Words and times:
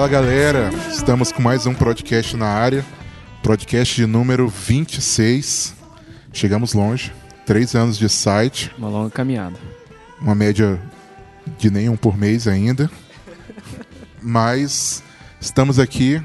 Fala 0.00 0.08
galera, 0.08 0.70
estamos 0.90 1.30
com 1.30 1.42
mais 1.42 1.66
um 1.66 1.74
podcast 1.74 2.34
na 2.34 2.46
área, 2.46 2.82
podcast 3.42 3.94
de 3.94 4.06
número 4.06 4.48
26. 4.48 5.74
Chegamos 6.32 6.72
longe, 6.72 7.12
três 7.44 7.74
anos 7.74 7.98
de 7.98 8.08
site, 8.08 8.72
Uma 8.78 8.88
longa 8.88 9.10
caminhada. 9.10 9.58
uma 10.18 10.34
média 10.34 10.80
de 11.58 11.70
nenhum 11.70 11.98
por 11.98 12.16
mês 12.16 12.48
ainda, 12.48 12.90
mas 14.22 15.02
estamos 15.38 15.78
aqui 15.78 16.22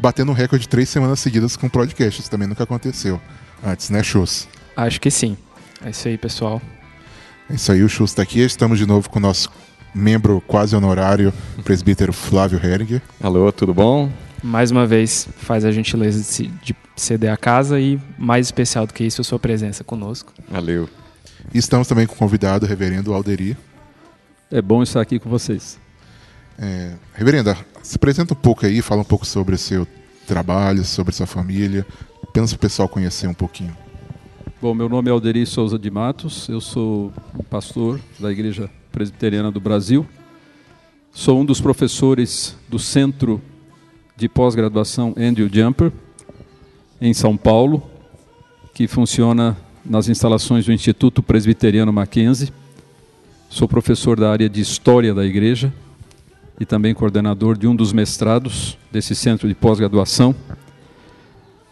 batendo 0.00 0.32
um 0.32 0.34
recorde 0.34 0.62
de 0.62 0.68
três 0.68 0.88
semanas 0.88 1.20
seguidas 1.20 1.56
com 1.56 1.68
podcast, 1.68 2.20
isso 2.20 2.28
também 2.28 2.48
nunca 2.48 2.64
aconteceu 2.64 3.20
antes, 3.64 3.88
né, 3.88 4.02
Chus? 4.02 4.48
Acho 4.76 5.00
que 5.00 5.12
sim. 5.12 5.38
É 5.80 5.90
isso 5.90 6.08
aí, 6.08 6.18
pessoal. 6.18 6.60
É 7.48 7.54
isso 7.54 7.70
aí, 7.70 7.84
o 7.84 7.88
Chus 7.88 8.10
está 8.10 8.22
aqui, 8.22 8.40
estamos 8.40 8.80
de 8.80 8.84
novo 8.84 9.08
com 9.08 9.20
o 9.20 9.22
nosso 9.22 9.48
membro 9.94 10.42
quase 10.46 10.74
honorário, 10.76 11.32
presbítero 11.64 12.12
Flávio 12.12 12.60
Heringer. 12.64 13.02
Alô, 13.20 13.50
tudo 13.52 13.72
bom? 13.74 14.10
Mais 14.42 14.70
uma 14.70 14.86
vez, 14.86 15.28
faz 15.38 15.64
a 15.64 15.72
gentileza 15.72 16.18
de, 16.18 16.24
se- 16.24 16.50
de 16.62 16.76
ceder 16.94 17.32
a 17.32 17.36
casa 17.36 17.80
e, 17.80 17.98
mais 18.16 18.46
especial 18.46 18.86
do 18.86 18.94
que 18.94 19.04
isso, 19.04 19.20
a 19.20 19.24
sua 19.24 19.38
presença 19.38 19.82
conosco. 19.82 20.32
Valeu. 20.48 20.88
E 21.52 21.58
estamos 21.58 21.88
também 21.88 22.06
com 22.06 22.14
o 22.14 22.18
convidado, 22.18 22.64
o 22.64 22.68
reverendo 22.68 23.12
Alderi. 23.12 23.56
É 24.50 24.62
bom 24.62 24.82
estar 24.82 25.00
aqui 25.00 25.18
com 25.18 25.28
vocês. 25.28 25.78
É, 26.58 26.92
reverenda, 27.14 27.56
se 27.82 27.96
apresenta 27.96 28.34
um 28.34 28.36
pouco 28.36 28.64
aí, 28.66 28.80
fala 28.80 29.00
um 29.00 29.04
pouco 29.04 29.26
sobre 29.26 29.54
o 29.54 29.58
seu 29.58 29.86
trabalho, 30.26 30.84
sobre 30.84 31.14
sua 31.14 31.26
família, 31.26 31.86
apenas 32.22 32.50
para 32.52 32.56
o 32.56 32.60
pessoal 32.60 32.88
conhecer 32.88 33.26
um 33.26 33.34
pouquinho. 33.34 33.76
Bom, 34.60 34.74
meu 34.74 34.88
nome 34.88 35.08
é 35.08 35.12
Alderi 35.12 35.46
Souza 35.46 35.78
de 35.78 35.90
Matos, 35.90 36.48
eu 36.48 36.60
sou 36.60 37.12
pastor 37.48 38.00
da 38.18 38.30
Igreja 38.30 38.68
Presbiteriana 38.98 39.52
do 39.52 39.60
Brasil. 39.60 40.04
Sou 41.12 41.40
um 41.40 41.44
dos 41.44 41.60
professores 41.60 42.56
do 42.68 42.80
Centro 42.80 43.40
de 44.16 44.28
Pós-Graduação 44.28 45.14
Andrew 45.16 45.48
Jumper, 45.48 45.92
em 47.00 47.14
São 47.14 47.36
Paulo, 47.36 47.80
que 48.74 48.88
funciona 48.88 49.56
nas 49.84 50.08
instalações 50.08 50.66
do 50.66 50.72
Instituto 50.72 51.22
Presbiteriano 51.22 51.92
Mackenzie. 51.92 52.52
Sou 53.48 53.68
professor 53.68 54.18
da 54.18 54.32
área 54.32 54.48
de 54.48 54.60
História 54.60 55.14
da 55.14 55.24
Igreja 55.24 55.72
e 56.58 56.66
também 56.66 56.92
coordenador 56.92 57.56
de 57.56 57.68
um 57.68 57.76
dos 57.76 57.92
mestrados 57.92 58.76
desse 58.90 59.14
centro 59.14 59.46
de 59.46 59.54
pós-graduação. 59.54 60.34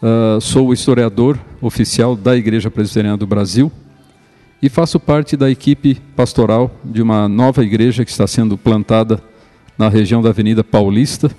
Ah, 0.01 0.37
sou 0.39 0.69
o 0.69 0.73
historiador 0.73 1.37
oficial 1.61 2.15
da 2.15 2.37
Igreja 2.37 2.71
Presbiteriana 2.71 3.17
do 3.17 3.27
Brasil 3.27 3.69
e 4.61 4.69
faço 4.69 4.99
parte 4.99 5.37
da 5.37 5.49
equipe 5.49 5.95
pastoral 6.15 6.75
de 6.83 7.01
uma 7.01 7.27
nova 7.27 7.63
igreja 7.63 8.03
que 8.03 8.11
está 8.11 8.25
sendo 8.25 8.57
plantada 8.57 9.21
na 9.77 9.89
região 9.89 10.21
da 10.21 10.29
Avenida 10.29 10.63
Paulista, 10.63 11.29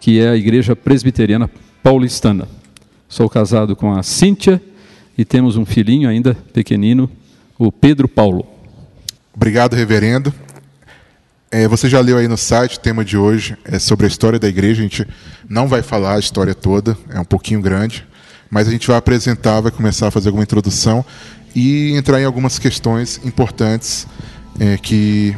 que 0.00 0.20
é 0.20 0.28
a 0.28 0.36
Igreja 0.36 0.76
Presbiteriana 0.76 1.50
Paulistana. 1.82 2.46
Sou 3.08 3.28
casado 3.28 3.74
com 3.74 3.92
a 3.92 4.02
Cíntia 4.02 4.62
e 5.18 5.24
temos 5.24 5.56
um 5.56 5.64
filhinho 5.64 6.08
ainda 6.08 6.36
pequenino, 6.52 7.10
o 7.58 7.72
Pedro 7.72 8.06
Paulo. 8.06 8.46
Obrigado, 9.34 9.74
reverendo. 9.74 10.32
É, 11.50 11.66
você 11.66 11.88
já 11.88 12.00
leu 12.00 12.18
aí 12.18 12.28
no 12.28 12.36
site, 12.36 12.76
o 12.76 12.80
tema 12.80 13.04
de 13.04 13.16
hoje 13.16 13.56
é 13.64 13.78
sobre 13.78 14.06
a 14.06 14.08
história 14.08 14.38
da 14.38 14.48
igreja. 14.48 14.80
A 14.80 14.82
gente 14.82 15.06
não 15.48 15.66
vai 15.66 15.82
falar 15.82 16.16
a 16.16 16.18
história 16.18 16.54
toda, 16.54 16.96
é 17.10 17.18
um 17.18 17.24
pouquinho 17.24 17.60
grande, 17.60 18.06
mas 18.50 18.68
a 18.68 18.70
gente 18.70 18.86
vai 18.86 18.96
apresentar, 18.96 19.60
vai 19.60 19.72
começar 19.72 20.08
a 20.08 20.10
fazer 20.10 20.28
alguma 20.28 20.44
introdução 20.44 21.04
e 21.56 21.96
entrar 21.96 22.20
em 22.20 22.24
algumas 22.26 22.58
questões 22.58 23.18
importantes 23.24 24.06
é, 24.60 24.76
que 24.76 25.34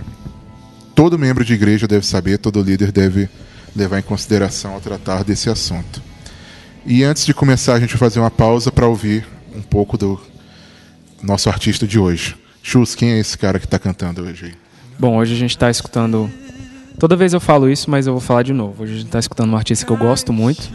todo 0.93 1.17
membro 1.17 1.45
de 1.45 1.55
igreja 1.55 1.87
deve 1.87 2.05
saber, 2.05 2.39
todo 2.39 2.61
líder 2.61 2.91
deve 2.91 3.29
levar 3.75 4.01
em 4.01 4.03
consideração 4.03 4.73
ao 4.73 4.81
tratar 4.81 5.23
desse 5.23 5.49
assunto. 5.49 6.03
E 6.85 7.05
antes 7.05 7.25
de 7.25 7.33
começar, 7.33 7.75
a 7.75 7.81
gente 7.81 7.91
vai 7.91 7.99
fazer 7.99 8.19
uma 8.19 8.33
pausa 8.33 8.73
para 8.73 8.85
ouvir 8.85 9.25
um 9.55 9.63
pouco 9.63 9.97
do 9.97 10.21
nosso 11.23 11.49
artista 11.49 11.87
de 11.87 12.01
hoje. 12.01 12.37
Chus, 12.65 12.97
quem 12.97 13.13
é 13.13 13.21
esse 13.21 13.39
cara 13.39 13.61
que 13.61 13.67
está 13.67 13.79
cantando 13.79 14.23
hoje? 14.23 14.57
Bom, 14.99 15.19
hoje 15.19 15.35
a 15.35 15.39
gente 15.39 15.51
está 15.51 15.71
escutando. 15.71 16.29
Toda 16.99 17.15
vez 17.15 17.33
eu 17.33 17.39
falo 17.39 17.71
isso, 17.71 17.89
mas 17.89 18.09
eu 18.09 18.13
vou 18.13 18.21
falar 18.21 18.43
de 18.43 18.53
novo. 18.53 18.83
Hoje 18.83 18.93
a 18.93 18.97
gente 18.97 19.07
está 19.07 19.21
escutando 19.21 19.53
um 19.53 19.57
artista 19.57 19.87
que 19.87 19.93
eu 19.93 19.97
gosto 19.97 20.33
muito. 20.33 20.69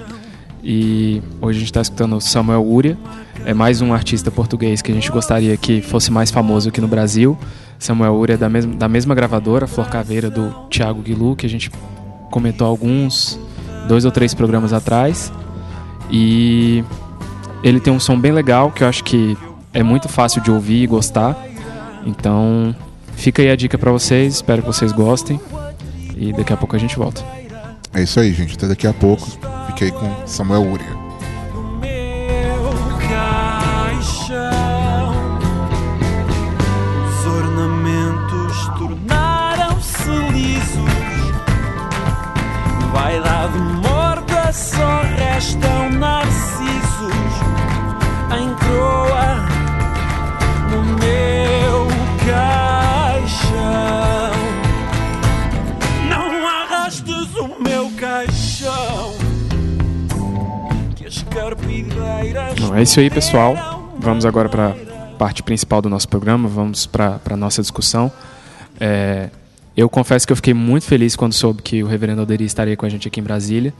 E 0.63 1.21
hoje 1.41 1.57
a 1.57 1.59
gente 1.59 1.71
está 1.71 1.81
escutando 1.81 2.19
Samuel 2.21 2.65
Uria. 2.65 2.97
É 3.45 3.53
mais 3.53 3.81
um 3.81 3.93
artista 3.93 4.31
português 4.31 4.81
que 4.81 4.91
a 4.91 4.95
gente 4.95 5.11
gostaria 5.11 5.57
que 5.57 5.81
fosse 5.81 6.09
mais 6.09 6.31
famoso 6.31 6.69
aqui 6.69 6.79
no 6.79 6.87
Brasil. 6.87 7.37
Samuel 7.77 8.13
Uria 8.15 8.35
é 8.35 8.37
da 8.37 8.47
mesma, 8.47 8.73
da 8.73 8.87
mesma 8.87 9.13
gravadora, 9.13 9.67
Flor 9.67 9.89
Caveira, 9.89 10.29
do 10.29 10.49
Thiago 10.69 11.01
Guilu, 11.01 11.35
que 11.35 11.45
a 11.45 11.49
gente 11.49 11.69
comentou 12.31 12.65
alguns, 12.65 13.37
dois 13.89 14.05
ou 14.05 14.11
três 14.11 14.33
programas 14.33 14.71
atrás. 14.71 15.33
E 16.09 16.81
ele 17.61 17.81
tem 17.81 17.91
um 17.91 17.99
som 17.99 18.17
bem 18.17 18.31
legal 18.31 18.71
que 18.71 18.85
eu 18.85 18.87
acho 18.87 19.03
que 19.03 19.37
é 19.73 19.83
muito 19.83 20.07
fácil 20.07 20.41
de 20.41 20.49
ouvir 20.49 20.83
e 20.83 20.87
gostar. 20.87 21.35
Então, 22.05 22.73
fica 23.15 23.41
aí 23.41 23.49
a 23.49 23.55
dica 23.57 23.77
pra 23.77 23.91
vocês, 23.91 24.35
espero 24.35 24.61
que 24.61 24.67
vocês 24.67 24.93
gostem. 24.93 25.37
E 26.15 26.31
daqui 26.31 26.53
a 26.53 26.57
pouco 26.57 26.73
a 26.73 26.79
gente 26.79 26.95
volta. 26.95 27.21
É 27.93 28.01
isso 28.01 28.17
aí, 28.17 28.33
gente. 28.33 28.55
Até 28.55 28.67
daqui 28.69 28.87
a 28.87 28.93
pouco. 28.93 29.27
Fiquei 29.73 29.91
com 29.91 30.27
Samuel 30.27 30.61
Uria. 30.61 30.93
Vaidade 42.91 43.57
morta, 43.57 44.53
só 44.53 45.01
restam 45.17 45.89
narcisos 45.89 46.12
É 62.75 62.81
isso 62.81 62.99
aí, 62.99 63.07
pessoal. 63.07 63.93
Vamos 63.99 64.25
agora 64.25 64.49
para 64.49 64.69
a 64.69 65.15
parte 65.17 65.43
principal 65.43 65.79
do 65.79 65.89
nosso 65.89 66.09
programa, 66.09 66.49
vamos 66.49 66.87
para 66.87 67.21
a 67.29 67.37
nossa 67.37 67.61
discussão. 67.61 68.11
É, 68.79 69.29
eu 69.77 69.87
confesso 69.87 70.25
que 70.25 70.33
eu 70.33 70.35
fiquei 70.35 70.55
muito 70.55 70.85
feliz 70.85 71.15
quando 71.15 71.33
soube 71.33 71.61
que 71.61 71.83
o 71.83 71.87
Reverendo 71.87 72.21
Alderi 72.21 72.45
estaria 72.45 72.75
com 72.75 72.83
a 72.85 72.89
gente 72.89 73.07
aqui 73.07 73.19
em 73.19 73.23
Brasília 73.23 73.71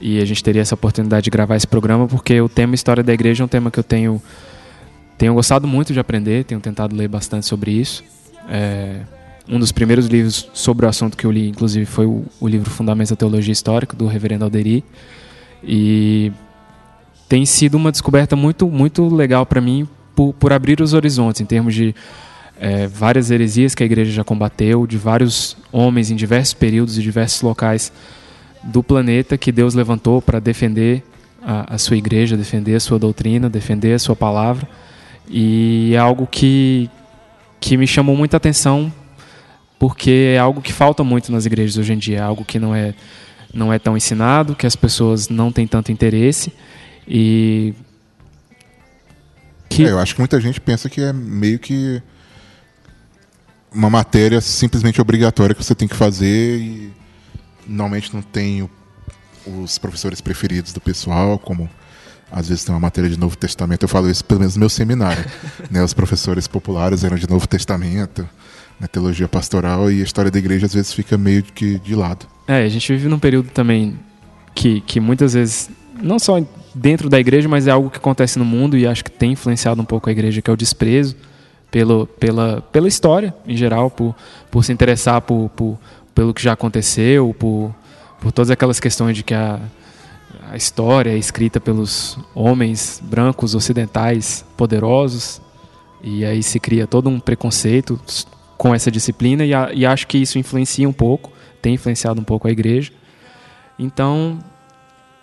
e 0.00 0.18
a 0.18 0.24
gente 0.24 0.42
teria 0.42 0.62
essa 0.62 0.74
oportunidade 0.74 1.24
de 1.24 1.30
gravar 1.30 1.56
esse 1.56 1.66
programa, 1.66 2.08
porque 2.08 2.40
o 2.40 2.48
tema 2.48 2.74
História 2.74 3.02
da 3.02 3.12
Igreja 3.12 3.42
é 3.42 3.44
um 3.44 3.48
tema 3.48 3.70
que 3.70 3.78
eu 3.78 3.84
tenho, 3.84 4.20
tenho 5.18 5.34
gostado 5.34 5.68
muito 5.68 5.92
de 5.92 6.00
aprender, 6.00 6.44
tenho 6.44 6.60
tentado 6.60 6.96
ler 6.96 7.08
bastante 7.08 7.44
sobre 7.44 7.70
isso. 7.70 8.02
É, 8.48 9.00
um 9.46 9.58
dos 9.58 9.72
primeiros 9.72 10.06
livros 10.06 10.48
sobre 10.54 10.86
o 10.86 10.88
assunto 10.88 11.18
que 11.18 11.26
eu 11.26 11.30
li, 11.30 11.50
inclusive, 11.50 11.84
foi 11.84 12.06
o, 12.06 12.24
o 12.40 12.48
livro 12.48 12.70
Fundamentos 12.70 13.10
da 13.10 13.16
Teologia 13.16 13.52
Histórica, 13.52 13.94
do 13.94 14.06
Reverendo 14.06 14.44
Alderi. 14.44 14.82
E 15.62 16.32
tem 17.32 17.46
sido 17.46 17.76
uma 17.76 17.90
descoberta 17.90 18.36
muito, 18.36 18.68
muito 18.68 19.08
legal 19.08 19.46
para 19.46 19.58
mim 19.58 19.88
por, 20.14 20.34
por 20.34 20.52
abrir 20.52 20.82
os 20.82 20.92
horizontes 20.92 21.40
em 21.40 21.46
termos 21.46 21.74
de 21.74 21.94
é, 22.60 22.86
várias 22.86 23.30
heresias 23.30 23.74
que 23.74 23.82
a 23.82 23.86
igreja 23.86 24.12
já 24.12 24.22
combateu, 24.22 24.86
de 24.86 24.98
vários 24.98 25.56
homens 25.72 26.10
em 26.10 26.14
diversos 26.14 26.52
períodos 26.52 26.98
e 26.98 27.00
diversos 27.00 27.40
locais 27.40 27.90
do 28.62 28.82
planeta 28.82 29.38
que 29.38 29.50
Deus 29.50 29.72
levantou 29.72 30.20
para 30.20 30.38
defender 30.40 31.02
a, 31.42 31.76
a 31.76 31.78
sua 31.78 31.96
igreja, 31.96 32.36
defender 32.36 32.74
a 32.74 32.80
sua 32.80 32.98
doutrina, 32.98 33.48
defender 33.48 33.94
a 33.94 33.98
sua 33.98 34.14
palavra. 34.14 34.68
E 35.26 35.92
é 35.94 35.98
algo 35.98 36.26
que, 36.26 36.90
que 37.58 37.78
me 37.78 37.86
chamou 37.86 38.14
muita 38.14 38.36
atenção 38.36 38.92
porque 39.78 40.34
é 40.34 40.38
algo 40.38 40.60
que 40.60 40.70
falta 40.70 41.02
muito 41.02 41.32
nas 41.32 41.46
igrejas 41.46 41.78
hoje 41.78 41.94
em 41.94 41.98
dia, 41.98 42.18
é 42.18 42.20
algo 42.20 42.44
que 42.44 42.58
não 42.58 42.74
é, 42.74 42.92
não 43.54 43.72
é 43.72 43.78
tão 43.78 43.96
ensinado, 43.96 44.54
que 44.54 44.66
as 44.66 44.76
pessoas 44.76 45.30
não 45.30 45.50
têm 45.50 45.66
tanto 45.66 45.90
interesse 45.90 46.52
e 47.14 47.74
que 49.68 49.84
É, 49.84 49.90
eu 49.90 49.98
acho 49.98 50.14
que 50.14 50.20
muita 50.20 50.40
gente 50.40 50.58
pensa 50.60 50.88
que 50.88 51.00
é 51.02 51.12
meio 51.12 51.58
que 51.58 52.00
uma 53.70 53.90
matéria 53.90 54.40
simplesmente 54.40 54.98
obrigatória 55.00 55.54
que 55.54 55.62
você 55.62 55.74
tem 55.74 55.86
que 55.86 55.94
fazer 55.96 56.58
e 56.58 56.92
normalmente 57.66 58.14
não 58.14 58.22
tem 58.22 58.62
o- 58.62 58.70
os 59.62 59.76
professores 59.76 60.20
preferidos 60.22 60.72
do 60.72 60.80
pessoal, 60.80 61.38
como 61.38 61.68
às 62.30 62.48
vezes 62.48 62.64
tem 62.64 62.74
uma 62.74 62.80
matéria 62.80 63.10
de 63.10 63.18
Novo 63.18 63.36
Testamento, 63.36 63.82
eu 63.82 63.88
falo 63.88 64.08
isso 64.08 64.24
pelo 64.24 64.40
menos 64.40 64.56
no 64.56 64.60
meu 64.60 64.68
seminário. 64.70 65.22
né? 65.70 65.82
Os 65.84 65.92
professores 65.92 66.46
populares 66.48 67.04
eram 67.04 67.16
de 67.18 67.28
Novo 67.28 67.46
Testamento, 67.46 68.26
né? 68.80 68.86
teologia 68.86 69.28
pastoral, 69.28 69.90
e 69.90 70.00
a 70.00 70.04
história 70.04 70.30
da 70.30 70.38
igreja 70.38 70.64
às 70.66 70.72
vezes 70.72 70.92
fica 70.94 71.18
meio 71.18 71.42
que 71.42 71.78
de 71.78 71.94
lado. 71.94 72.26
É, 72.48 72.62
a 72.64 72.68
gente 72.70 72.90
vive 72.90 73.06
num 73.08 73.18
período 73.18 73.50
também 73.50 73.98
que, 74.54 74.80
que 74.82 74.98
muitas 74.98 75.34
vezes, 75.34 75.68
não 76.02 76.18
só 76.18 76.38
dentro 76.74 77.08
da 77.08 77.18
igreja, 77.18 77.48
mas 77.48 77.66
é 77.66 77.70
algo 77.70 77.90
que 77.90 77.98
acontece 77.98 78.38
no 78.38 78.44
mundo 78.44 78.76
e 78.76 78.86
acho 78.86 79.04
que 79.04 79.10
tem 79.10 79.32
influenciado 79.32 79.80
um 79.80 79.84
pouco 79.84 80.08
a 80.08 80.12
igreja, 80.12 80.40
que 80.40 80.50
é 80.50 80.52
o 80.52 80.56
desprezo 80.56 81.16
pelo, 81.70 82.06
pela, 82.06 82.60
pela 82.60 82.88
história 82.88 83.34
em 83.46 83.56
geral, 83.56 83.90
por, 83.90 84.14
por 84.50 84.64
se 84.64 84.72
interessar 84.72 85.20
por, 85.22 85.50
por, 85.50 85.78
pelo 86.14 86.34
que 86.34 86.42
já 86.42 86.52
aconteceu, 86.52 87.34
por, 87.38 87.74
por 88.20 88.32
todas 88.32 88.50
aquelas 88.50 88.78
questões 88.78 89.16
de 89.16 89.22
que 89.22 89.34
a, 89.34 89.60
a 90.50 90.56
história 90.56 91.10
é 91.10 91.16
escrita 91.16 91.60
pelos 91.60 92.18
homens 92.34 93.02
brancos 93.02 93.54
ocidentais 93.54 94.44
poderosos 94.56 95.40
e 96.02 96.24
aí 96.24 96.42
se 96.42 96.58
cria 96.58 96.86
todo 96.86 97.08
um 97.08 97.20
preconceito 97.20 97.98
com 98.58 98.74
essa 98.74 98.90
disciplina 98.90 99.44
e, 99.44 99.54
a, 99.54 99.72
e 99.72 99.86
acho 99.86 100.06
que 100.06 100.18
isso 100.18 100.38
influencia 100.38 100.88
um 100.88 100.92
pouco, 100.92 101.32
tem 101.60 101.74
influenciado 101.74 102.20
um 102.20 102.24
pouco 102.24 102.48
a 102.48 102.50
igreja. 102.50 102.92
Então, 103.78 104.38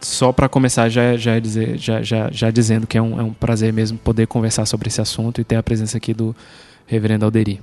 só 0.02 0.32
para 0.32 0.48
começar, 0.48 0.88
já, 0.90 1.18
já, 1.18 1.38
dizer, 1.40 1.78
já, 1.78 2.02
já, 2.02 2.30
já 2.32 2.50
dizendo 2.50 2.88
que 2.88 2.98
é 2.98 3.02
um, 3.02 3.20
é 3.20 3.24
um 3.24 3.34
prazer 3.34 3.74
mesmo 3.74 3.98
poder 3.98 4.28
conversar 4.28 4.66
sobre 4.66 4.88
esse 4.88 5.02
assunto 5.02 5.42
e 5.42 5.44
ter 5.44 5.56
a 5.56 5.64
presença 5.64 5.98
aqui 5.98 6.14
do 6.14 6.36
reverendo 6.88 7.26
Alderi. 7.26 7.62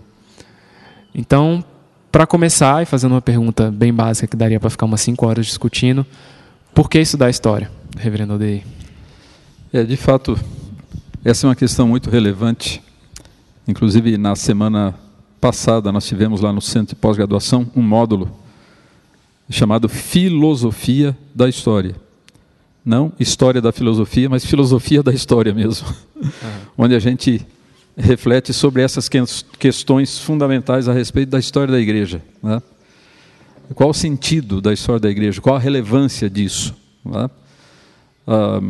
Então, 1.15 1.65
para 2.13 2.27
começar 2.27 2.83
e 2.83 2.87
fazendo 2.87 3.13
uma 3.13 3.23
pergunta 3.23 3.71
bem 3.71 3.93
básica 3.93 4.27
que 4.27 4.37
daria 4.37 4.61
para 4.61 4.69
ficar 4.69 4.85
umas 4.85 5.01
5 5.01 5.27
horas 5.27 5.47
discutindo, 5.47 6.05
por 6.75 6.91
que 6.91 6.99
estudar 6.99 7.31
história, 7.31 7.71
reverendo 7.97 8.35
Alderi? 8.35 8.65
É, 9.73 9.83
de 9.83 9.97
fato, 9.97 10.39
essa 11.25 11.47
é 11.47 11.49
uma 11.49 11.57
questão 11.57 11.89
muito 11.89 12.11
relevante. 12.11 12.83
Inclusive, 13.67 14.19
na 14.19 14.37
semana 14.37 14.95
passada, 15.41 15.91
nós 15.91 16.07
tivemos 16.07 16.43
lá 16.43 16.53
no 16.53 16.61
Centro 16.61 16.95
de 16.95 17.01
Pós-Graduação 17.01 17.67
um 17.75 17.83
módulo 17.83 18.31
chamado 19.49 19.89
Filosofia 19.89 21.17
da 21.35 21.49
História 21.49 22.06
não 22.87 23.13
história 23.19 23.61
da 23.61 23.73
filosofia, 23.73 24.29
mas 24.29 24.45
filosofia 24.45 25.03
da 25.03 25.13
história 25.13 25.53
mesmo, 25.53 25.89
uhum. 26.15 26.31
onde 26.79 26.95
a 26.95 27.01
gente 27.01 27.45
reflete 27.97 28.53
sobre 28.53 28.81
essas 28.81 29.11
questões 29.59 30.21
fundamentais 30.21 30.89
a 30.89 30.93
respeito 30.93 31.31
da 31.31 31.39
história 31.41 31.73
da 31.73 31.81
igreja. 31.81 32.23
Né? 32.41 32.63
Qual 33.75 33.91
o 33.91 33.95
sentido 33.95 34.61
da 34.61 34.73
história 34.73 35.01
da 35.01 35.11
igreja? 35.11 35.41
Qual 35.41 35.57
a 35.57 35.59
relevância 35.59 36.31
disso? 36.31 36.77
Né? 37.05 37.29
Ah, 38.25 38.61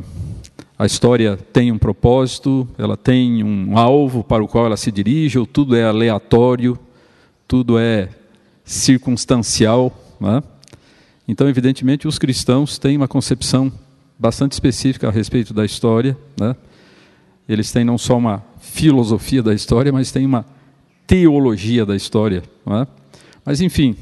a 0.78 0.86
história 0.86 1.36
tem 1.52 1.70
um 1.70 1.78
propósito, 1.78 2.66
ela 2.78 2.96
tem 2.96 3.44
um 3.44 3.76
alvo 3.76 4.24
para 4.24 4.42
o 4.42 4.48
qual 4.48 4.66
ela 4.66 4.76
se 4.76 4.90
dirige, 4.90 5.38
ou 5.38 5.46
tudo 5.46 5.76
é 5.76 5.84
aleatório, 5.84 6.78
tudo 7.46 7.78
é 7.78 8.08
circunstancial. 8.64 9.94
Né? 10.18 10.42
Então, 11.28 11.48
evidentemente, 11.48 12.08
os 12.08 12.18
cristãos 12.18 12.78
têm 12.78 12.96
uma 12.96 13.08
concepção 13.08 13.72
bastante 14.18 14.52
específica 14.52 15.08
a 15.08 15.10
respeito 15.10 15.52
da 15.52 15.64
história. 15.64 16.16
Né? 16.40 16.54
Eles 17.48 17.70
têm 17.70 17.84
não 17.84 17.98
só 17.98 18.16
uma 18.16 18.42
filosofia 18.60 19.42
da 19.42 19.54
história, 19.54 19.92
mas 19.92 20.10
têm 20.10 20.26
uma 20.26 20.44
teologia 21.06 21.84
da 21.84 21.94
história. 21.94 22.42
Né? 22.64 22.86
Mas, 23.44 23.60
enfim, 23.60 23.96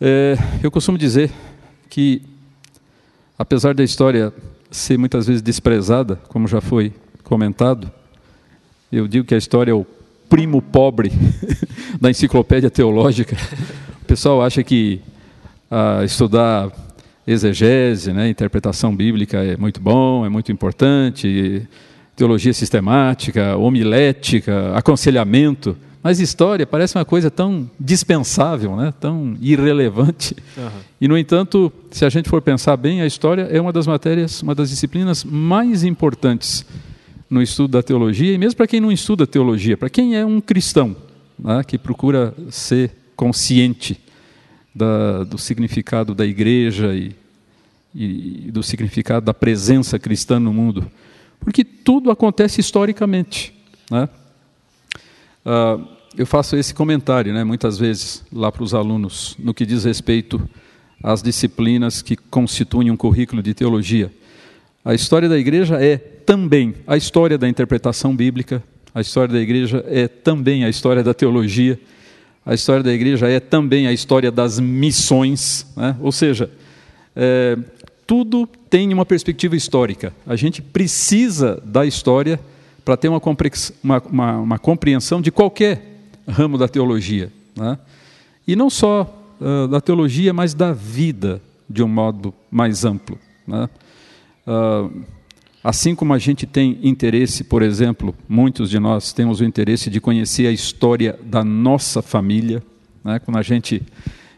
é, 0.00 0.36
eu 0.62 0.70
costumo 0.70 0.98
dizer 0.98 1.30
que, 1.88 2.22
apesar 3.38 3.74
da 3.74 3.84
história 3.84 4.32
ser 4.70 4.98
muitas 4.98 5.26
vezes 5.26 5.42
desprezada, 5.42 6.16
como 6.28 6.48
já 6.48 6.60
foi 6.60 6.92
comentado, 7.22 7.90
eu 8.90 9.06
digo 9.06 9.26
que 9.26 9.34
a 9.34 9.38
história 9.38 9.70
é 9.70 9.74
o 9.74 9.86
primo 10.28 10.60
pobre 10.60 11.12
da 12.00 12.10
enciclopédia 12.10 12.70
teológica. 12.70 13.36
O 14.02 14.04
pessoal 14.04 14.42
acha 14.42 14.62
que 14.62 15.00
ah, 15.70 16.02
estudar 16.04 16.70
exegese, 17.26 18.12
né, 18.12 18.28
interpretação 18.28 18.94
bíblica 18.94 19.38
é 19.38 19.56
muito 19.56 19.80
bom, 19.80 20.24
é 20.24 20.28
muito 20.28 20.52
importante, 20.52 21.66
teologia 22.14 22.52
sistemática, 22.52 23.56
homilética, 23.56 24.72
aconselhamento, 24.74 25.76
mas 26.02 26.20
história 26.20 26.64
parece 26.64 26.96
uma 26.96 27.04
coisa 27.04 27.30
tão 27.30 27.68
dispensável, 27.80 28.76
né, 28.76 28.94
tão 29.00 29.36
irrelevante. 29.40 30.36
Uhum. 30.56 30.68
E, 31.00 31.08
no 31.08 31.18
entanto, 31.18 31.72
se 31.90 32.04
a 32.04 32.08
gente 32.08 32.28
for 32.28 32.40
pensar 32.40 32.76
bem, 32.76 33.02
a 33.02 33.06
história 33.06 33.42
é 33.50 33.60
uma 33.60 33.72
das 33.72 33.88
matérias, 33.88 34.40
uma 34.40 34.54
das 34.54 34.70
disciplinas 34.70 35.24
mais 35.24 35.82
importantes 35.82 36.64
no 37.28 37.42
estudo 37.42 37.72
da 37.72 37.82
teologia, 37.82 38.32
e 38.32 38.38
mesmo 38.38 38.56
para 38.56 38.68
quem 38.68 38.78
não 38.78 38.92
estuda 38.92 39.26
teologia, 39.26 39.76
para 39.76 39.90
quem 39.90 40.14
é 40.16 40.24
um 40.24 40.40
cristão, 40.40 40.94
né, 41.36 41.64
que 41.66 41.76
procura 41.76 42.32
ser 42.50 42.92
consciente 43.16 44.05
da, 44.76 45.24
do 45.24 45.38
significado 45.38 46.14
da 46.14 46.26
igreja 46.26 46.94
e, 46.94 47.16
e, 47.94 48.50
do 48.50 48.62
significado 48.62 49.24
da 49.24 49.32
presença 49.32 49.98
cristã 49.98 50.38
no 50.38 50.52
mundo. 50.52 50.90
Porque 51.40 51.64
tudo 51.64 52.10
acontece 52.10 52.60
historicamente. 52.60 53.54
Né? 53.90 54.06
Uh, 55.46 55.88
eu 56.14 56.26
faço 56.26 56.56
esse 56.56 56.74
comentário 56.74 57.32
né, 57.32 57.42
muitas 57.42 57.78
vezes 57.78 58.22
lá 58.30 58.52
para 58.52 58.62
os 58.62 58.74
alunos, 58.74 59.34
no 59.38 59.54
que 59.54 59.64
diz 59.64 59.84
respeito 59.84 60.46
às 61.02 61.22
disciplinas 61.22 62.02
que 62.02 62.14
constituem 62.14 62.90
um 62.90 62.96
currículo 62.96 63.42
de 63.42 63.54
teologia. 63.54 64.12
A 64.84 64.94
história 64.94 65.28
da 65.28 65.38
igreja 65.38 65.82
é 65.82 65.96
também 65.96 66.74
a 66.86 66.98
história 66.98 67.38
da 67.38 67.48
interpretação 67.48 68.14
bíblica, 68.14 68.62
a 68.94 69.00
história 69.00 69.32
da 69.32 69.40
igreja 69.40 69.82
é 69.88 70.06
também 70.06 70.64
a 70.64 70.68
história 70.68 71.02
da 71.02 71.14
teologia, 71.14 71.78
a 72.46 72.54
história 72.54 72.82
da 72.84 72.92
igreja 72.92 73.28
é 73.28 73.40
também 73.40 73.88
a 73.88 73.92
história 73.92 74.30
das 74.30 74.60
missões, 74.60 75.66
né? 75.76 75.96
ou 76.00 76.12
seja, 76.12 76.48
é, 77.16 77.58
tudo 78.06 78.46
tem 78.70 78.94
uma 78.94 79.04
perspectiva 79.04 79.56
histórica. 79.56 80.14
A 80.24 80.36
gente 80.36 80.62
precisa 80.62 81.60
da 81.64 81.84
história 81.84 82.38
para 82.84 82.96
ter 82.96 83.08
uma, 83.08 83.20
uma, 83.82 84.02
uma, 84.08 84.38
uma, 84.38 84.58
compreensão 84.60 85.20
de 85.20 85.32
qualquer 85.32 85.82
ramo 86.28 86.56
da 86.56 86.68
teologia. 86.68 87.32
Né? 87.56 87.76
E 88.46 88.54
não 88.54 88.70
só 88.70 89.12
uh, 89.40 89.66
da 89.66 89.80
teologia, 89.80 90.32
mas 90.32 90.54
da 90.54 90.72
vida 90.72 91.42
de 91.68 91.82
um 91.82 91.88
modo 91.88 92.32
mais 92.48 92.84
amplo. 92.84 93.18
Né? 93.44 93.68
Uh, 94.46 95.02
Assim 95.66 95.96
como 95.96 96.14
a 96.14 96.18
gente 96.20 96.46
tem 96.46 96.78
interesse, 96.80 97.42
por 97.42 97.60
exemplo, 97.60 98.14
muitos 98.28 98.70
de 98.70 98.78
nós 98.78 99.12
temos 99.12 99.40
o 99.40 99.44
interesse 99.44 99.90
de 99.90 100.00
conhecer 100.00 100.46
a 100.46 100.52
história 100.52 101.18
da 101.24 101.42
nossa 101.42 102.00
família, 102.00 102.62
né? 103.02 103.18
quando 103.18 103.36
a 103.36 103.42
gente 103.42 103.82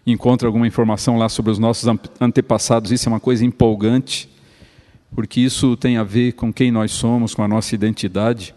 encontra 0.07 0.49
alguma 0.49 0.67
informação 0.67 1.19
lá 1.19 1.29
sobre 1.29 1.53
os 1.53 1.59
nossos 1.59 1.87
antepassados, 2.19 2.91
isso 2.93 3.11
é 3.11 3.13
uma 3.13 3.21
coisa 3.21 3.45
empolgante, 3.45 4.27
porque 5.15 5.39
isso 5.39 5.77
tem 5.77 5.99
a 5.99 6.03
ver 6.03 6.33
com 6.33 6.51
quem 6.51 6.71
nós 6.71 6.93
somos, 6.93 7.35
com 7.35 7.43
a 7.43 7.49
nossa 7.49 7.75
identidade. 7.75 8.55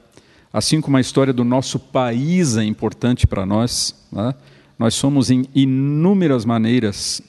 Assim 0.54 0.80
como 0.80 0.96
a 0.96 1.02
história 1.02 1.34
do 1.34 1.44
nosso 1.44 1.78
país 1.78 2.56
é 2.56 2.64
importante 2.64 3.28
para 3.28 3.46
nós, 3.46 3.94
né? 4.10 4.34
nós 4.80 4.96
somos 4.96 5.30
em 5.30 5.44
inúmeras 5.54 6.46
maneiras 6.46 7.22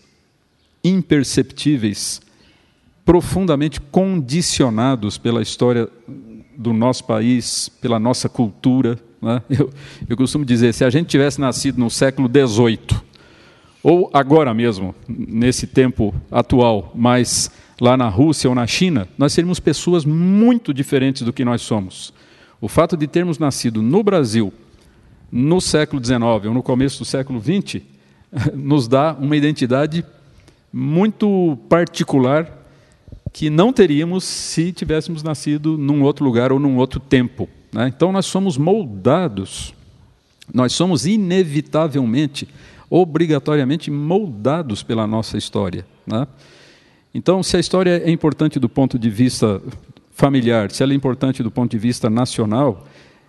imperceptíveis 0.85 2.21
profundamente 3.05 3.81
condicionados 3.81 5.19
pela 5.19 5.43
história 5.43 5.89
do 6.57 6.73
nosso 6.73 7.05
país, 7.05 7.69
pela 7.69 7.99
nossa 7.99 8.29
cultura. 8.29 8.99
Né? 9.21 9.43
Eu, 9.51 9.71
eu 10.09 10.17
costumo 10.17 10.45
dizer, 10.45 10.75
se 10.75 10.85
a 10.85 10.91
gente 10.91 11.07
tivesse 11.07 11.41
nascido 11.41 11.79
no 11.79 11.89
século 11.89 12.29
XVIII, 12.29 13.01
ou 13.83 14.11
agora 14.13 14.53
mesmo, 14.53 14.95
nesse 15.09 15.67
tempo 15.67 16.15
atual, 16.31 16.93
mas 16.95 17.51
lá 17.81 17.97
na 17.97 18.09
Rússia 18.09 18.49
ou 18.49 18.55
na 18.55 18.67
China, 18.67 19.09
nós 19.19 19.33
seríamos 19.33 19.59
pessoas 19.59 20.05
muito 20.05 20.73
diferentes 20.73 21.23
do 21.23 21.33
que 21.33 21.45
nós 21.45 21.63
somos. 21.63 22.13
O 22.61 22.69
fato 22.69 22.97
de 22.97 23.07
termos 23.09 23.39
nascido 23.39 23.83
no 23.83 24.03
Brasil 24.03 24.53
no 25.33 25.61
século 25.61 26.05
XIX 26.05 26.21
ou 26.21 26.55
no 26.55 26.63
começo 26.63 26.99
do 26.99 27.05
século 27.05 27.41
XX 27.41 27.83
nos 28.55 28.87
dá 28.87 29.17
uma 29.19 29.37
identidade 29.37 30.05
muito 30.73 31.59
particular 31.69 32.62
que 33.33 33.49
não 33.49 33.73
teríamos 33.73 34.25
se 34.25 34.73
tivéssemos 34.73 35.23
nascido 35.23 35.79
num 35.79 36.03
outro 36.03 36.25
lugar 36.25 36.53
ou 36.53 36.59
num 36.59 36.77
outro 36.77 37.01
tempo. 37.01 37.49
Né? 37.73 37.89
Então 37.89 38.13
nós 38.13 38.27
somos 38.27 38.59
moldados, 38.59 39.75
nós 40.53 40.73
somos 40.73 41.07
inevitavelmente, 41.07 42.47
obrigatoriamente 42.91 43.91
moldados 43.91 44.83
pela 44.83 45.07
nossa 45.07 45.39
história. 45.39 45.87
Né? 46.07 46.27
Então, 47.15 47.43
se 47.43 47.57
a 47.57 47.61
história 47.61 48.03
é 48.05 48.11
importante 48.11 48.59
do 48.59 48.69
ponto 48.69 48.99
de 48.99 49.09
vista 49.09 49.63
familiar, 50.15 50.71
se 50.71 50.83
ela 50.83 50.93
é 50.93 50.97
importante 50.97 51.43
do 51.43 51.51
ponto 51.51 51.71
de 51.71 51.79
vista 51.79 52.11
nacional, 52.11 52.87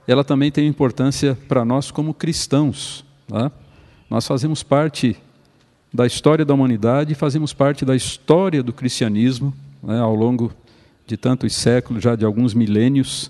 ela 0.08 0.24
também 0.24 0.52
tem 0.52 0.68
importância 0.68 1.38
para 1.48 1.64
nós 1.64 1.92
como 1.92 2.14
cristãos. 2.14 3.06
Né? 3.30 3.52
Nós 4.10 4.28
fazemos 4.28 4.64
parte 4.64 5.16
da 5.94 6.06
história 6.06 6.44
da 6.44 6.54
humanidade, 6.54 7.16
fazemos 7.16 7.54
parte 7.54 7.86
da 7.86 7.96
história 7.96 8.64
do 8.64 8.74
cristianismo, 8.74 9.54
né, 9.84 10.00
ao 10.00 10.16
longo 10.16 10.52
de 11.06 11.18
tantos 11.18 11.54
séculos, 11.54 12.02
já 12.02 12.16
de 12.16 12.26
alguns 12.26 12.54
milênios. 12.54 13.30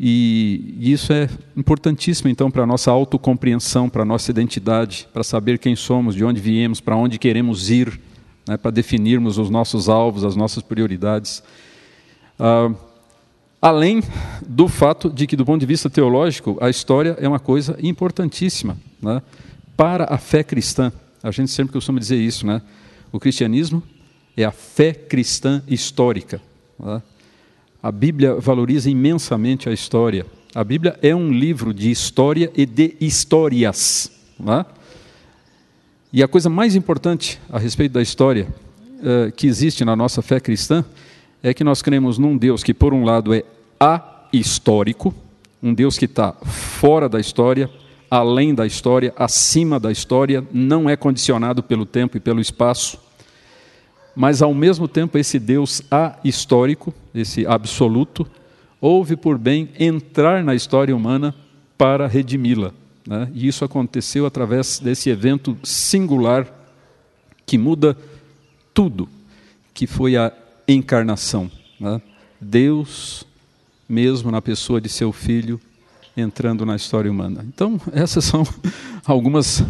E 0.00 0.76
isso 0.78 1.12
é 1.12 1.28
importantíssimo, 1.56 2.28
então, 2.28 2.50
para 2.50 2.62
a 2.62 2.66
nossa 2.66 2.90
autocompreensão, 2.90 3.88
para 3.88 4.02
a 4.02 4.04
nossa 4.04 4.30
identidade, 4.30 5.08
para 5.12 5.24
saber 5.24 5.58
quem 5.58 5.74
somos, 5.74 6.14
de 6.14 6.24
onde 6.24 6.40
viemos, 6.40 6.80
para 6.80 6.96
onde 6.96 7.18
queremos 7.18 7.70
ir, 7.70 8.00
né, 8.46 8.56
para 8.56 8.70
definirmos 8.70 9.38
os 9.38 9.50
nossos 9.50 9.88
alvos, 9.88 10.24
as 10.24 10.36
nossas 10.36 10.62
prioridades. 10.62 11.42
Ah, 12.38 12.72
além 13.60 14.02
do 14.46 14.68
fato 14.68 15.10
de 15.10 15.26
que, 15.26 15.36
do 15.36 15.44
ponto 15.44 15.60
de 15.60 15.66
vista 15.66 15.90
teológico, 15.90 16.56
a 16.60 16.70
história 16.70 17.16
é 17.20 17.28
uma 17.28 17.40
coisa 17.40 17.76
importantíssima 17.82 18.76
né, 19.02 19.20
para 19.76 20.04
a 20.04 20.18
fé 20.18 20.44
cristã. 20.44 20.92
A 21.22 21.30
gente 21.32 21.50
sempre 21.50 21.72
costuma 21.72 21.98
dizer 21.98 22.16
isso, 22.16 22.46
né? 22.46 22.62
O 23.10 23.18
cristianismo 23.18 23.82
é 24.38 24.44
a 24.44 24.52
fé 24.52 24.92
cristã 24.94 25.60
histórica. 25.66 26.40
Né? 26.78 27.02
A 27.82 27.90
Bíblia 27.90 28.36
valoriza 28.36 28.88
imensamente 28.88 29.68
a 29.68 29.72
história. 29.72 30.24
A 30.54 30.62
Bíblia 30.62 30.96
é 31.02 31.12
um 31.12 31.32
livro 31.32 31.74
de 31.74 31.90
história 31.90 32.48
e 32.54 32.64
de 32.64 32.94
histórias. 33.00 34.12
Né? 34.38 34.64
E 36.12 36.22
a 36.22 36.28
coisa 36.28 36.48
mais 36.48 36.76
importante 36.76 37.40
a 37.50 37.58
respeito 37.58 37.92
da 37.92 38.00
história 38.00 38.46
uh, 39.00 39.32
que 39.32 39.48
existe 39.48 39.84
na 39.84 39.96
nossa 39.96 40.22
fé 40.22 40.38
cristã 40.38 40.84
é 41.42 41.52
que 41.52 41.64
nós 41.64 41.82
cremos 41.82 42.16
num 42.16 42.36
Deus 42.36 42.62
que, 42.62 42.72
por 42.72 42.94
um 42.94 43.02
lado, 43.02 43.34
é 43.34 43.42
ahistórico, 43.80 45.12
um 45.60 45.74
Deus 45.74 45.98
que 45.98 46.04
está 46.04 46.32
fora 46.32 47.08
da 47.08 47.18
história, 47.18 47.68
além 48.08 48.54
da 48.54 48.64
história, 48.64 49.12
acima 49.16 49.80
da 49.80 49.90
história, 49.90 50.46
não 50.52 50.88
é 50.88 50.96
condicionado 50.96 51.60
pelo 51.60 51.84
tempo 51.84 52.16
e 52.16 52.20
pelo 52.20 52.40
espaço 52.40 53.07
mas 54.18 54.42
ao 54.42 54.52
mesmo 54.52 54.88
tempo 54.88 55.16
esse 55.16 55.38
Deus 55.38 55.80
ahistórico, 55.88 56.92
esse 57.14 57.46
absoluto, 57.46 58.26
houve 58.80 59.14
por 59.14 59.38
bem 59.38 59.68
entrar 59.78 60.42
na 60.42 60.56
história 60.56 60.94
humana 60.94 61.32
para 61.78 62.08
redimi-la. 62.08 62.72
Né? 63.06 63.30
E 63.32 63.46
isso 63.46 63.64
aconteceu 63.64 64.26
através 64.26 64.80
desse 64.80 65.08
evento 65.08 65.56
singular 65.62 66.48
que 67.46 67.56
muda 67.56 67.96
tudo, 68.74 69.08
que 69.72 69.86
foi 69.86 70.16
a 70.16 70.32
encarnação. 70.66 71.48
Né? 71.78 72.02
Deus, 72.40 73.24
mesmo 73.88 74.32
na 74.32 74.42
pessoa 74.42 74.80
de 74.80 74.88
seu 74.88 75.12
filho, 75.12 75.60
entrando 76.16 76.66
na 76.66 76.74
história 76.74 77.08
humana. 77.08 77.46
Então, 77.46 77.80
essas 77.94 78.24
são 78.24 78.42
algumas 79.06 79.62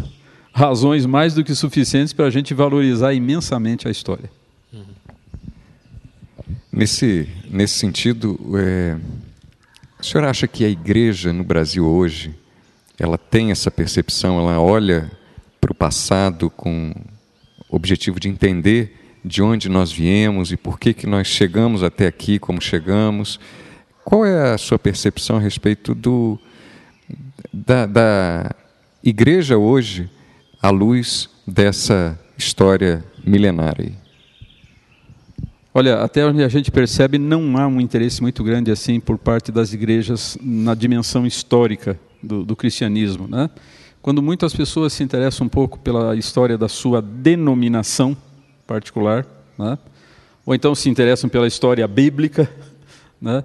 razões 0.51 1.05
mais 1.05 1.35
do 1.35 1.43
que 1.43 1.53
suficientes 1.53 2.13
para 2.13 2.25
a 2.25 2.31
gente 2.31 2.55
valorizar 2.55 3.13
imensamente 3.13 3.87
a 3.87 3.91
história. 3.91 4.38
Nesse, 6.71 7.27
nesse 7.49 7.79
sentido, 7.79 8.39
é, 8.55 8.95
o 9.99 10.03
senhor 10.03 10.23
acha 10.23 10.47
que 10.47 10.63
a 10.63 10.69
igreja 10.69 11.33
no 11.33 11.43
Brasil 11.43 11.83
hoje, 11.83 12.35
ela 12.97 13.17
tem 13.17 13.49
essa 13.49 13.71
percepção, 13.71 14.39
ela 14.39 14.59
olha 14.61 15.11
para 15.59 15.71
o 15.71 15.75
passado 15.75 16.47
com 16.49 16.93
o 17.67 17.75
objetivo 17.75 18.19
de 18.19 18.29
entender 18.29 18.95
de 19.25 19.41
onde 19.41 19.67
nós 19.67 19.91
viemos 19.91 20.51
e 20.51 20.57
por 20.57 20.79
que, 20.79 20.93
que 20.93 21.07
nós 21.07 21.27
chegamos 21.27 21.81
até 21.81 22.05
aqui, 22.05 22.37
como 22.37 22.61
chegamos. 22.61 23.39
Qual 24.05 24.23
é 24.23 24.53
a 24.53 24.57
sua 24.57 24.77
percepção 24.77 25.37
a 25.37 25.39
respeito 25.39 25.95
do, 25.95 26.39
da, 27.51 27.87
da 27.87 28.55
igreja 29.03 29.57
hoje 29.57 30.07
à 30.61 30.69
luz 30.69 31.29
dessa 31.47 32.17
história 32.37 33.03
milenária? 33.25 34.08
Olha, 35.79 36.01
até 36.01 36.25
onde 36.25 36.43
a 36.43 36.49
gente 36.49 36.69
percebe, 36.69 37.17
não 37.17 37.57
há 37.57 37.65
um 37.65 37.79
interesse 37.79 38.21
muito 38.21 38.43
grande 38.43 38.69
assim 38.69 38.99
por 38.99 39.17
parte 39.17 39.49
das 39.49 39.71
igrejas 39.71 40.37
na 40.43 40.75
dimensão 40.75 41.25
histórica 41.25 41.97
do, 42.21 42.43
do 42.43 42.53
cristianismo. 42.53 43.29
Né? 43.29 43.49
Quando 44.01 44.21
muitas 44.21 44.53
pessoas 44.53 44.91
se 44.91 45.03
interessam 45.03 45.47
um 45.47 45.49
pouco 45.49 45.79
pela 45.79 46.17
história 46.17 46.57
da 46.57 46.67
sua 46.67 47.01
denominação 47.01 48.17
particular, 48.67 49.25
né? 49.57 49.77
ou 50.45 50.53
então 50.53 50.75
se 50.75 50.89
interessam 50.89 51.29
pela 51.29 51.47
história 51.47 51.87
bíblica, 51.87 52.51
né? 53.21 53.41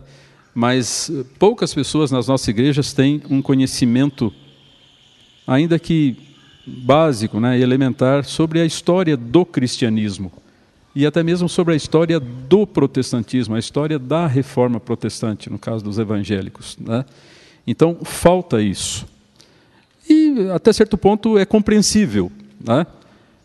mas 0.52 1.12
poucas 1.38 1.72
pessoas 1.72 2.10
nas 2.10 2.26
nossas 2.26 2.48
igrejas 2.48 2.92
têm 2.92 3.22
um 3.30 3.40
conhecimento, 3.40 4.32
ainda 5.46 5.78
que 5.78 6.16
básico, 6.66 7.38
né, 7.38 7.60
elementar, 7.60 8.24
sobre 8.24 8.58
a 8.58 8.66
história 8.66 9.16
do 9.16 9.46
cristianismo 9.46 10.32
e 10.94 11.04
até 11.04 11.22
mesmo 11.22 11.48
sobre 11.48 11.74
a 11.74 11.76
história 11.76 12.20
do 12.20 12.66
protestantismo, 12.66 13.54
a 13.54 13.58
história 13.58 13.98
da 13.98 14.26
reforma 14.26 14.78
protestante, 14.78 15.50
no 15.50 15.58
caso 15.58 15.82
dos 15.82 15.98
evangélicos. 15.98 16.76
Né? 16.78 17.04
Então, 17.66 17.98
falta 18.04 18.62
isso. 18.62 19.06
E, 20.08 20.48
até 20.54 20.72
certo 20.72 20.96
ponto, 20.96 21.36
é 21.36 21.44
compreensível, 21.44 22.30
né? 22.64 22.86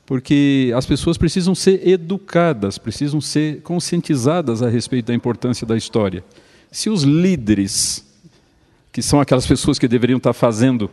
porque 0.06 0.72
as 0.75 0.86
pessoas 0.86 1.18
precisam 1.18 1.56
ser 1.56 1.88
educadas, 1.88 2.77
precisam 2.77 3.20
ser 3.20 3.62
conscientizadas 3.62 4.62
a 4.62 4.70
respeito 4.70 5.08
da 5.08 5.15
importância 5.15 5.65
da 5.65 5.75
história. 5.75 6.24
Se 6.72 6.89
os 6.89 7.01
líderes, 7.01 8.06
que 8.91 9.01
são 9.01 9.20
aquelas 9.20 9.48
pessoas 9.48 9.79
que 9.79 9.88
deveriam 9.88 10.18
estar 10.18 10.34
fazendo 10.34 10.89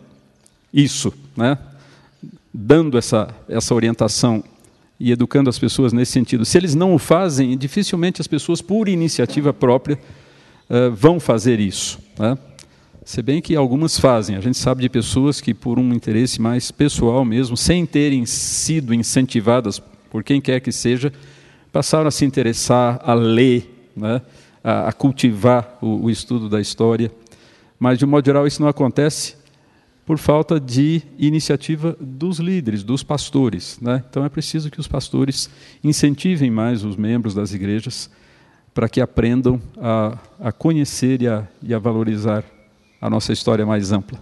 isso, 0.73 1.13
né? 1.37 1.59
dando 2.53 2.97
essa, 2.97 3.29
essa 3.47 3.75
orientação 3.75 4.43
e 4.99 5.12
educando 5.12 5.50
as 5.50 5.59
pessoas 5.59 5.93
nesse 5.93 6.12
sentido. 6.12 6.45
Se 6.45 6.57
eles 6.57 6.75
não 6.75 6.95
o 6.95 6.99
fazem, 6.99 7.57
dificilmente 7.57 8.21
as 8.21 8.26
pessoas, 8.26 8.62
por 8.62 8.88
iniciativa 8.88 9.53
própria, 9.53 9.99
uh, 10.69 10.91
vão 10.95 11.21
fazer 11.21 11.61
isso. 11.61 11.99
Né? 12.19 12.37
Se 13.05 13.23
bem 13.23 13.41
que 13.41 13.55
algumas 13.55 14.00
fazem. 14.00 14.37
A 14.37 14.41
gente 14.41 14.57
sabe 14.57 14.83
de 14.83 14.88
pessoas 14.88 15.41
que, 15.41 15.53
por 15.53 15.79
um 15.79 15.93
interesse 15.93 16.41
mais 16.41 16.71
pessoal 16.71 17.25
mesmo, 17.25 17.57
sem 17.57 17.85
terem 17.85 18.25
sido 18.26 18.95
incentivadas 18.95 19.81
por 20.11 20.25
quem 20.25 20.41
quer 20.41 20.61
que 20.61 20.73
seja, 20.73 21.12
passaram 21.71 22.09
a 22.09 22.11
se 22.11 22.25
interessar, 22.25 23.00
a 23.03 23.12
ler, 23.12 23.91
né? 23.95 24.23
a, 24.65 24.93
cultivar 24.93 25.79
o 25.81 26.11
estudo 26.11 26.49
da 26.49 26.61
história. 26.61 27.12
Mas, 27.79 27.99
de 27.99 28.05
um 28.05 28.09
modo 28.09 28.25
geral, 28.25 28.47
isso 28.47 28.62
não 28.62 28.69
acontece 28.69 29.37
por 30.07 30.19
falta 30.19 30.61
de 30.61 31.03
iniciativa 31.19 31.97
dos 32.01 32.39
líderes, 32.39 32.85
dos 32.85 33.03
pastores. 33.03 33.77
Né? 33.83 34.05
Então 34.09 34.25
é 34.25 34.29
preciso 34.29 34.71
que 34.71 34.79
os 34.79 34.87
pastores 34.87 35.51
incentivem 35.83 36.49
mais 36.49 36.85
os 36.85 36.97
membros 36.97 37.35
das 37.35 37.53
igrejas 37.53 38.09
para 38.73 38.89
que 38.89 39.01
aprendam 39.01 39.61
a, 39.77 40.17
a 40.39 40.53
conhecer 40.53 41.23
e 41.23 41.27
a, 41.29 41.47
e 41.61 41.75
a, 41.75 41.79
valorizar 41.79 42.45
a 43.01 43.11
nossa 43.11 43.33
história 43.33 43.67
mais 43.67 43.91
ampla. 43.91 44.21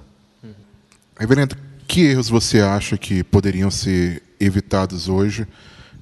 Reverendo, 1.18 1.54
que 1.86 2.00
erros 2.00 2.30
você 2.30 2.60
acha 2.60 2.96
que 2.96 3.22
poderiam 3.22 3.70
ser 3.70 4.22
evitados 4.40 5.08
hoje 5.08 5.46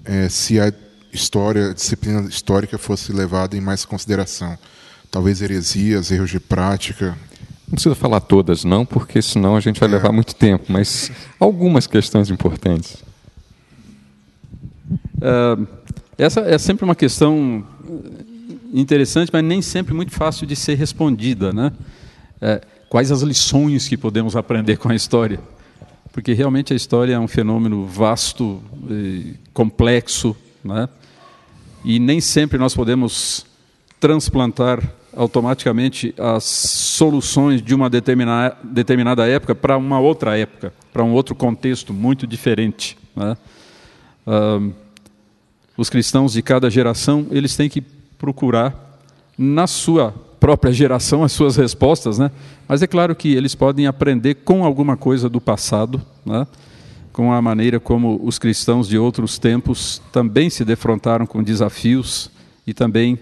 é, 0.05 0.29
se 0.29 0.61
a 0.61 0.73
história, 1.13 1.71
a 1.71 1.75
disciplina 1.75 2.21
histórica 2.29 2.79
fosse 2.79 3.13
levada 3.13 3.57
em 3.57 3.61
mais 3.61 3.85
consideração? 3.85 4.57
Talvez 5.11 5.43
heresias, 5.43 6.11
erros 6.11 6.31
de 6.31 6.39
prática, 6.39 7.19
não 7.73 7.77
precisa 7.77 7.95
falar 7.95 8.21
todas, 8.21 8.65
não, 8.65 8.85
porque 8.85 9.23
senão 9.23 9.57
a 9.57 9.61
gente 9.61 9.81
vai 9.81 9.89
levar 9.89 10.13
muito 10.13 10.35
tempo, 10.35 10.67
mas 10.69 11.11
algumas 11.41 11.87
questões 11.87 12.29
importantes. 12.29 13.03
Uh, 15.17 15.67
essa 16.19 16.41
é 16.41 16.59
sempre 16.59 16.85
uma 16.85 16.95
questão 16.95 17.65
interessante, 18.75 19.31
mas 19.33 19.43
nem 19.43 19.63
sempre 19.63 19.95
muito 19.95 20.13
fácil 20.13 20.47
de 20.47 20.55
ser 20.55 20.75
respondida. 20.75 21.51
Né? 21.51 21.73
É, 22.43 22.61
quais 22.91 23.11
as 23.11 23.23
lições 23.23 23.89
que 23.89 23.97
podemos 23.97 24.37
aprender 24.37 24.77
com 24.77 24.91
a 24.91 24.95
história? 24.95 25.41
Porque 26.13 26.35
realmente 26.35 26.75
a 26.75 26.77
história 26.77 27.15
é 27.15 27.19
um 27.19 27.29
fenômeno 27.29 27.87
vasto, 27.87 28.63
complexo, 29.55 30.37
né? 30.63 30.91
e 31.83 31.99
nem 31.99 32.21
sempre 32.21 32.59
nós 32.59 32.75
podemos 32.75 33.47
transplantar 33.99 34.83
automaticamente 35.15 36.15
as 36.19 36.45
soluções 36.45 37.63
de 37.63 37.75
uma 37.75 37.91
determinada, 37.91 38.57
determinada 38.63 39.27
época 39.27 39.55
para 39.55 39.77
uma 39.77 40.01
outra 40.01 40.39
época, 40.39 40.73
para 40.93 41.05
um 41.05 41.13
outro 41.13 41.35
contexto 41.35 41.93
muito 41.93 42.27
diferente. 42.27 42.97
Né? 43.15 43.37
Os 45.77 45.91
cristãos 45.91 46.33
de 46.33 46.43
cada 46.43 46.71
geração 46.71 47.27
eles 47.31 47.57
têm 47.57 47.69
que 47.69 47.81
procurar 47.81 48.99
na 49.37 49.67
sua 49.67 50.15
própria 50.39 50.73
geração 50.73 51.23
as 51.23 51.33
suas 51.33 51.57
respostas, 51.57 52.19
né? 52.19 52.31
Mas 52.67 52.83
é 52.83 52.87
claro 52.87 53.15
que 53.15 53.33
eles 53.33 53.55
podem 53.55 53.87
aprender 53.87 54.35
com 54.35 54.65
alguma 54.65 54.97
coisa 54.97 55.29
do 55.29 55.41
passado, 55.41 56.03
né? 56.27 56.47
Com 57.13 57.33
a 57.33 57.41
maneira 57.41 57.79
como 57.79 58.21
os 58.23 58.39
cristãos 58.39 58.89
de 58.89 58.99
outros 58.99 59.39
tempos 59.39 60.03
também 60.11 60.51
se 60.51 60.65
defrontaram 60.65 61.27
com 61.27 61.43
desafios 61.43 62.31
e 62.67 62.75
também 62.75 63.19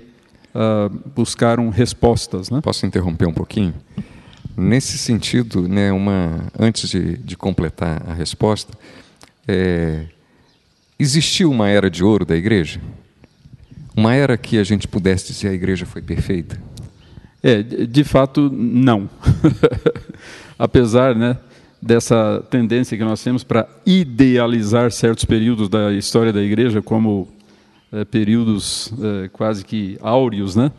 uh, 0.55 0.89
buscaram 1.15 1.69
respostas. 1.69 2.51
Né? 2.51 2.61
Posso 2.61 2.87
interromper 2.87 3.27
um 3.27 3.33
pouquinho? 3.33 3.75
Nesse 4.57 4.99
sentido, 4.99 5.69
né, 5.69 5.93
uma, 5.93 6.47
antes 6.59 6.91
de, 6.91 7.17
de 7.19 7.37
completar 7.37 8.03
a 8.07 8.13
resposta, 8.13 8.77
é, 9.49 10.07
existiu 10.99 11.51
uma 11.51 11.69
era 11.69 11.89
de 11.89 12.05
ouro 12.05 12.25
da 12.25 12.37
igreja? 12.37 12.81
uma 13.97 14.15
era 14.15 14.37
que 14.37 14.59
a 14.59 14.65
gente 14.65 14.89
pudesse 14.89 15.33
dizer 15.33 15.49
a 15.49 15.53
igreja 15.53 15.85
foi 15.85 16.01
perfeita? 16.01 16.61
É, 17.43 17.63
de 17.63 18.05
fato, 18.05 18.51
não. 18.53 19.09
Apesar 20.59 21.15
né, 21.15 21.37
dessa 21.81 22.43
tendência 22.51 22.97
que 22.97 23.05
nós 23.05 23.23
temos 23.23 23.45
para 23.45 23.69
idealizar 23.85 24.91
certos 24.91 25.25
períodos 25.25 25.69
da 25.69 25.93
história 25.93 26.33
da 26.33 26.43
igreja 26.43 26.83
como 26.83 27.29
é, 27.93 28.05
períodos 28.05 28.93
é, 29.03 29.29
quase 29.29 29.65
que 29.65 29.99
áureos, 30.01 30.57
né? 30.57 30.73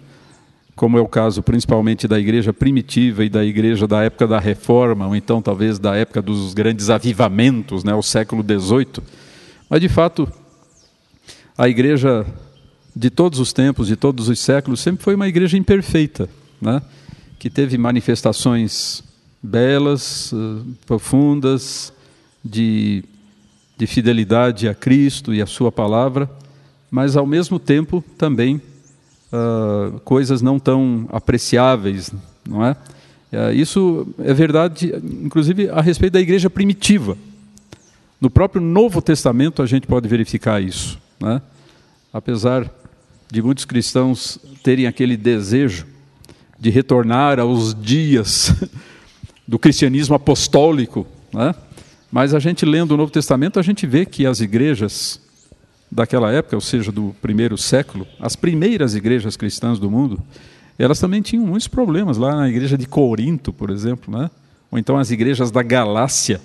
como 0.75 0.97
é 0.97 1.01
o 1.01 1.07
caso 1.07 1.43
principalmente 1.43 2.07
da 2.07 2.19
igreja 2.19 2.51
primitiva 2.51 3.23
e 3.23 3.29
da 3.29 3.45
igreja 3.45 3.87
da 3.87 4.03
época 4.03 4.27
da 4.27 4.39
reforma, 4.39 5.05
ou 5.05 5.15
então 5.15 5.41
talvez 5.41 5.77
da 5.77 5.95
época 5.95 6.21
dos 6.21 6.55
grandes 6.55 6.89
avivamentos, 6.89 7.83
né, 7.83 7.93
o 7.93 8.01
século 8.01 8.43
XVIII. 8.43 9.03
Mas, 9.69 9.79
de 9.79 9.87
fato, 9.87 10.27
a 11.57 11.69
igreja 11.69 12.25
de 12.95 13.09
todos 13.09 13.39
os 13.39 13.53
tempos, 13.53 13.87
de 13.87 13.95
todos 13.95 14.27
os 14.27 14.39
séculos, 14.39 14.79
sempre 14.79 15.03
foi 15.03 15.13
uma 15.13 15.27
igreja 15.27 15.57
imperfeita, 15.57 16.27
né, 16.59 16.81
que 17.37 17.47
teve 17.49 17.77
manifestações 17.77 19.03
belas, 19.43 20.31
uh, 20.31 20.65
profundas, 20.85 21.93
de, 22.43 23.03
de 23.77 23.85
fidelidade 23.85 24.67
a 24.67 24.73
Cristo 24.73 25.31
e 25.31 25.43
a 25.43 25.45
Sua 25.45 25.71
palavra, 25.71 26.27
mas, 26.91 27.15
ao 27.15 27.25
mesmo 27.25 27.57
tempo, 27.57 28.03
também 28.17 28.61
uh, 29.31 29.99
coisas 30.01 30.41
não 30.41 30.59
tão 30.59 31.07
apreciáveis, 31.09 32.11
não 32.45 32.65
é? 32.65 32.75
Uh, 33.31 33.53
isso 33.53 34.07
é 34.19 34.33
verdade, 34.33 34.93
inclusive, 35.23 35.69
a 35.69 35.79
respeito 35.79 36.13
da 36.13 36.21
igreja 36.21 36.49
primitiva. 36.49 37.17
No 38.19 38.29
próprio 38.29 38.61
Novo 38.61 39.01
Testamento 39.01 39.63
a 39.63 39.65
gente 39.65 39.87
pode 39.87 40.07
verificar 40.07 40.61
isso. 40.61 40.99
Né? 41.19 41.41
Apesar 42.13 42.69
de 43.31 43.41
muitos 43.41 43.65
cristãos 43.65 44.37
terem 44.61 44.85
aquele 44.85 45.15
desejo 45.15 45.87
de 46.59 46.69
retornar 46.69 47.39
aos 47.39 47.73
dias 47.73 48.53
do 49.47 49.57
cristianismo 49.57 50.13
apostólico, 50.13 51.07
né? 51.33 51.55
mas 52.11 52.35
a 52.35 52.39
gente 52.39 52.65
lendo 52.65 52.91
o 52.91 52.97
Novo 52.97 53.11
Testamento 53.11 53.59
a 53.59 53.63
gente 53.63 53.87
vê 53.87 54.05
que 54.05 54.25
as 54.25 54.41
igrejas 54.41 55.19
daquela 55.91 56.31
época, 56.31 56.55
ou 56.55 56.61
seja, 56.61 56.91
do 56.91 57.15
primeiro 57.21 57.57
século, 57.57 58.07
as 58.19 58.35
primeiras 58.35 58.95
igrejas 58.95 59.35
cristãs 59.35 59.77
do 59.77 59.91
mundo, 59.91 60.21
elas 60.79 60.99
também 60.99 61.21
tinham 61.21 61.45
muitos 61.45 61.67
problemas 61.67 62.17
lá 62.17 62.35
na 62.35 62.49
igreja 62.49 62.77
de 62.77 62.87
Corinto, 62.87 63.51
por 63.51 63.69
exemplo, 63.69 64.17
né? 64.17 64.29
ou 64.71 64.79
então 64.79 64.97
as 64.97 65.11
igrejas 65.11 65.51
da 65.51 65.61
Galácia, 65.61 66.39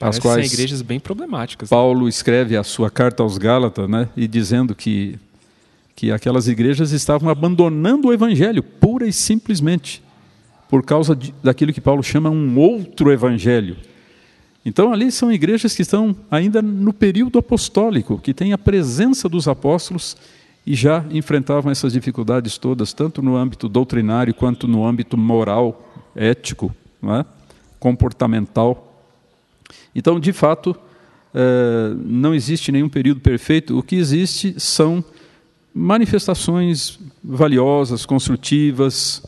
as 0.00 0.18
Parecem 0.18 0.22
quais 0.22 0.52
igrejas 0.52 0.82
bem 0.82 0.98
problemáticas. 0.98 1.70
né? 1.70 1.76
Paulo 1.76 2.08
escreve 2.08 2.56
a 2.56 2.64
sua 2.64 2.90
carta 2.90 3.22
aos 3.22 3.38
Gálatas, 3.38 3.88
né, 3.88 4.08
e 4.16 4.26
dizendo 4.26 4.74
que 4.74 5.18
que 5.96 6.10
aquelas 6.10 6.48
igrejas 6.48 6.90
estavam 6.90 7.28
abandonando 7.28 8.08
o 8.08 8.12
evangelho 8.12 8.62
pura 8.62 9.06
e 9.06 9.12
simplesmente 9.12 10.02
por 10.68 10.84
causa 10.84 11.14
de, 11.14 11.32
daquilo 11.42 11.72
que 11.72 11.80
Paulo 11.80 12.02
chama 12.02 12.28
um 12.30 12.58
outro 12.58 13.12
evangelho. 13.12 13.76
Então 14.64 14.92
ali 14.92 15.12
são 15.12 15.30
igrejas 15.30 15.74
que 15.74 15.82
estão 15.82 16.16
ainda 16.30 16.62
no 16.62 16.92
período 16.92 17.38
apostólico, 17.38 18.18
que 18.18 18.32
têm 18.32 18.52
a 18.52 18.58
presença 18.58 19.28
dos 19.28 19.46
apóstolos 19.46 20.16
e 20.66 20.74
já 20.74 21.04
enfrentavam 21.10 21.70
essas 21.70 21.92
dificuldades 21.92 22.56
todas, 22.56 22.92
tanto 22.92 23.20
no 23.20 23.36
âmbito 23.36 23.68
doutrinário 23.68 24.32
quanto 24.32 24.66
no 24.66 24.86
âmbito 24.86 25.16
moral, 25.16 25.92
ético, 26.16 26.74
é? 27.02 27.24
comportamental. 27.78 28.90
Então, 29.94 30.18
de 30.18 30.32
fato, 30.32 30.74
eh, 31.34 31.94
não 32.02 32.34
existe 32.34 32.72
nenhum 32.72 32.88
período 32.88 33.20
perfeito. 33.20 33.78
O 33.78 33.82
que 33.82 33.96
existe 33.96 34.58
são 34.58 35.04
manifestações 35.74 36.98
valiosas, 37.22 38.06
construtivas, 38.06 39.22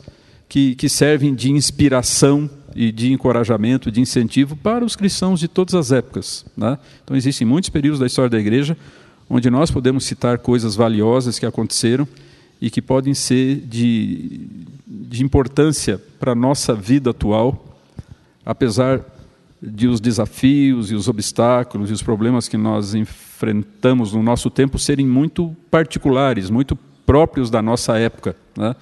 que, 0.49 0.75
que 0.75 0.89
servem 0.89 1.35
de 1.35 1.51
inspiração 1.51 2.49
e 2.75 2.93
de 2.93 3.13
encorajamento, 3.13 3.91
de 3.91 4.01
incentivo 4.01 4.55
para 4.55 4.85
os 4.85 4.95
cristãos 4.95 5.41
de 5.41 5.49
todas 5.49 5.75
as 5.75 5.93
épocas. 5.93 6.45
Né? 6.57 6.79
Então, 7.03 7.17
existem 7.17 7.47
muitos 7.47 7.71
períodos 7.71 8.01
da 8.01 8.07
história 8.07 8.31
da 8.31 8.39
igreja 8.39 8.77
onde 9.29 9.51
nós 9.51 9.71
podemos 9.71 10.05
citar 10.05 10.39
coisas 10.39 10.77
valiosas 10.77 11.39
que 11.39 11.47
aconteceram 11.47 12.07
e 12.61 12.71
que 12.71 12.81
podem 12.81 13.13
ser 13.13 13.57
de, 13.57 14.47
de 14.87 15.23
importância 15.23 16.01
para 16.19 16.33
a 16.33 16.35
nossa 16.35 16.75
vida 16.75 17.11
atual, 17.11 17.79
apesar 18.45 19.01
de 19.61 19.89
os 19.89 20.01
desafios 20.01 20.91
e 20.91 20.95
os 20.95 21.09
obstáculos 21.09 21.91
e 21.91 21.93
os 21.93 22.03
problemas 22.03 22.49
que 22.49 22.57
nós 22.57 22.95
enfrentamos 22.95 24.13
no 24.13 24.23
nosso 24.23 24.49
tempo 24.49 24.79
serem 24.79 25.07
muito 25.07 25.55
particulares, 25.71 26.51
muito 26.51 26.77
próprios 27.05 27.51
da 27.51 27.61
nossa 27.61 27.99
época. 27.99 28.37
Né? 28.57 28.75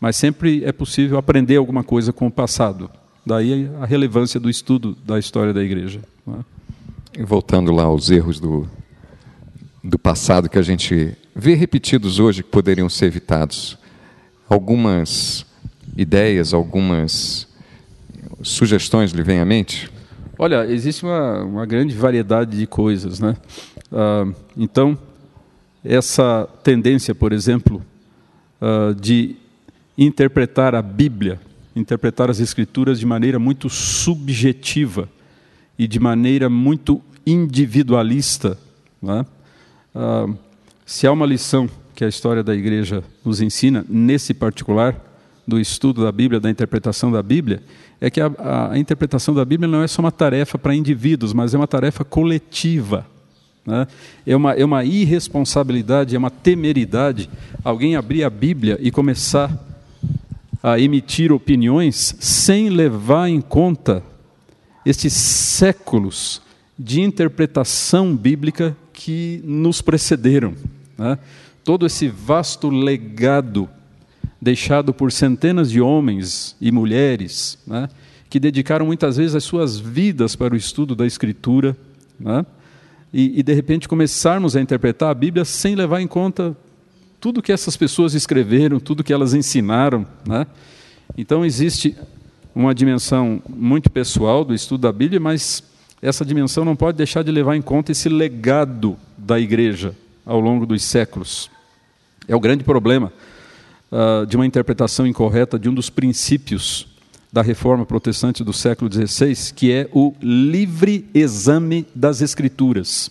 Mas 0.00 0.16
sempre 0.16 0.64
é 0.64 0.72
possível 0.72 1.18
aprender 1.18 1.56
alguma 1.56 1.82
coisa 1.82 2.12
com 2.12 2.26
o 2.26 2.30
passado. 2.30 2.90
Daí 3.26 3.68
a 3.80 3.84
relevância 3.84 4.38
do 4.38 4.48
estudo 4.48 4.96
da 5.04 5.18
história 5.18 5.52
da 5.52 5.62
igreja. 5.62 6.00
E 7.18 7.22
voltando 7.22 7.72
lá 7.72 7.84
aos 7.84 8.10
erros 8.10 8.38
do, 8.38 8.68
do 9.82 9.98
passado 9.98 10.48
que 10.48 10.58
a 10.58 10.62
gente 10.62 11.16
vê 11.34 11.54
repetidos 11.54 12.18
hoje 12.18 12.42
que 12.42 12.50
poderiam 12.50 12.88
ser 12.88 13.06
evitados. 13.06 13.76
Algumas 14.48 15.44
ideias, 15.96 16.54
algumas 16.54 17.48
sugestões 18.42 19.12
lhe 19.12 19.22
vêm 19.22 19.40
à 19.40 19.44
mente? 19.44 19.90
Olha, 20.38 20.64
existe 20.66 21.04
uma, 21.04 21.42
uma 21.42 21.66
grande 21.66 21.94
variedade 21.94 22.56
de 22.56 22.66
coisas, 22.66 23.18
né? 23.18 23.36
Ah, 23.92 24.26
então, 24.56 24.96
essa 25.84 26.48
tendência, 26.62 27.14
por 27.14 27.32
exemplo, 27.32 27.82
ah, 28.60 28.94
de 28.98 29.36
interpretar 29.98 30.74
a 30.76 30.80
Bíblia, 30.80 31.40
interpretar 31.74 32.30
as 32.30 32.38
Escrituras 32.40 32.98
de 33.00 33.04
maneira 33.06 33.38
muito 33.38 33.68
subjetiva 33.68 35.08
e 35.78 35.86
de 35.88 35.98
maneira 35.98 36.48
muito 36.48 37.02
individualista, 37.26 38.56
né? 39.02 39.26
Ah, 39.94 40.26
se 40.86 41.06
há 41.06 41.12
uma 41.12 41.26
lição 41.26 41.68
que 41.94 42.04
a 42.04 42.08
história 42.08 42.42
da 42.42 42.54
igreja 42.54 43.02
nos 43.24 43.40
ensina, 43.40 43.84
nesse 43.88 44.32
particular, 44.32 44.94
do 45.46 45.58
estudo 45.58 46.04
da 46.04 46.12
Bíblia, 46.12 46.38
da 46.38 46.48
interpretação 46.50 47.10
da 47.10 47.22
Bíblia, 47.22 47.62
é 48.00 48.08
que 48.10 48.20
a, 48.20 48.30
a- 48.70 48.78
interpretação 48.78 49.34
da 49.34 49.44
Bíblia 49.44 49.66
não 49.68 49.82
é 49.82 49.88
só 49.88 50.00
uma 50.02 50.12
tarefa 50.12 50.58
para 50.58 50.74
indivíduos, 50.74 51.32
mas 51.32 51.54
é 51.54 51.56
uma 51.56 51.66
tarefa 51.66 52.04
coletiva. 52.04 53.06
né? 53.66 53.86
É, 54.26 54.36
uma, 54.36 54.52
é 54.52 54.64
uma 54.64 54.84
irresponsabilidade, 54.84 56.14
é 56.14 56.18
uma 56.18 56.30
temeridade 56.30 57.28
alguém 57.64 57.96
abrir 57.96 58.24
a 58.24 58.30
Bíblia 58.30 58.78
e 58.80 58.90
começar 58.90 59.50
a 60.62 60.78
emitir 60.78 61.32
opiniões 61.32 62.16
sem 62.18 62.68
levar 62.68 63.28
em 63.28 63.40
conta 63.40 64.02
estes 64.84 65.12
séculos 65.12 66.42
de 66.78 67.00
interpretação 67.00 68.16
bíblica 68.16 68.76
que 68.92 69.40
nos 69.44 69.80
precederam. 69.82 70.54
né? 70.96 71.18
Todo 71.64 71.86
esse 71.86 72.08
vasto 72.08 72.70
legado 72.70 73.68
deixado 74.40 74.94
por 74.94 75.10
centenas 75.10 75.70
de 75.70 75.80
homens 75.80 76.56
e 76.60 76.70
mulheres, 76.70 77.58
né, 77.66 77.88
que 78.30 78.38
dedicaram 78.38 78.86
muitas 78.86 79.16
vezes 79.16 79.34
as 79.34 79.44
suas 79.44 79.78
vidas 79.78 80.36
para 80.36 80.54
o 80.54 80.56
estudo 80.56 80.94
da 80.94 81.06
Escritura, 81.06 81.76
né, 82.18 82.46
e, 83.12 83.40
e 83.40 83.42
de 83.42 83.52
repente 83.52 83.88
começarmos 83.88 84.54
a 84.54 84.60
interpretar 84.60 85.10
a 85.10 85.14
Bíblia 85.14 85.44
sem 85.44 85.74
levar 85.74 86.00
em 86.00 86.06
conta 86.06 86.56
tudo 87.20 87.42
que 87.42 87.52
essas 87.52 87.76
pessoas 87.76 88.14
escreveram, 88.14 88.78
tudo 88.78 89.04
que 89.04 89.12
elas 89.12 89.34
ensinaram. 89.34 90.06
Né? 90.26 90.46
Então 91.16 91.44
existe 91.44 91.96
uma 92.54 92.74
dimensão 92.74 93.42
muito 93.48 93.90
pessoal 93.90 94.44
do 94.44 94.54
estudo 94.54 94.82
da 94.82 94.92
Bíblia, 94.92 95.20
mas 95.20 95.62
essa 96.00 96.24
dimensão 96.24 96.64
não 96.64 96.76
pode 96.76 96.96
deixar 96.96 97.22
de 97.22 97.30
levar 97.30 97.56
em 97.56 97.62
conta 97.62 97.92
esse 97.92 98.08
legado 98.08 98.96
da 99.16 99.38
igreja 99.38 99.94
ao 100.24 100.40
longo 100.40 100.66
dos 100.66 100.82
séculos. 100.82 101.50
É 102.26 102.36
o 102.36 102.40
grande 102.40 102.62
problema 102.62 103.12
ah, 103.90 104.24
de 104.28 104.36
uma 104.36 104.46
interpretação 104.46 105.06
incorreta 105.06 105.58
de 105.58 105.68
um 105.68 105.74
dos 105.74 105.88
princípios 105.88 106.86
da 107.32 107.42
reforma 107.42 107.84
protestante 107.84 108.42
do 108.44 108.52
século 108.52 108.90
XVI, 108.90 109.52
que 109.54 109.72
é 109.72 109.88
o 109.92 110.14
livre 110.20 111.06
exame 111.14 111.86
das 111.94 112.20
Escrituras. 112.22 113.10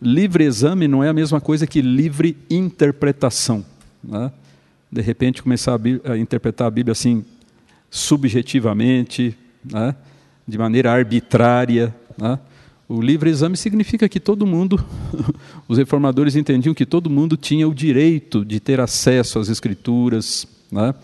Livre 0.00 0.44
exame 0.44 0.86
não 0.86 1.02
é 1.02 1.08
a 1.08 1.12
mesma 1.12 1.40
coisa 1.40 1.66
que 1.66 1.82
livre 1.82 2.36
interpretação. 2.48 3.64
né? 4.02 4.30
De 4.90 5.02
repente, 5.02 5.42
começar 5.42 5.74
a, 5.74 6.12
a 6.12 6.18
interpretar 6.18 6.68
a 6.68 6.70
Bíblia 6.70 6.92
assim, 6.92 7.24
subjetivamente, 7.90 9.36
né? 9.64 9.94
de 10.46 10.56
maneira 10.56 10.92
arbitrária. 10.92 11.94
né? 12.16 12.38
O 12.88 13.02
livre 13.02 13.28
exame 13.28 13.56
significa 13.56 14.08
que 14.08 14.20
todo 14.20 14.46
mundo, 14.46 14.82
os 15.66 15.76
reformadores 15.76 16.36
entendiam 16.36 16.74
que 16.74 16.86
todo 16.86 17.10
mundo 17.10 17.36
tinha 17.36 17.68
o 17.68 17.74
direito 17.74 18.44
de 18.44 18.60
ter 18.60 18.80
acesso 18.80 19.38
às 19.38 19.48
Escrituras, 19.48 20.46
né? 20.70 20.94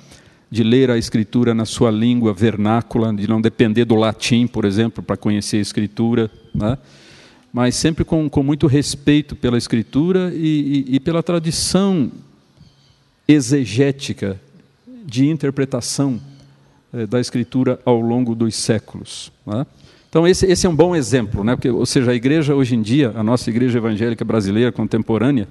de 0.49 0.63
ler 0.63 0.89
a 0.89 0.97
Escritura 0.97 1.53
na 1.53 1.65
sua 1.65 1.91
língua 1.91 2.33
vernácula, 2.33 3.13
de 3.13 3.29
não 3.29 3.41
depender 3.41 3.85
do 3.85 3.97
latim, 3.97 4.47
por 4.47 4.65
exemplo, 4.65 5.03
para 5.03 5.17
conhecer 5.17 5.57
a 5.57 5.61
Escritura. 5.61 6.31
né? 6.55 6.79
Mas 7.55 7.77
sempre 7.77 8.05
com, 8.05 8.29
com 8.29 8.43
muito 8.43 8.67
respeito 8.67 9.37
pela 9.37 9.57
Escritura 9.57 10.33
e, 10.35 10.89
e, 10.89 10.97
e 10.97 11.01
pela 11.01 11.23
tradição 11.23 12.11
exegética 13.29 14.41
de 15.07 15.29
interpretação 15.29 16.21
eh, 16.93 17.07
da 17.07 17.21
Escritura 17.21 17.79
ao 17.85 18.01
longo 18.01 18.35
dos 18.35 18.57
séculos. 18.57 19.31
Né? 19.47 19.65
Então, 20.11 20.27
esse, 20.27 20.47
esse, 20.47 20.67
é 20.67 20.69
um 20.69 20.75
bom 20.75 20.97
exemplo, 20.97 21.45
né? 21.45 21.55
Porque, 21.55 21.71
ou 21.71 21.87
seja, 21.87 22.11
a 22.11 22.15
igreja 22.15 22.57
hoje 22.57 22.75
em 22.75 22.83
dia, 22.83 23.13
a 23.15 23.23
nossa 23.23 23.49
igreja 23.51 23.79
evangélica 23.79 24.25
brasileira 24.25 24.73
contemporânea, 24.73 25.47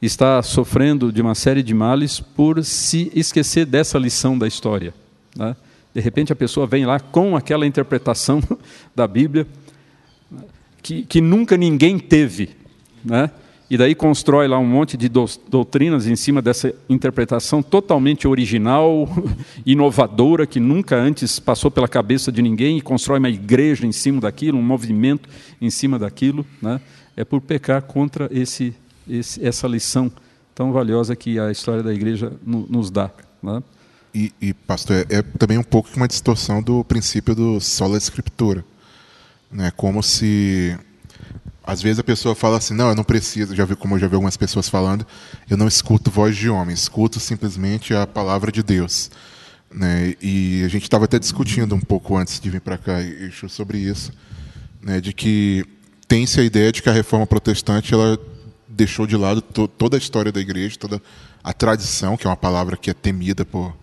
está 0.00 0.40
sofrendo 0.44 1.10
de 1.10 1.20
uma 1.20 1.34
série 1.34 1.62
de 1.64 1.74
males 1.74 2.20
por 2.20 2.62
se 2.64 3.10
esquecer 3.12 3.66
dessa 3.66 3.98
lição 3.98 4.38
da 4.38 4.46
história. 4.46 4.94
Né? 5.34 5.56
De 5.92 6.00
repente, 6.00 6.32
a 6.32 6.36
pessoa 6.36 6.68
vem 6.68 6.86
lá 6.86 7.00
com 7.00 7.34
aquela 7.34 7.66
interpretação 7.66 8.40
da 8.94 9.08
Bíblia 9.08 9.44
que, 10.86 11.02
que 11.02 11.20
nunca 11.20 11.56
ninguém 11.56 11.98
teve. 11.98 12.50
Né? 13.04 13.30
e 13.68 13.76
daí 13.76 13.94
constrói 13.96 14.46
lá 14.46 14.58
um 14.58 14.66
monte 14.66 14.96
de 14.96 15.08
doutrinas 15.08 16.06
em 16.06 16.14
cima 16.14 16.40
dessa 16.40 16.72
interpretação 16.88 17.62
totalmente 17.62 18.28
original, 18.28 19.08
inovadora, 19.66 20.46
que 20.46 20.60
nunca 20.60 20.96
antes 20.96 21.40
passou 21.40 21.68
pela 21.68 21.88
cabeça 21.88 22.30
de 22.30 22.40
ninguém, 22.40 22.78
e 22.78 22.80
constrói 22.80 23.18
uma 23.18 23.28
igreja 23.28 23.84
em 23.84 23.90
cima 23.90 24.20
daquilo, 24.20 24.56
um 24.56 24.62
movimento 24.62 25.28
em 25.60 25.68
cima 25.68 25.98
daquilo. 25.98 26.46
Né? 26.62 26.80
É 27.16 27.24
por 27.24 27.40
pecar 27.40 27.82
contra 27.82 28.28
esse, 28.30 28.72
esse, 29.08 29.44
essa 29.44 29.66
lição 29.66 30.12
tão 30.54 30.70
valiosa 30.70 31.16
que 31.16 31.36
a 31.36 31.50
história 31.50 31.82
da 31.82 31.92
igreja 31.92 32.32
no, 32.46 32.66
nos 32.70 32.88
dá. 32.88 33.10
Né? 33.42 33.60
E, 34.14 34.32
e, 34.40 34.54
pastor, 34.54 34.96
é, 34.96 35.16
é 35.16 35.22
também 35.22 35.58
um 35.58 35.64
pouco 35.64 35.88
uma 35.96 36.06
distorção 36.06 36.62
do 36.62 36.84
princípio 36.84 37.34
do 37.34 37.60
sola 37.60 37.98
escritura. 37.98 38.64
Né? 39.50 39.70
Como 39.70 40.02
se 40.02 40.78
às 41.66 41.82
vezes 41.82 41.98
a 41.98 42.04
pessoa 42.04 42.34
fala 42.34 42.58
assim, 42.58 42.74
não, 42.74 42.90
eu 42.90 42.94
não 42.94 43.02
preciso, 43.02 43.54
já 43.54 43.64
vi 43.64 43.74
como 43.74 43.96
eu 43.96 43.98
já 43.98 44.06
vi 44.06 44.14
algumas 44.14 44.36
pessoas 44.36 44.68
falando, 44.68 45.04
eu 45.50 45.56
não 45.56 45.66
escuto 45.66 46.12
voz 46.12 46.36
de 46.36 46.48
homem, 46.48 46.72
escuto 46.72 47.18
simplesmente 47.18 47.92
a 47.92 48.06
palavra 48.06 48.52
de 48.52 48.62
Deus. 48.62 49.10
Né? 49.68 50.14
E 50.22 50.62
a 50.64 50.68
gente 50.68 50.84
estava 50.84 51.06
até 51.06 51.18
discutindo 51.18 51.74
um 51.74 51.80
pouco 51.80 52.16
antes 52.16 52.38
de 52.38 52.48
vir 52.48 52.60
para 52.60 52.78
cá 52.78 52.98
sobre 53.48 53.78
isso, 53.78 54.12
né? 54.80 55.00
de 55.00 55.12
que 55.12 55.66
tem-se 56.06 56.40
a 56.40 56.44
ideia 56.44 56.70
de 56.70 56.80
que 56.80 56.88
a 56.88 56.92
reforma 56.92 57.26
protestante 57.26 57.92
ela 57.92 58.16
deixou 58.68 59.06
de 59.06 59.16
lado 59.16 59.40
to 59.40 59.66
toda 59.66 59.96
a 59.96 59.98
história 59.98 60.30
da 60.30 60.40
igreja, 60.40 60.76
toda 60.78 61.02
a 61.42 61.52
tradição, 61.52 62.16
que 62.16 62.26
é 62.26 62.30
uma 62.30 62.36
palavra 62.36 62.76
que 62.76 62.90
é 62.90 62.94
temida 62.94 63.44
por 63.44 63.76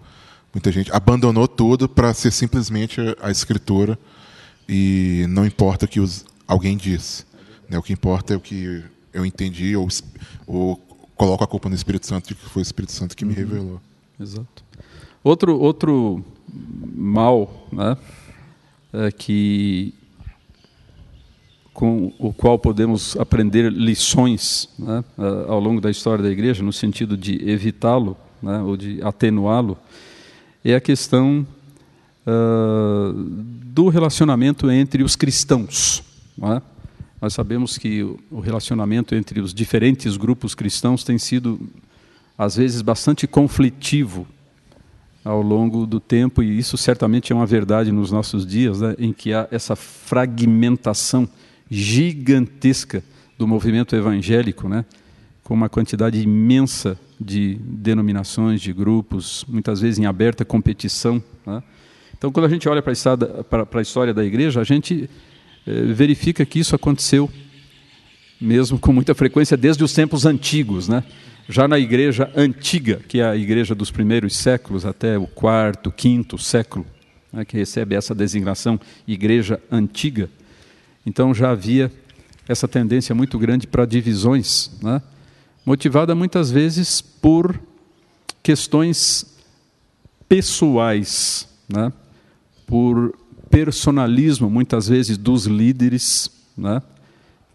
muita 0.53 0.71
gente, 0.71 0.91
abandonou 0.93 1.47
tudo 1.47 1.89
para 1.89 2.13
ser 2.13 2.31
simplesmente 2.31 3.01
a, 3.21 3.31
escritura 3.31 3.97
e 4.67 5.25
não 5.29 5.45
importa 5.45 5.85
o 5.85 5.87
que 5.87 5.99
os, 5.99 6.25
alguém 6.47 6.77
diz. 6.77 7.25
Né? 7.69 7.77
O 7.77 7.83
que 7.83 7.93
importa 7.93 8.33
é 8.33 8.37
o 8.37 8.39
que 8.39 8.83
eu 9.13 9.25
entendi 9.25 9.75
ou, 9.75 9.87
ou 10.47 10.77
coloco 11.15 11.43
a 11.43 11.47
culpa 11.47 11.69
no 11.69 11.75
Espírito 11.75 12.07
Santo 12.07 12.29
de 12.29 12.35
que 12.35 12.45
foi 12.49 12.61
o 12.61 12.63
Espírito 12.63 12.91
Santo 12.91 13.15
que 13.15 13.25
me 13.25 13.31
uhum. 13.31 13.39
revelou. 13.39 13.81
Exato. 14.19 14.63
Outro 15.23 15.57
outro 15.57 16.23
mal, 16.95 17.67
né, 17.71 17.97
é 18.91 19.11
que 19.11 19.93
com 21.73 22.13
o 22.19 22.31
qual 22.31 22.59
podemos 22.59 23.17
aprender 23.17 23.71
lições 23.71 24.69
né, 24.77 25.03
ao 25.47 25.59
longo 25.59 25.81
da 25.81 25.89
história 25.89 26.23
da 26.23 26.29
igreja, 26.29 26.61
no 26.61 26.71
sentido 26.71 27.17
de 27.17 27.49
evitá-lo 27.49 28.15
né, 28.41 28.59
ou 28.59 28.77
de 28.77 29.01
atenuá-lo, 29.01 29.77
é 30.63 30.75
a 30.75 30.81
questão 30.81 31.45
do 32.25 33.89
relacionamento 33.89 34.69
entre 34.71 35.03
os 35.03 35.15
cristãos. 35.15 36.03
É? 36.41 36.61
Nós 37.21 37.33
sabemos 37.33 37.77
que 37.77 38.03
o 38.29 38.39
relacionamento 38.39 39.15
entre 39.15 39.39
os 39.39 39.53
diferentes 39.53 40.17
grupos 40.17 40.53
cristãos 40.53 41.03
tem 41.03 41.17
sido, 41.17 41.59
às 42.37 42.55
vezes, 42.55 42.81
bastante 42.81 43.25
conflitivo 43.27 44.27
ao 45.23 45.41
longo 45.41 45.85
do 45.85 45.99
tempo, 45.99 46.43
e 46.43 46.57
isso 46.57 46.75
certamente 46.75 47.31
é 47.31 47.35
uma 47.35 47.45
verdade 47.45 47.91
nos 47.91 48.11
nossos 48.11 48.45
dias, 48.45 48.81
né, 48.81 48.93
em 48.99 49.13
que 49.13 49.33
há 49.33 49.47
essa 49.51 49.75
fragmentação 49.75 51.27
gigantesca 51.71 53.01
do 53.37 53.47
movimento 53.47 53.95
evangélico, 53.95 54.67
né, 54.67 54.83
com 55.43 55.53
uma 55.53 55.69
quantidade 55.69 56.21
imensa 56.21 56.99
de 57.19 57.55
denominações, 57.55 58.59
de 58.61 58.73
grupos, 58.73 59.45
muitas 59.47 59.79
vezes 59.79 59.97
em 59.97 60.05
aberta 60.05 60.43
competição. 60.43 61.23
Né. 61.45 61.63
Então, 62.23 62.31
quando 62.31 62.45
a 62.45 62.49
gente 62.49 62.69
olha 62.69 62.81
para 62.81 63.67
a 63.73 63.81
história 63.81 64.13
da 64.13 64.23
igreja, 64.23 64.61
a 64.61 64.63
gente 64.63 65.09
eh, 65.67 65.81
verifica 65.87 66.45
que 66.45 66.57
isso 66.57 66.73
aconteceu 66.73 67.29
mesmo 68.39 68.79
com 68.79 68.93
muita 68.93 69.13
frequência 69.13 69.57
desde 69.57 69.83
os 69.83 69.91
tempos 69.91 70.25
antigos, 70.25 70.87
né? 70.87 71.03
Já 71.49 71.67
na 71.67 71.77
igreja 71.77 72.31
antiga, 72.33 73.01
que 73.09 73.19
é 73.19 73.25
a 73.25 73.35
igreja 73.35 73.75
dos 73.75 73.91
primeiros 73.91 74.37
séculos 74.37 74.85
até 74.85 75.17
o 75.17 75.27
quarto, 75.27 75.91
quinto 75.91 76.37
século, 76.37 76.85
né, 77.29 77.43
que 77.43 77.57
recebe 77.57 77.93
essa 77.93 78.15
designação 78.15 78.79
igreja 79.05 79.59
antiga, 79.69 80.29
então 81.05 81.33
já 81.33 81.51
havia 81.51 81.91
essa 82.47 82.69
tendência 82.69 83.13
muito 83.13 83.37
grande 83.37 83.67
para 83.67 83.85
divisões, 83.85 84.71
né? 84.81 85.01
motivada 85.65 86.15
muitas 86.15 86.49
vezes 86.49 87.01
por 87.01 87.59
questões 88.41 89.25
pessoais, 90.29 91.49
né? 91.67 91.91
Por 92.65 93.13
personalismo, 93.49 94.49
muitas 94.49 94.87
vezes, 94.87 95.17
dos 95.17 95.45
líderes, 95.45 96.29
né, 96.57 96.81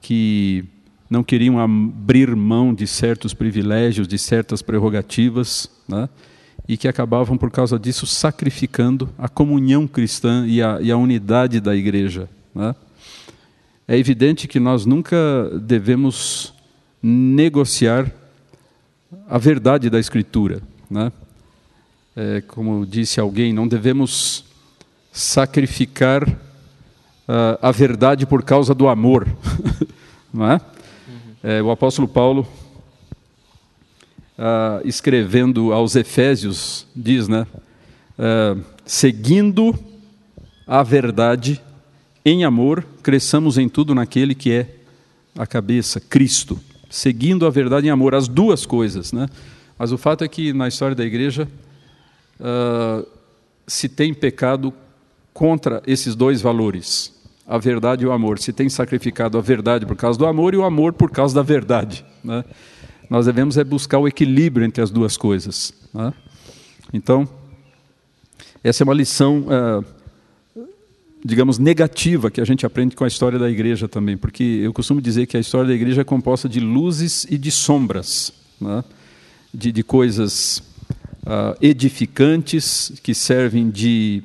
que 0.00 0.64
não 1.10 1.24
queriam 1.24 1.58
abrir 1.58 2.34
mão 2.36 2.72
de 2.72 2.86
certos 2.86 3.34
privilégios, 3.34 4.06
de 4.06 4.18
certas 4.18 4.62
prerrogativas, 4.62 5.70
né, 5.88 6.08
e 6.68 6.76
que 6.76 6.86
acabavam, 6.86 7.36
por 7.36 7.50
causa 7.50 7.78
disso, 7.78 8.06
sacrificando 8.06 9.08
a 9.18 9.28
comunhão 9.28 9.86
cristã 9.86 10.46
e 10.46 10.62
a, 10.62 10.78
e 10.80 10.90
a 10.90 10.96
unidade 10.96 11.60
da 11.60 11.74
igreja. 11.74 12.28
Né. 12.54 12.74
É 13.86 13.96
evidente 13.96 14.46
que 14.46 14.60
nós 14.60 14.84
nunca 14.84 15.16
devemos 15.62 16.52
negociar 17.02 18.12
a 19.26 19.38
verdade 19.38 19.88
da 19.88 19.98
Escritura. 19.98 20.60
Né? 20.90 21.10
É, 22.14 22.42
como 22.42 22.84
disse 22.84 23.18
alguém, 23.18 23.52
não 23.52 23.66
devemos 23.66 24.44
sacrificar 25.18 26.28
uh, 26.28 27.58
a 27.60 27.72
verdade 27.72 28.24
por 28.24 28.44
causa 28.44 28.72
do 28.72 28.86
amor, 28.86 29.26
não 30.32 30.48
é? 30.48 30.54
Uhum. 31.08 31.34
é? 31.42 31.60
o 31.60 31.72
apóstolo 31.72 32.06
Paulo, 32.06 32.46
uh, 34.38 34.86
escrevendo 34.86 35.72
aos 35.72 35.96
Efésios, 35.96 36.86
diz, 36.94 37.26
né? 37.26 37.48
Uh, 38.16 38.62
seguindo 38.86 39.76
a 40.64 40.84
verdade 40.84 41.60
em 42.24 42.44
amor, 42.44 42.86
cresçamos 43.02 43.58
em 43.58 43.68
tudo 43.68 43.96
naquele 43.96 44.36
que 44.36 44.52
é 44.52 44.76
a 45.36 45.48
cabeça, 45.48 45.98
Cristo. 45.98 46.60
Seguindo 46.88 47.44
a 47.44 47.50
verdade 47.50 47.88
em 47.88 47.90
amor, 47.90 48.14
as 48.14 48.28
duas 48.28 48.64
coisas, 48.64 49.12
né? 49.12 49.28
Mas 49.76 49.90
o 49.90 49.98
fato 49.98 50.22
é 50.22 50.28
que 50.28 50.52
na 50.52 50.68
história 50.68 50.94
da 50.94 51.04
igreja 51.04 51.48
se 53.66 53.88
tem 53.88 54.14
pecado 54.14 54.72
contra 55.38 55.80
esses 55.86 56.16
dois 56.16 56.42
valores, 56.42 57.14
a 57.46 57.58
verdade 57.58 58.02
e 58.02 58.08
o 58.08 58.10
amor. 58.10 58.40
Se 58.40 58.52
tem 58.52 58.68
sacrificado 58.68 59.38
a 59.38 59.40
verdade 59.40 59.86
por 59.86 59.94
causa 59.94 60.18
do 60.18 60.26
amor 60.26 60.52
e 60.52 60.56
o 60.56 60.64
amor 60.64 60.92
por 60.92 61.12
causa 61.12 61.32
da 61.32 61.42
verdade. 61.42 62.04
Né? 62.24 62.44
Nós 63.08 63.26
devemos 63.26 63.56
é 63.56 63.62
buscar 63.62 64.00
o 64.00 64.08
equilíbrio 64.08 64.66
entre 64.66 64.82
as 64.82 64.90
duas 64.90 65.16
coisas. 65.16 65.72
Né? 65.94 66.12
Então, 66.92 67.28
essa 68.64 68.82
é 68.82 68.84
uma 68.84 68.92
lição, 68.92 69.46
é, 69.48 70.64
digamos, 71.24 71.56
negativa 71.56 72.32
que 72.32 72.40
a 72.40 72.44
gente 72.44 72.66
aprende 72.66 72.96
com 72.96 73.04
a 73.04 73.08
história 73.08 73.38
da 73.38 73.48
igreja 73.48 73.86
também, 73.86 74.16
porque 74.16 74.42
eu 74.42 74.72
costumo 74.72 75.00
dizer 75.00 75.26
que 75.26 75.36
a 75.36 75.40
história 75.40 75.68
da 75.68 75.74
igreja 75.74 76.00
é 76.00 76.04
composta 76.04 76.48
de 76.48 76.58
luzes 76.58 77.24
e 77.30 77.38
de 77.38 77.52
sombras, 77.52 78.32
né? 78.60 78.82
de, 79.54 79.70
de, 79.70 79.84
coisas 79.84 80.58
uh, 81.22 81.56
edificantes 81.60 82.92
que 83.04 83.14
servem 83.14 83.70
de 83.70 84.24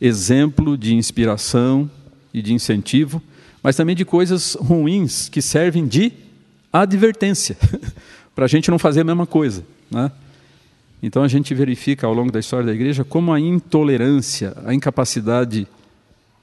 exemplo 0.00 0.76
de 0.76 0.94
inspiração 0.94 1.90
e 2.32 2.42
de 2.42 2.52
incentivo, 2.52 3.22
mas 3.62 3.76
também 3.76 3.96
de 3.96 4.04
coisas 4.04 4.54
ruins 4.54 5.28
que 5.28 5.40
servem 5.40 5.86
de 5.86 6.12
advertência, 6.72 7.56
para 8.34 8.44
a 8.44 8.48
gente 8.48 8.70
não 8.70 8.78
fazer 8.78 9.00
a 9.00 9.04
mesma 9.04 9.26
coisa. 9.26 9.64
Né? 9.90 10.10
Então 11.02 11.22
a 11.22 11.28
gente 11.28 11.54
verifica 11.54 12.06
ao 12.06 12.14
longo 12.14 12.30
da 12.30 12.40
história 12.40 12.66
da 12.66 12.74
igreja 12.74 13.04
como 13.04 13.32
a 13.32 13.40
intolerância, 13.40 14.56
a 14.64 14.74
incapacidade 14.74 15.66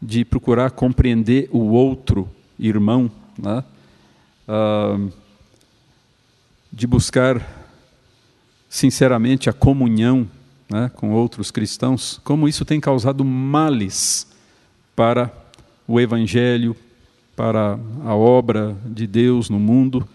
de 0.01 0.25
procurar 0.25 0.71
compreender 0.71 1.49
o 1.51 1.69
outro 1.71 2.29
irmão, 2.59 3.09
né? 3.37 3.63
ah, 4.47 4.99
de 6.71 6.87
buscar 6.87 7.41
sinceramente 8.67 9.49
a 9.49 9.53
comunhão 9.53 10.27
né, 10.73 10.89
com 10.95 11.11
outros 11.11 11.51
cristãos, 11.51 12.19
como 12.23 12.47
isso 12.47 12.65
tem 12.65 12.79
causado 12.79 13.23
males 13.23 14.25
para 14.95 15.31
o 15.87 15.99
Evangelho, 15.99 16.75
para 17.35 17.77
a 18.03 18.15
obra 18.15 18.75
de 18.83 19.05
Deus 19.05 19.51
no 19.51 19.59
mundo 19.59 20.09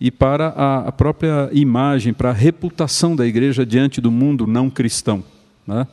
e 0.00 0.12
para 0.12 0.54
a, 0.86 0.92
própria 0.92 1.50
imagem, 1.52 2.12
para 2.12 2.30
a 2.30 2.32
reputação 2.32 3.16
da 3.16 3.26
igreja 3.26 3.66
diante 3.66 4.00
do 4.00 4.12
mundo 4.12 4.46
não 4.46 4.70
cristão. 4.70 5.24
Né? 5.66 5.84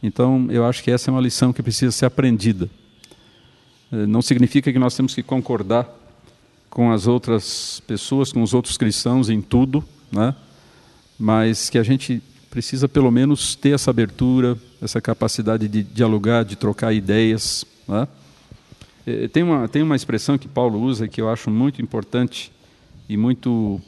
Então, 0.00 0.46
eu 0.50 0.64
acho 0.64 0.84
que 0.84 0.92
essa 0.92 1.10
é 1.10 1.12
uma 1.12 1.20
lição 1.20 1.52
que 1.52 1.60
precisa 1.60 1.90
ser 1.90 2.06
aprendida. 2.06 2.70
Eh, 3.90 4.06
não 4.06 4.22
significa 4.22 4.72
que 4.72 4.78
nós 4.78 4.94
temos 4.94 5.16
que 5.16 5.22
concordar 5.22 5.92
com 6.70 6.92
as 6.92 7.08
outras 7.08 7.82
pessoas, 7.88 8.32
com 8.32 8.40
os 8.40 8.54
outros 8.54 8.78
cristãos 8.78 9.28
em 9.28 9.42
tudo, 9.42 9.82
né? 10.12 10.32
mas 11.18 11.68
que 11.68 11.78
a 11.78 11.82
gente 11.82 12.22
precisa 12.50 12.88
pelo 12.88 13.10
menos 13.10 13.54
ter 13.54 13.70
essa 13.70 13.90
abertura, 13.90 14.56
essa 14.80 15.00
capacidade 15.00 15.68
de 15.68 15.82
dialogar, 15.82 16.44
de 16.44 16.56
trocar 16.56 16.92
ideias. 16.92 17.64
Né? 17.86 18.08
Eh, 19.06 19.28
tem, 19.28 19.42
uma, 19.42 19.68
tem 19.68 19.82
uma 19.82 19.96
expressão 19.96 20.38
que 20.38 20.48
Paulo 20.48 20.80
usa 20.80 21.08
que 21.08 21.20
eu 21.20 21.28
acho 21.28 21.50
muito 21.50 21.82
importante 21.82 22.52
e 23.08 23.16
muito 23.16 23.80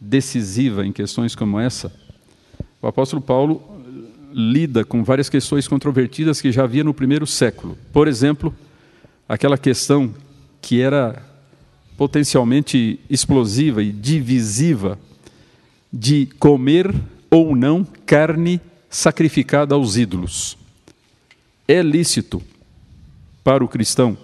decisiva 0.00 0.84
em 0.86 0.92
questões 0.92 1.34
como 1.34 1.58
essa. 1.58 1.92
O 2.80 2.86
apóstolo 2.86 3.22
Paulo 3.22 3.62
lida 4.32 4.84
com 4.84 5.04
várias 5.04 5.28
questões 5.28 5.68
controvertidas 5.68 6.40
que 6.40 6.50
já 6.50 6.64
havia 6.64 6.82
no 6.82 6.94
primeiro 6.94 7.26
século. 7.26 7.76
Por 7.92 8.08
exemplo, 8.08 8.54
aquela 9.28 9.58
questão 9.58 10.12
que 10.60 10.80
era 10.80 11.22
potencialmente 11.96 12.98
explosiva 13.08 13.82
e 13.82 13.92
divisiva 13.92 14.98
de 15.92 16.26
comer 16.38 16.92
ou 17.32 17.56
não 17.56 17.82
carne 18.04 18.60
sacrificada 18.90 19.74
aos 19.74 19.96
ídolos. 19.96 20.58
É 21.66 21.80
lícito 21.80 22.42
para 23.42 23.64
o 23.64 23.68
cristão, 23.68 24.18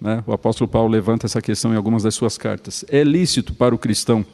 né? 0.00 0.24
o 0.26 0.32
apóstolo 0.32 0.66
Paulo 0.66 0.90
levanta 0.90 1.26
essa 1.26 1.42
questão 1.42 1.74
em 1.74 1.76
algumas 1.76 2.04
das 2.04 2.14
suas 2.14 2.38
cartas. 2.38 2.82
É 2.88 3.04
lícito 3.04 3.52
para 3.52 3.74
o 3.74 3.78
cristão 3.78 4.24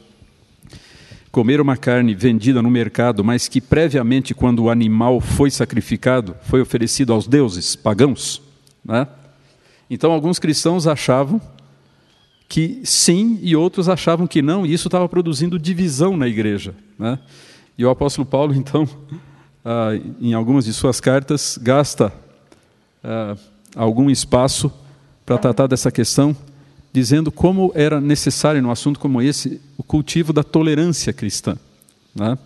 comer 1.29 1.59
uma 1.59 1.75
carne 1.75 2.15
vendida 2.15 2.61
no 2.61 2.71
mercado, 2.71 3.21
mas 3.21 3.49
que 3.49 3.59
previamente, 3.59 4.33
quando 4.33 4.63
o 4.63 4.69
animal 4.69 5.19
foi 5.19 5.51
sacrificado, 5.51 6.33
foi 6.43 6.61
oferecido 6.61 7.11
aos 7.11 7.27
deuses 7.27 7.75
pagãos. 7.75 8.41
Né? 8.83 9.07
Então, 9.89 10.09
alguns 10.09 10.39
cristãos 10.39 10.87
achavam 10.87 11.41
que 12.47 12.81
sim 12.85 13.39
e 13.41 13.57
outros 13.57 13.89
achavam 13.89 14.25
que 14.25 14.41
não, 14.41 14.65
e 14.65 14.73
isso 14.73 14.87
estava 14.87 15.07
produzindo 15.07 15.59
divisão 15.59 16.15
na 16.15 16.29
igreja. 16.29 16.73
Né? 16.97 17.19
E 17.77 17.85
o 17.85 17.89
apóstolo 17.89 18.25
Paulo, 18.25 18.53
então, 18.55 18.87
ah, 19.63 19.91
em 20.19 20.33
algumas 20.33 20.65
de 20.65 20.73
suas 20.73 20.99
cartas, 20.99 21.57
gasta 21.61 22.11
ah, 23.03 23.35
algum 23.75 24.09
espaço 24.09 24.71
para 25.25 25.37
tratar 25.37 25.67
dessa 25.67 25.91
questão 25.91 26.35
dizendo 26.93 27.31
como 27.31 27.71
era 27.73 28.01
necessário, 28.01 28.61
num 28.61 28.71
assunto 28.71 28.99
como 28.99 29.21
esse, 29.21 29.61
o 29.77 29.83
cultivo 29.83 30.33
da 30.33 30.43
tolerância 30.43 31.13
cristã. 31.13 31.57
Né? 32.13 32.37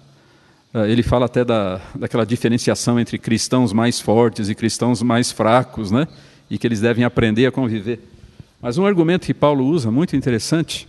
Ah, 0.73 0.88
ele 0.88 1.01
fala 1.01 1.25
até 1.25 1.43
da, 1.43 1.81
daquela 1.95 2.25
diferenciação 2.25 2.99
entre 2.99 3.17
cristãos 3.17 3.73
mais 3.73 3.99
fortes 3.99 4.49
e 4.49 4.55
cristãos 4.55 5.01
mais 5.01 5.31
fracos, 5.31 5.89
né? 5.91 6.07
e 6.49 6.57
que 6.57 6.67
eles 6.67 6.81
devem 6.81 7.03
aprender 7.03 7.45
a 7.45 7.51
conviver. 7.51 7.99
Mas 8.61 8.77
um 8.77 8.85
argumento 8.85 9.25
que 9.25 9.33
Paulo 9.33 9.65
usa, 9.65 9.91
muito 9.91 10.15
interessante, 10.15 10.88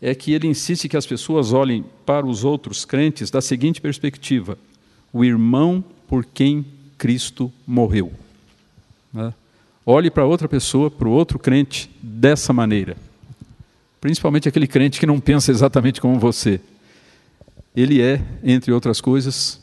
é 0.00 0.14
que 0.14 0.32
ele 0.32 0.46
insiste 0.46 0.88
que 0.88 0.96
as 0.96 1.06
pessoas 1.06 1.52
olhem 1.52 1.84
para 2.04 2.26
os 2.26 2.44
outros 2.44 2.84
crentes 2.84 3.30
da 3.30 3.40
seguinte 3.40 3.80
perspectiva: 3.80 4.58
o 5.12 5.24
irmão 5.24 5.84
por 6.06 6.24
quem 6.24 6.64
Cristo 6.98 7.52
morreu. 7.66 8.12
Né? 9.12 9.32
Olhe 9.84 10.10
para 10.10 10.26
outra 10.26 10.48
pessoa, 10.48 10.90
para 10.90 11.08
o 11.08 11.12
outro 11.12 11.38
crente, 11.38 11.90
dessa 12.02 12.52
maneira. 12.52 12.96
Principalmente 14.00 14.48
aquele 14.48 14.66
crente 14.66 15.00
que 15.00 15.06
não 15.06 15.20
pensa 15.20 15.50
exatamente 15.50 16.00
como 16.00 16.18
você. 16.18 16.60
Ele 17.74 18.00
é, 18.00 18.22
entre 18.42 18.72
outras 18.72 19.00
coisas, 19.00 19.60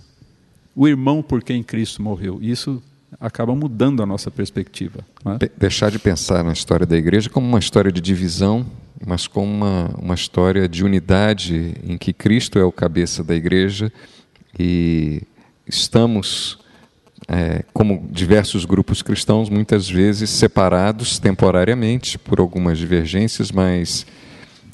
o 0.76 0.88
irmão 0.88 1.22
por 1.22 1.44
quem 1.44 1.64
Cristo 1.64 2.02
morreu. 2.02 2.40
Isso 2.42 2.82
acaba 3.20 3.56
mudando 3.56 4.02
a 4.02 4.06
nossa 4.06 4.30
perspectiva. 4.30 5.00
É? 5.26 5.50
Deixar 5.58 5.92
de 5.92 6.00
pensar 6.00 6.44
na 6.44 6.54
história 6.54 6.86
da 6.86 6.98
igreja 6.98 7.30
como 7.30 7.48
uma 7.48 7.60
história 7.60 7.92
de 7.92 8.02
divisão, 8.02 8.66
mas 9.06 9.28
como 9.28 9.52
uma, 9.52 9.90
uma 9.98 10.16
história 10.16 10.68
de 10.68 10.84
unidade 10.84 11.76
em 11.84 11.98
que 11.98 12.14
Cristo 12.14 12.60
é 12.60 12.64
o 12.64 12.72
cabeça 12.72 13.24
da 13.24 13.36
igreja 13.36 13.92
e 14.58 15.24
estamos 15.68 16.60
é, 17.28 17.64
como 17.74 18.08
diversos 18.12 18.66
grupos 18.66 19.02
cristãos, 19.02 19.50
muitas 19.50 19.90
vezes 19.90 20.30
separados 20.30 21.20
temporariamente 21.20 22.18
por 22.18 22.40
algumas 22.40 22.78
divergências, 22.78 23.52
mas 23.52 24.06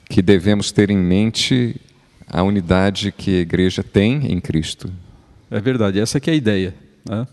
que 0.10 0.22
devemos 0.22 0.72
ter 0.72 0.90
em 0.90 0.98
mente 0.98 1.76
a 2.28 2.44
unidade 2.44 3.12
que 3.12 3.38
a 3.38 3.42
igreja 3.42 3.84
tem 3.84 4.32
em 4.32 4.40
Cristo. 4.40 4.92
É 5.50 5.60
verdade, 5.60 6.00
essa 6.00 6.20
que 6.20 6.30
é 6.30 6.34
a 6.34 6.36
ideia. 6.36 6.76
Né? 7.08 7.28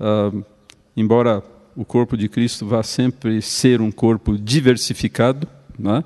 Uh, 0.00 0.44
embora 0.96 1.42
o 1.76 1.84
corpo 1.84 2.16
de 2.16 2.28
Cristo 2.28 2.66
vá 2.66 2.82
sempre 2.82 3.40
ser 3.40 3.80
um 3.80 3.90
corpo 3.90 4.36
diversificado, 4.36 5.46
né? 5.78 6.02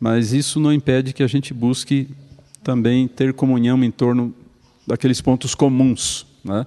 mas 0.00 0.32
isso 0.32 0.58
não 0.58 0.72
impede 0.72 1.12
que 1.12 1.22
a 1.22 1.26
gente 1.26 1.52
busque 1.52 2.08
também 2.62 3.06
ter 3.06 3.32
comunhão 3.34 3.82
em 3.84 3.90
torno 3.90 4.34
daqueles 4.86 5.20
pontos 5.20 5.54
comuns. 5.54 6.26
Né? 6.42 6.66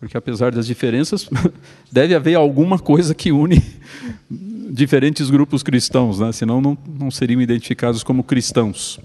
Porque 0.00 0.16
apesar 0.16 0.52
das 0.52 0.66
diferenças, 0.66 1.28
deve 1.92 2.14
haver 2.14 2.36
alguma 2.36 2.78
coisa 2.78 3.14
que 3.14 3.32
une 3.32 3.62
diferentes 4.70 5.30
grupos 5.30 5.62
cristãos, 5.62 6.20
né? 6.20 6.32
senão 6.32 6.60
não, 6.60 6.78
não 6.98 7.10
seriam 7.10 7.40
identificados 7.40 8.02
como 8.02 8.24
cristãos. 8.24 8.98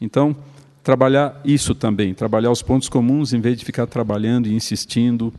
Então, 0.00 0.36
trabalhar 0.82 1.40
isso 1.44 1.74
também, 1.74 2.14
trabalhar 2.14 2.50
os 2.50 2.62
pontos 2.62 2.88
comuns 2.88 3.32
em 3.32 3.40
vez 3.40 3.58
de 3.58 3.64
ficar 3.64 3.86
trabalhando 3.86 4.48
e 4.48 4.54
insistindo 4.54 5.32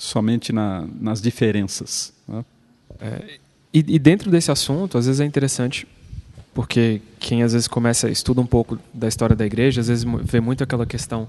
somente 0.00 0.50
na, 0.50 0.88
nas 0.98 1.20
diferenças. 1.20 2.10
Né? 2.26 2.42
É, 2.98 3.38
e, 3.72 3.84
e, 3.86 3.98
dentro 3.98 4.30
desse 4.30 4.50
assunto, 4.50 4.96
às 4.96 5.04
vezes 5.04 5.20
é 5.20 5.26
interessante, 5.26 5.86
porque 6.54 7.02
quem 7.18 7.42
às 7.42 7.52
vezes 7.52 7.68
começa, 7.68 8.08
estuda 8.08 8.40
um 8.40 8.46
pouco 8.46 8.78
da 8.94 9.06
história 9.06 9.36
da 9.36 9.44
igreja, 9.44 9.82
às 9.82 9.88
vezes 9.88 10.06
vê 10.24 10.40
muito 10.40 10.64
aquela 10.64 10.86
questão 10.86 11.28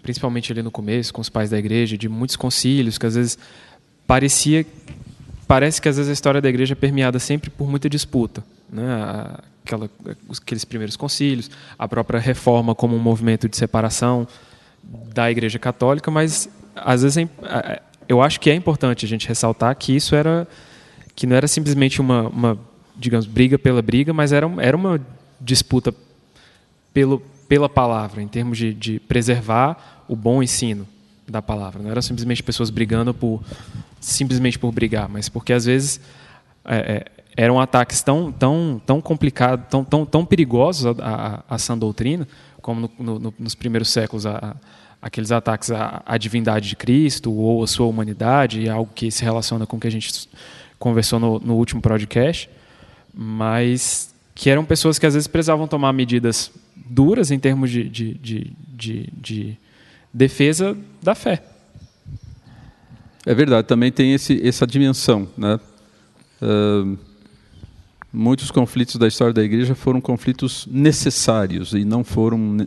principalmente 0.00 0.52
ali 0.52 0.62
no 0.62 0.70
começo, 0.70 1.12
com 1.12 1.20
os 1.20 1.28
pais 1.28 1.50
da 1.50 1.58
igreja, 1.58 1.96
de 1.98 2.08
muitos 2.08 2.36
concílios, 2.36 2.98
que 2.98 3.06
às 3.06 3.14
vezes 3.14 3.38
parecia 4.06 4.64
parece 5.48 5.82
que 5.82 5.88
às 5.88 5.96
vezes 5.96 6.08
a 6.08 6.12
história 6.12 6.40
da 6.40 6.48
igreja 6.48 6.74
é 6.74 6.76
permeada 6.76 7.18
sempre 7.18 7.50
por 7.50 7.68
muita 7.68 7.88
disputa, 7.88 8.44
né? 8.70 9.38
Aquela, 9.64 9.90
aqueles 10.30 10.64
primeiros 10.64 10.94
concílios, 10.94 11.50
a 11.76 11.88
própria 11.88 12.20
reforma 12.20 12.74
como 12.74 12.94
um 12.94 12.98
movimento 13.00 13.48
de 13.48 13.56
separação 13.56 14.28
da 15.12 15.30
igreja 15.30 15.58
católica, 15.58 16.10
mas 16.10 16.48
às 16.76 17.02
vezes 17.02 17.16
é, 17.16 17.82
eu 18.08 18.20
acho 18.22 18.40
que 18.40 18.50
é 18.50 18.54
importante 18.54 19.04
a 19.04 19.08
gente 19.08 19.26
ressaltar 19.28 19.74
que 19.76 19.94
isso 19.94 20.14
era 20.14 20.46
que 21.16 21.26
não 21.26 21.36
era 21.36 21.46
simplesmente 21.46 22.00
uma, 22.00 22.28
uma 22.28 22.58
digamos 22.96 23.26
briga 23.26 23.58
pela 23.58 23.80
briga, 23.80 24.12
mas 24.12 24.32
era, 24.32 24.50
era 24.58 24.76
uma 24.76 25.00
disputa 25.40 25.94
pelo 26.92 27.22
pela 27.46 27.68
palavra, 27.68 28.22
em 28.22 28.26
termos 28.26 28.56
de, 28.56 28.72
de 28.72 28.98
preservar 28.98 30.04
o 30.08 30.16
bom 30.16 30.42
ensino 30.42 30.88
da 31.28 31.42
palavra. 31.42 31.82
Não 31.82 31.90
era 31.90 32.00
simplesmente 32.00 32.42
pessoas 32.42 32.70
brigando 32.70 33.12
por 33.12 33.42
simplesmente 34.00 34.58
por 34.58 34.72
brigar, 34.72 35.08
mas 35.08 35.28
porque 35.28 35.52
às 35.52 35.64
vezes 35.64 36.00
é, 36.64 36.76
é, 36.76 37.06
eram 37.36 37.60
ataques 37.60 38.02
tão 38.02 38.32
tão 38.32 38.80
tão 38.84 39.00
complicados, 39.00 39.66
tão 39.68 39.84
tão, 39.84 40.06
tão 40.06 40.24
perigosos 40.24 40.86
à, 40.86 41.42
à, 41.48 41.54
à 41.54 41.58
sã 41.58 41.76
doutrina, 41.76 42.26
como 42.60 42.90
no, 42.98 43.18
no, 43.18 43.34
nos 43.38 43.54
primeiros 43.54 43.90
séculos 43.90 44.26
a, 44.26 44.56
aqueles 45.04 45.30
ataques 45.30 45.70
à, 45.70 46.02
à, 46.06 46.16
divindade 46.16 46.66
de 46.66 46.74
Cristo 46.74 47.30
ou 47.30 47.62
à 47.62 47.66
sua 47.66 47.84
humanidade, 47.84 48.70
algo 48.70 48.90
que 48.94 49.10
se 49.10 49.22
relaciona 49.22 49.66
com 49.66 49.76
o 49.76 49.80
que 49.80 49.86
a 49.86 49.90
gente 49.90 50.26
conversou 50.78 51.20
no, 51.20 51.38
no 51.38 51.56
último 51.56 51.82
podcast, 51.82 52.48
mas 53.12 54.14
que 54.34 54.48
eram 54.48 54.64
pessoas 54.64 54.98
que 54.98 55.04
às 55.04 55.12
vezes 55.12 55.26
precisavam 55.26 55.68
tomar 55.68 55.92
medidas 55.92 56.50
duras 56.74 57.30
em 57.30 57.38
termos 57.38 57.70
de, 57.70 57.86
de, 57.86 58.14
de, 58.14 58.52
de, 58.66 59.12
de 59.14 59.58
defesa 60.12 60.74
da 61.02 61.14
fé. 61.14 61.44
É 63.26 63.34
verdade, 63.34 63.68
também 63.68 63.92
tem 63.92 64.14
esse, 64.14 64.40
essa 64.46 64.66
dimensão. 64.66 65.28
Né? 65.36 65.60
Uh, 66.40 66.96
muitos 68.10 68.50
conflitos 68.50 68.96
da 68.96 69.06
história 69.06 69.34
da 69.34 69.42
igreja 69.42 69.74
foram 69.74 70.00
conflitos 70.00 70.66
necessários 70.70 71.74
e 71.74 71.84
não 71.84 72.02
foram 72.02 72.66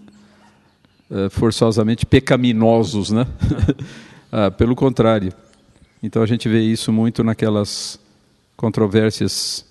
forçosamente 1.30 2.06
pecaminosos. 2.06 3.12
Né? 3.12 3.26
uh, 4.32 4.52
pelo 4.58 4.76
contrário. 4.76 5.34
Então 6.02 6.22
a 6.22 6.26
gente 6.26 6.48
vê 6.48 6.62
isso 6.62 6.92
muito 6.92 7.24
naquelas 7.24 8.00
controvérsias 8.56 9.66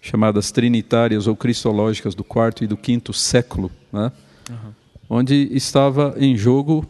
chamadas 0.00 0.50
trinitárias 0.50 1.26
ou 1.26 1.36
cristológicas 1.36 2.14
do 2.14 2.22
quarto 2.22 2.62
e 2.62 2.66
do 2.66 2.76
quinto 2.76 3.12
século, 3.12 3.70
né? 3.92 4.12
uhum. 4.48 4.72
onde 5.10 5.48
estava 5.52 6.14
em 6.16 6.36
jogo 6.36 6.86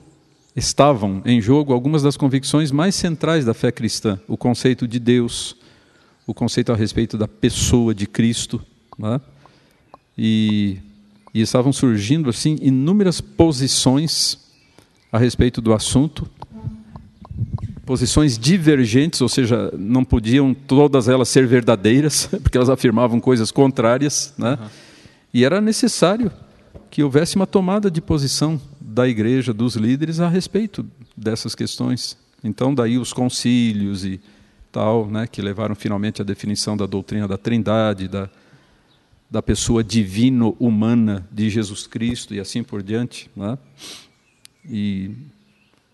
estavam 0.54 1.22
em 1.24 1.40
jogo 1.40 1.72
algumas 1.72 2.02
das 2.02 2.16
convicções 2.16 2.70
mais 2.70 2.94
centrais 2.94 3.44
da 3.44 3.52
fé 3.52 3.70
cristã, 3.70 4.18
o 4.26 4.36
conceito 4.36 4.88
de 4.88 4.98
Deus, 4.98 5.56
o 6.26 6.32
conceito 6.32 6.72
a 6.72 6.76
respeito 6.76 7.18
da 7.18 7.28
pessoa 7.28 7.94
de 7.94 8.06
Cristo, 8.06 8.62
né? 8.98 9.20
e, 10.16 10.78
e 11.36 11.42
estavam 11.42 11.70
surgindo 11.70 12.30
assim 12.30 12.56
inúmeras 12.62 13.20
posições 13.20 14.38
a 15.12 15.18
respeito 15.18 15.60
do 15.60 15.74
assunto, 15.74 16.26
posições 17.84 18.38
divergentes, 18.38 19.20
ou 19.20 19.28
seja, 19.28 19.70
não 19.76 20.02
podiam 20.02 20.54
todas 20.54 21.08
elas 21.08 21.28
ser 21.28 21.46
verdadeiras, 21.46 22.26
porque 22.42 22.56
elas 22.56 22.70
afirmavam 22.70 23.20
coisas 23.20 23.50
contrárias, 23.50 24.32
né? 24.38 24.58
Uhum. 24.58 24.66
E 25.34 25.44
era 25.44 25.60
necessário 25.60 26.32
que 26.90 27.02
houvesse 27.02 27.36
uma 27.36 27.46
tomada 27.46 27.90
de 27.90 28.00
posição 28.00 28.58
da 28.80 29.06
igreja, 29.06 29.52
dos 29.52 29.76
líderes 29.76 30.20
a 30.20 30.30
respeito 30.30 30.86
dessas 31.14 31.54
questões. 31.54 32.16
Então, 32.42 32.74
daí 32.74 32.96
os 32.96 33.12
concílios 33.12 34.06
e 34.06 34.18
tal, 34.72 35.06
né, 35.06 35.26
que 35.26 35.42
levaram 35.42 35.74
finalmente 35.74 36.22
à 36.22 36.24
definição 36.24 36.78
da 36.78 36.86
doutrina 36.86 37.28
da 37.28 37.36
Trindade, 37.36 38.08
da, 38.08 38.30
da 39.30 39.42
pessoa 39.42 39.82
divino-humana 39.82 41.26
de 41.30 41.50
Jesus 41.50 41.86
Cristo 41.86 42.34
e 42.34 42.40
assim 42.40 42.62
por 42.62 42.82
diante. 42.82 43.30
Né? 43.36 43.58
E, 44.68 45.10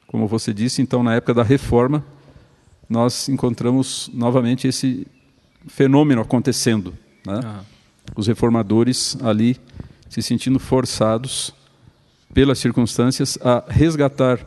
como 0.06 0.26
você 0.26 0.52
disse, 0.52 0.82
então, 0.82 1.02
na 1.02 1.14
época 1.14 1.34
da 1.34 1.42
reforma, 1.42 2.04
nós 2.88 3.28
encontramos 3.28 4.10
novamente 4.12 4.68
esse 4.68 5.06
fenômeno 5.66 6.20
acontecendo. 6.20 6.94
Né? 7.26 7.40
Ah. 7.42 7.64
Os 8.14 8.26
reformadores 8.26 9.16
ali 9.22 9.56
se 10.08 10.20
sentindo 10.20 10.58
forçados 10.58 11.54
pelas 12.34 12.58
circunstâncias 12.58 13.38
a 13.40 13.64
resgatar 13.68 14.38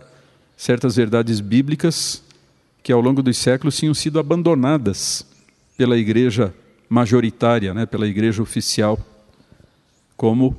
certas 0.55 0.95
verdades 0.95 1.39
bíblicas 1.39 2.23
que 2.83 2.91
ao 2.91 3.01
longo 3.01 3.23
dos 3.23 3.37
séculos 3.37 3.75
tinham 3.75 3.93
sido 3.93 4.19
abandonadas 4.19 5.25
pela 5.75 5.97
igreja 5.97 6.53
majoritária, 6.89 7.73
né, 7.73 7.85
pela 7.85 8.07
igreja 8.07 8.41
oficial, 8.41 8.99
como 10.15 10.55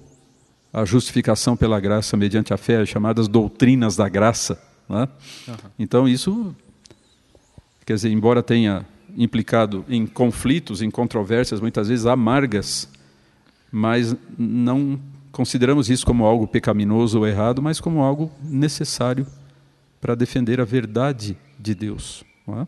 a 0.73 0.85
justificação 0.85 1.57
pela 1.57 1.81
graça 1.81 2.17
mediante 2.17 2.53
a 2.53 2.57
fé, 2.57 2.81
as 2.81 2.89
chamadas 2.89 3.29
doutrinas 3.29 3.97
da 3.97 4.09
graça. 4.09 4.61
Né? 4.89 5.09
Uhum. 5.49 5.55
Então, 5.79 6.09
isso, 6.09 6.55
quer 7.85 7.95
dizer, 7.95 8.11
embora 8.11 8.43
tenha 8.43 8.85
implicado 9.17 9.85
em 9.89 10.07
conflitos, 10.07 10.83
em 10.83 10.91
controvérsias 10.91 11.61
muitas 11.61 11.89
vezes 11.89 12.05
amargas, 12.05 12.89
mas 13.73 14.15
não 14.39 15.01
consideramos 15.33 15.89
isso 15.91 16.05
como 16.05 16.25
algo 16.25 16.47
pecaminoso 16.47 17.19
ou 17.19 17.27
errado, 17.27 17.63
mas 17.63 17.81
como 17.81 18.03
algo 18.03 18.31
necessário 18.43 19.27
para 20.01 20.15
defender 20.15 20.61
a 20.61 20.65
verdade 20.65 21.37
de 21.59 21.75
Deus. 21.75 22.25
É? 22.49 22.67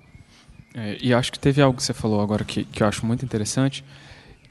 É, 0.79 0.97
e 1.01 1.12
acho 1.12 1.33
que 1.33 1.38
teve 1.38 1.61
algo 1.61 1.77
que 1.77 1.83
você 1.83 1.93
falou 1.93 2.21
agora 2.21 2.45
que, 2.45 2.64
que 2.64 2.83
eu 2.83 2.87
acho 2.87 3.05
muito 3.05 3.25
interessante, 3.25 3.85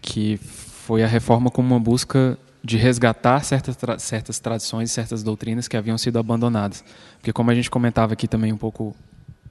que 0.01 0.37
foi 0.37 1.03
a 1.03 1.07
reforma 1.07 1.49
como 1.49 1.73
uma 1.73 1.79
busca 1.79 2.37
de 2.63 2.75
resgatar 2.75 3.43
certas, 3.43 3.75
tra 3.75 3.97
certas 3.97 4.39
tradições, 4.39 4.91
certas 4.91 5.23
doutrinas 5.23 5.67
que 5.67 5.77
haviam 5.77 5.97
sido 5.97 6.19
abandonadas. 6.19 6.83
Porque 7.17 7.31
como 7.31 7.49
a 7.49 7.55
gente 7.55 7.69
comentava 7.69 8.13
aqui 8.13 8.27
também 8.27 8.51
um 8.51 8.57
pouco 8.57 8.95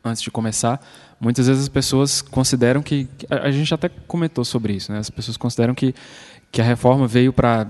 antes 0.04 0.22
de 0.22 0.30
começar, 0.30 0.80
muitas 1.18 1.46
vezes 1.46 1.62
as 1.62 1.68
pessoas 1.68 2.20
consideram 2.20 2.82
que, 2.82 3.08
a 3.28 3.50
gente 3.50 3.72
até 3.72 3.88
comentou 3.88 4.44
sobre 4.44 4.74
isso, 4.74 4.92
né? 4.92 4.98
As 4.98 5.10
pessoas 5.10 5.36
consideram 5.36 5.74
que 5.74 5.94
que 6.52 6.60
a 6.60 6.64
reforma 6.64 7.06
veio 7.06 7.32
para 7.32 7.66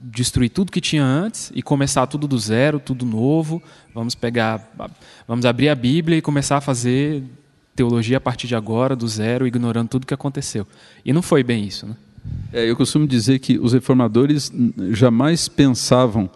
destruir 0.00 0.48
tudo 0.50 0.70
que 0.72 0.80
tinha 0.80 1.04
antes 1.04 1.50
e 1.54 1.62
começar 1.62 2.06
tudo 2.06 2.26
do 2.26 2.38
zero, 2.38 2.78
tudo 2.78 3.04
novo. 3.04 3.62
Vamos 3.92 4.14
pegar, 4.14 4.72
vamos 5.26 5.44
abrir 5.44 5.68
a 5.68 5.74
Bíblia 5.74 6.16
e 6.16 6.22
começar 6.22 6.56
a 6.56 6.60
fazer 6.60 7.24
teologia 7.76 8.16
a 8.16 8.20
partir 8.20 8.46
de 8.48 8.56
agora, 8.56 8.96
do 8.96 9.06
zero, 9.06 9.46
ignorando 9.46 9.88
tudo 9.88 10.06
que 10.06 10.14
aconteceu. 10.14 10.66
E 11.04 11.12
não 11.12 11.22
foi 11.22 11.44
bem 11.44 11.64
isso, 11.64 11.86
né? 11.86 11.94
É, 12.52 12.68
eu 12.68 12.74
costumo 12.74 13.06
dizer 13.06 13.38
que 13.38 13.58
os 13.58 13.72
reformadores 13.72 14.52
jamais 14.90 15.46
pensavam 15.46 16.28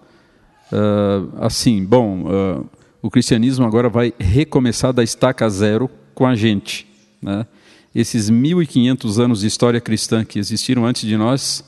uh, 0.71 1.45
assim, 1.45 1.85
bom, 1.85 2.25
uh, 2.27 2.67
o 3.03 3.11
cristianismo 3.11 3.65
agora 3.65 3.89
vai 3.89 4.13
recomeçar 4.19 4.93
da 4.93 5.03
estaca 5.03 5.49
zero 5.49 5.91
com 6.15 6.27
a 6.27 6.37
gente. 6.37 6.87
Né? 7.21 7.47
Esses 7.95 8.31
1.500 8.31 9.19
anos 9.19 9.41
de 9.41 9.47
história 9.47 9.81
cristã 9.81 10.25
que 10.25 10.39
existiram 10.39 10.85
antes 10.85 11.09
de 11.09 11.17
nós 11.17 11.65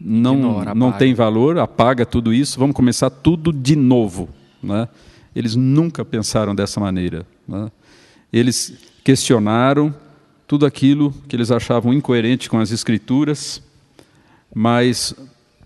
não, 0.00 0.34
Ignora, 0.34 0.74
não 0.74 0.92
tem 0.92 1.14
valor, 1.14 1.58
apaga 1.58 2.04
tudo 2.04 2.32
isso, 2.32 2.58
vamos 2.58 2.76
começar 2.76 3.10
tudo 3.10 3.52
de 3.52 3.74
novo. 3.74 4.28
Né? 4.62 4.88
Eles 5.34 5.56
nunca 5.56 6.04
pensaram 6.04 6.54
dessa 6.54 6.78
maneira. 6.78 7.26
Né? 7.48 7.70
Eles 8.32 8.74
questionaram 9.04 9.94
tudo 10.46 10.64
aquilo 10.64 11.12
que 11.28 11.34
eles 11.34 11.50
achavam 11.50 11.92
incoerente 11.92 12.48
com 12.48 12.58
as 12.58 12.70
Escrituras, 12.70 13.62
mas 14.54 15.14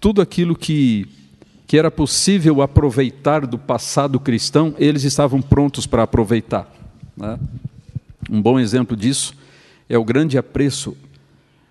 tudo 0.01 0.23
aquilo 0.23 0.57
que, 0.57 1.07
que 1.67 1.79
era 1.79 1.91
possível 1.91 2.63
aproveitar 2.63 3.47
do 3.47 3.59
passado 3.59 4.19
cristão, 4.19 4.75
eles 4.79 5.05
estavam 5.05 5.43
prontos 5.43 5.87
para 5.87 6.03
aproveitar. 6.03 6.71
Né? 7.17 7.39
Um 8.31 8.41
bom 8.41 8.59
exemplo 8.59 8.97
disso 8.97 9.35
é 9.89 9.99
o 9.99 10.05
grande 10.05 10.39
apreço 10.39 10.97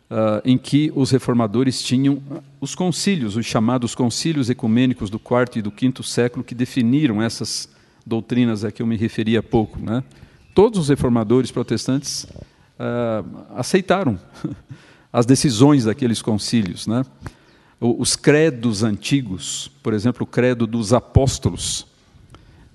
uh, 0.09 0.41
em 0.43 0.57
que 0.57 0.91
os 0.95 1.11
reformadores 1.11 1.81
tinham 1.81 2.21
os 2.59 2.75
concílios, 2.75 3.35
os 3.35 3.45
chamados 3.45 3.95
concílios 3.95 4.49
ecumênicos 4.49 5.09
do 5.09 5.17
quarto 5.17 5.57
e 5.57 5.61
do 5.61 5.71
quinto 5.71 6.03
século, 6.03 6.43
que 6.43 6.53
definiram 6.53 7.21
essas 7.21 7.69
doutrinas 8.05 8.63
a 8.63 8.71
que 8.71 8.81
eu 8.81 8.87
me 8.87 8.97
referi 8.97 9.37
há 9.37 9.43
pouco. 9.43 9.79
Né? 9.79 10.03
Todos 10.59 10.77
os 10.77 10.89
reformadores 10.89 11.51
protestantes 11.51 12.25
uh, 12.25 13.45
aceitaram 13.55 14.19
as 15.09 15.25
decisões 15.25 15.85
daqueles 15.85 16.21
concílios. 16.21 16.85
Né? 16.85 17.05
Os 17.79 18.17
credos 18.17 18.83
antigos, 18.83 19.71
por 19.81 19.93
exemplo, 19.93 20.23
o 20.23 20.27
credo 20.27 20.67
dos 20.67 20.91
apóstolos, 20.91 21.87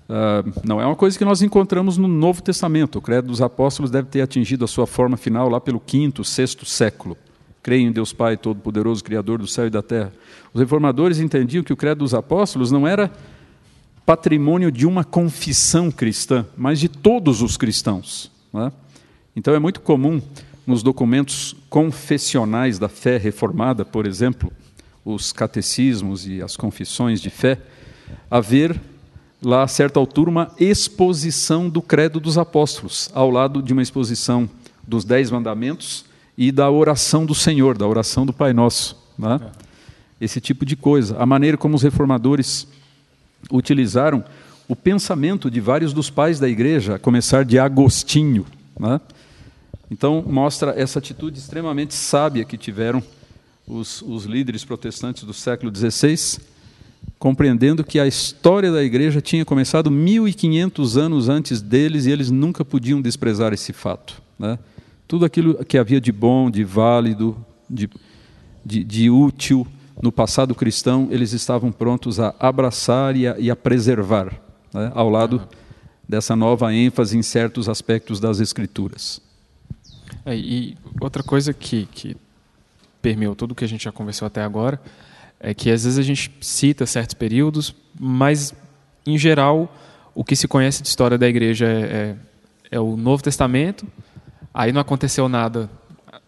Uh, 0.07 0.61
não 0.63 0.79
é 0.79 0.85
uma 0.85 0.95
coisa 0.95 1.17
que 1.17 1.25
nós 1.25 1.41
encontramos 1.41 1.97
no 1.97 2.07
Novo 2.07 2.39
Testamento. 2.39 2.99
O 2.99 3.01
Credo 3.01 3.27
dos 3.29 3.41
Apóstolos 3.41 3.89
deve 3.89 4.07
ter 4.07 4.21
atingido 4.21 4.63
a 4.63 4.67
sua 4.67 4.85
forma 4.85 5.17
final 5.17 5.49
lá 5.49 5.59
pelo 5.59 5.79
quinto, 5.79 6.23
sexto 6.23 6.63
século. 6.63 7.17
Creio 7.63 7.87
em 7.87 7.91
Deus 7.91 8.13
Pai 8.13 8.37
Todo-Poderoso, 8.37 9.03
Criador 9.03 9.39
do 9.39 9.47
céu 9.47 9.65
e 9.65 9.71
da 9.71 9.81
terra. 9.81 10.13
Os 10.53 10.61
reformadores 10.61 11.19
entendiam 11.19 11.63
que 11.63 11.73
o 11.73 11.75
Credo 11.75 11.99
dos 11.99 12.13
Apóstolos 12.13 12.71
não 12.71 12.87
era 12.87 13.11
patrimônio 14.05 14.71
de 14.71 14.85
uma 14.85 15.03
confissão 15.03 15.89
cristã, 15.89 16.45
mas 16.55 16.79
de 16.79 16.87
todos 16.87 17.41
os 17.41 17.57
cristãos. 17.57 18.31
É? 18.53 18.71
Então 19.35 19.53
é 19.53 19.59
muito 19.59 19.81
comum 19.81 20.21
nos 20.65 20.83
documentos 20.83 21.55
confessionais 21.69 22.79
da 22.79 22.87
fé 22.87 23.17
reformada, 23.17 23.83
por 23.83 24.05
exemplo, 24.05 24.51
os 25.03 25.31
catecismos 25.31 26.27
e 26.27 26.41
as 26.41 26.55
confissões 26.55 27.21
de 27.21 27.29
fé, 27.29 27.59
haver 28.29 28.79
lá 29.41 29.63
a 29.63 29.67
certa 29.67 29.99
altura, 29.99 30.29
uma 30.29 30.51
exposição 30.59 31.69
do 31.69 31.81
Credo 31.81 32.19
dos 32.19 32.37
Apóstolos, 32.37 33.11
ao 33.13 33.29
lado 33.29 33.61
de 33.61 33.73
uma 33.73 33.81
exposição 33.81 34.49
dos 34.87 35.05
Dez 35.05 35.29
Mandamentos 35.29 36.05
e 36.37 36.51
da 36.51 36.69
oração 36.69 37.25
do 37.25 37.35
Senhor, 37.35 37.77
da 37.77 37.87
oração 37.87 38.25
do 38.25 38.33
Pai 38.33 38.53
Nosso. 38.53 38.97
Né? 39.17 39.39
Esse 40.19 40.41
tipo 40.41 40.65
de 40.65 40.75
coisa. 40.75 41.17
A 41.19 41.25
maneira 41.25 41.57
como 41.57 41.75
os 41.75 41.83
reformadores 41.83 42.67
utilizaram 43.51 44.23
o 44.67 44.75
pensamento 44.75 45.49
de 45.49 45.59
vários 45.59 45.93
dos 45.93 46.09
pais 46.09 46.39
da 46.39 46.49
igreja, 46.49 46.95
a 46.95 46.99
começar 46.99 47.45
de 47.45 47.59
Agostinho. 47.59 48.45
Né? 48.79 48.99
Então, 49.91 50.23
mostra 50.25 50.73
essa 50.75 50.99
atitude 50.99 51.37
extremamente 51.37 51.93
sábia 51.93 52.43
que 52.43 52.57
tiveram 52.57 53.03
os, 53.67 54.01
os 54.01 54.25
líderes 54.25 54.65
protestantes 54.65 55.23
do 55.23 55.33
século 55.33 55.71
XVI 55.75 56.39
compreendendo 57.17 57.83
que 57.83 57.99
a 57.99 58.07
história 58.07 58.71
da 58.71 58.83
igreja 58.83 59.21
tinha 59.21 59.45
começado 59.45 59.89
1500 59.89 60.97
anos 60.97 61.29
antes 61.29 61.61
deles 61.61 62.05
e 62.05 62.11
eles 62.11 62.29
nunca 62.29 62.65
podiam 62.65 63.01
desprezar 63.01 63.53
esse 63.53 63.73
fato. 63.73 64.21
Né? 64.37 64.59
Tudo 65.07 65.25
aquilo 65.25 65.63
que 65.65 65.77
havia 65.77 66.01
de 66.01 66.11
bom, 66.11 66.49
de 66.49 66.63
válido, 66.63 67.37
de, 67.69 67.89
de, 68.65 68.83
de 68.83 69.09
útil 69.09 69.65
no 70.01 70.11
passado 70.11 70.53
cristão, 70.53 71.07
eles 71.11 71.31
estavam 71.31 71.71
prontos 71.71 72.19
a 72.19 72.35
abraçar 72.39 73.15
e 73.15 73.27
a, 73.27 73.39
e 73.39 73.49
a 73.49 73.55
preservar, 73.55 74.33
né? 74.73 74.91
ao 74.93 75.09
lado 75.09 75.47
dessa 76.07 76.35
nova 76.35 76.73
ênfase 76.73 77.17
em 77.17 77.21
certos 77.21 77.69
aspectos 77.69 78.19
das 78.19 78.39
Escrituras. 78.39 79.21
É, 80.25 80.35
e 80.35 80.77
outra 80.99 81.23
coisa 81.23 81.53
que, 81.53 81.87
que 81.91 82.17
permeou 83.01 83.35
tudo 83.35 83.55
que 83.55 83.63
a 83.63 83.67
gente 83.67 83.85
já 83.85 83.91
conversou 83.91 84.25
até 84.25 84.41
agora 84.41 84.81
é 85.39 85.53
que 85.53 85.69
às 85.69 85.83
vezes 85.83 85.99
a 85.99 86.01
gente 86.01 86.31
cita 86.41 86.85
certos 86.85 87.13
períodos, 87.13 87.75
mas 87.99 88.53
em 89.05 89.17
geral 89.17 89.73
o 90.13 90.23
que 90.23 90.35
se 90.35 90.47
conhece 90.47 90.81
de 90.81 90.87
história 90.87 91.17
da 91.17 91.27
igreja 91.27 91.67
é, 91.67 91.79
é, 91.79 92.15
é 92.71 92.79
o 92.79 92.95
Novo 92.95 93.21
Testamento, 93.21 93.85
aí 94.53 94.71
não 94.71 94.81
aconteceu 94.81 95.27
nada 95.29 95.69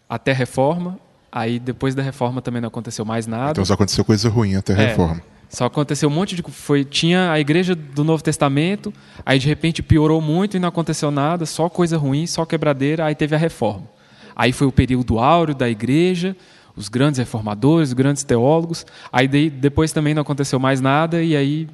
até 0.09 0.32
a 0.32 0.36
reforma, 0.36 0.99
aí 1.38 1.59
depois 1.59 1.93
da 1.93 2.01
reforma 2.01 2.41
também 2.41 2.61
não 2.61 2.67
aconteceu 2.67 3.05
mais 3.05 3.27
nada. 3.27 3.51
Então 3.51 3.65
só 3.65 3.73
aconteceu 3.73 4.03
coisa 4.03 4.29
ruim 4.29 4.55
até 4.55 4.73
a 4.73 4.81
é, 4.81 4.88
reforma. 4.88 5.21
Só 5.49 5.65
aconteceu 5.65 6.09
um 6.09 6.11
monte 6.11 6.35
de 6.35 6.43
foi 6.43 6.83
tinha 6.83 7.31
a 7.31 7.39
igreja 7.39 7.73
do 7.75 8.03
Novo 8.03 8.21
Testamento, 8.21 8.93
aí 9.25 9.39
de 9.39 9.47
repente 9.47 9.81
piorou 9.81 10.19
muito 10.19 10.57
e 10.57 10.59
não 10.59 10.67
aconteceu 10.67 11.09
nada, 11.09 11.45
só 11.45 11.69
coisa 11.69 11.97
ruim, 11.97 12.27
só 12.27 12.45
quebradeira, 12.45 13.05
aí 13.05 13.15
teve 13.15 13.35
a 13.35 13.38
reforma. 13.38 13.88
Aí 14.35 14.51
foi 14.51 14.67
o 14.67 14.71
período 14.71 15.19
áureo 15.19 15.55
da 15.55 15.69
igreja, 15.69 16.35
os 16.75 16.89
grandes 16.89 17.17
reformadores, 17.17 17.89
os 17.89 17.93
grandes 17.93 18.23
teólogos. 18.23 18.85
Aí 19.11 19.27
depois 19.27 19.91
também 19.91 20.13
não 20.13 20.21
aconteceu 20.21 20.59
mais 20.59 20.81
nada 20.81 21.23
e 21.23 21.35
aí 21.35 21.67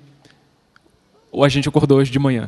a 1.41 1.49
gente 1.49 1.67
acordou 1.67 1.97
hoje 1.97 2.11
de 2.11 2.19
manhã 2.19 2.47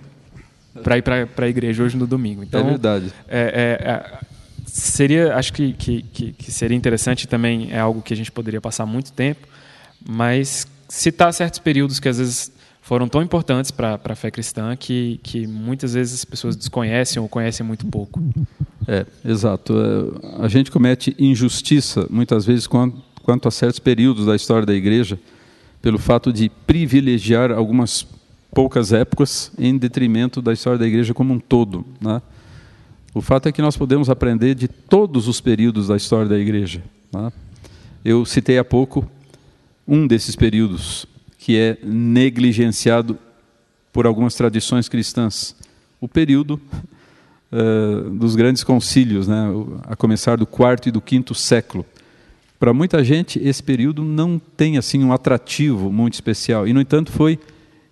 para 0.84 0.98
ir 0.98 1.02
para 1.02 1.46
a 1.46 1.50
igreja 1.50 1.84
hoje 1.84 1.98
no 1.98 2.06
domingo. 2.06 2.44
Então, 2.44 2.62
é 2.62 2.64
verdade. 2.64 3.14
É, 3.28 3.40
é, 3.40 3.90
é, 3.90 4.20
seria, 4.76 5.36
acho 5.36 5.54
que, 5.54 5.72
que, 5.72 6.02
que, 6.34 6.52
seria 6.52 6.76
interessante 6.76 7.28
também, 7.28 7.72
é 7.72 7.80
algo 7.80 8.02
que 8.02 8.14
a 8.14 8.18
gente 8.18 8.30
poderia 8.30 8.60
passar 8.60 8.86
muito 8.86 9.14
tempo, 9.14 9.48
mas 10.08 10.68
citar 10.90 11.34
certos 11.34 11.60
períodos 11.60 11.98
que 11.98 12.10
às 12.10 12.18
vezes 12.18 12.52
foram 12.82 13.08
tão 13.08 13.22
importantes 13.22 13.72
para 13.72 14.00
a 14.04 14.16
fé 14.16 14.30
cristã 14.30 14.76
que, 14.76 15.20
que 15.24 15.48
muitas 15.48 15.94
vezes 15.94 16.16
as 16.16 16.26
pessoas 16.26 16.58
desconhecem 16.58 17.22
ou 17.22 17.30
conhecem 17.30 17.66
muito 17.66 17.86
pouco. 17.86 18.22
É, 18.86 19.06
exato. 19.24 19.74
É, 19.74 20.44
a 20.44 20.48
gente 20.50 20.70
comete 20.70 21.16
injustiça 21.18 22.06
muitas 22.10 22.46
vezes 22.46 22.68
quanto, 22.68 23.48
a 23.48 23.52
certos 23.52 23.80
períodos 23.80 24.26
da 24.26 24.36
história 24.36 24.66
da 24.66 24.74
igreja 24.74 25.18
pelo 25.82 25.98
fato 25.98 26.34
de 26.34 26.52
privilegiar 26.68 27.50
algumas 27.50 28.06
poucas 28.54 28.92
épocas 28.92 29.52
em 29.58 29.78
detrimento 29.78 30.42
da 30.42 30.52
história 30.52 30.78
da 30.78 30.86
igreja 30.86 31.14
como 31.14 31.34
um 31.34 31.40
todo. 31.40 31.86
Né? 32.02 32.22
O 33.16 33.22
fato 33.22 33.48
é 33.48 33.52
que 33.54 33.62
nós 33.62 33.78
podemos 33.78 34.10
aprender 34.10 34.56
de 34.56 34.68
todos 34.68 35.30
os 35.30 35.40
períodos 35.40 35.88
da 35.88 35.96
história 35.96 36.28
da 36.28 36.38
igreja. 36.38 36.84
Né? 37.14 37.32
Eu 38.04 38.26
citei 38.26 38.58
há 38.58 38.64
pouco 38.64 39.10
um 39.88 40.06
desses 40.06 40.36
períodos 40.36 41.06
que 41.38 41.58
é 41.58 41.78
negligenciado 41.82 43.18
por 43.94 44.06
algumas 44.06 44.36
tradições 44.36 44.90
cristãs, 44.90 45.56
o 46.02 46.10
período 46.10 46.60
uh, 47.54 48.10
dos 48.10 48.36
grandes 48.36 48.66
concílios, 48.66 49.30
né? 49.30 49.48
a 49.84 49.96
começar 49.96 50.36
do 50.36 50.46
quarto 50.46 50.90
e 50.90 50.92
do 50.92 51.00
quinto 51.00 51.34
século. 51.34 51.86
Para 52.60 52.74
muita 52.74 53.02
gente, 53.02 53.40
esse 53.40 53.64
período 53.64 54.04
não 54.04 54.38
tem 54.58 54.78
assim 54.78 55.02
um 55.06 55.14
atrativo 55.14 55.90
muito 55.90 56.16
especial, 56.16 56.68
e 56.68 56.74
no 56.74 56.82
entanto 56.82 57.14
foi 57.14 57.40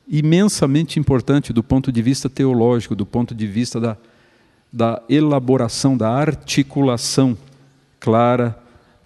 imensamente 0.05 0.99
importante 0.99 1.53
do 1.53 1.63
ponto 1.63 1.93
de 1.93 2.01
vista 2.01 2.29
teológico, 2.29 2.93
do 2.93 3.05
ponto 3.05 3.33
de 3.33 3.47
vista 3.47 3.79
da, 3.79 3.97
da 4.73 4.99
elaboração, 5.07 5.95
da 5.95 6.09
articulação 6.09 7.37
clara 7.99 8.57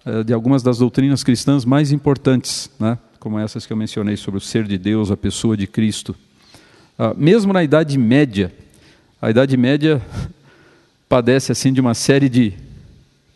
uh, 0.06 0.24
de 0.24 0.32
algumas 0.32 0.64
das 0.64 0.78
doutrinas 0.78 1.26
cristãs 1.26 1.66
mais 1.66 1.92
importantes, 1.92 2.72
né? 2.80 2.98
como 3.20 3.38
essas 3.38 3.66
que 3.66 3.74
eu 3.74 3.78
mencionei 3.78 4.16
sobre 4.16 4.38
o 4.38 4.42
ser 4.42 4.64
de 4.64 4.78
Deus, 4.78 5.12
a 5.12 5.18
pessoa 5.18 5.58
de 5.58 5.68
Cristo. 5.68 6.16
Uh, 6.98 7.14
mesmo 7.18 7.52
na 7.52 7.62
Idade 7.66 7.98
Média, 7.98 8.54
a 9.22 9.30
Idade 9.30 9.58
Média 9.58 10.02
padece 11.10 11.52
assim 11.52 11.74
de 11.74 11.82
uma 11.82 11.94
série 11.94 12.30
de 12.30 12.54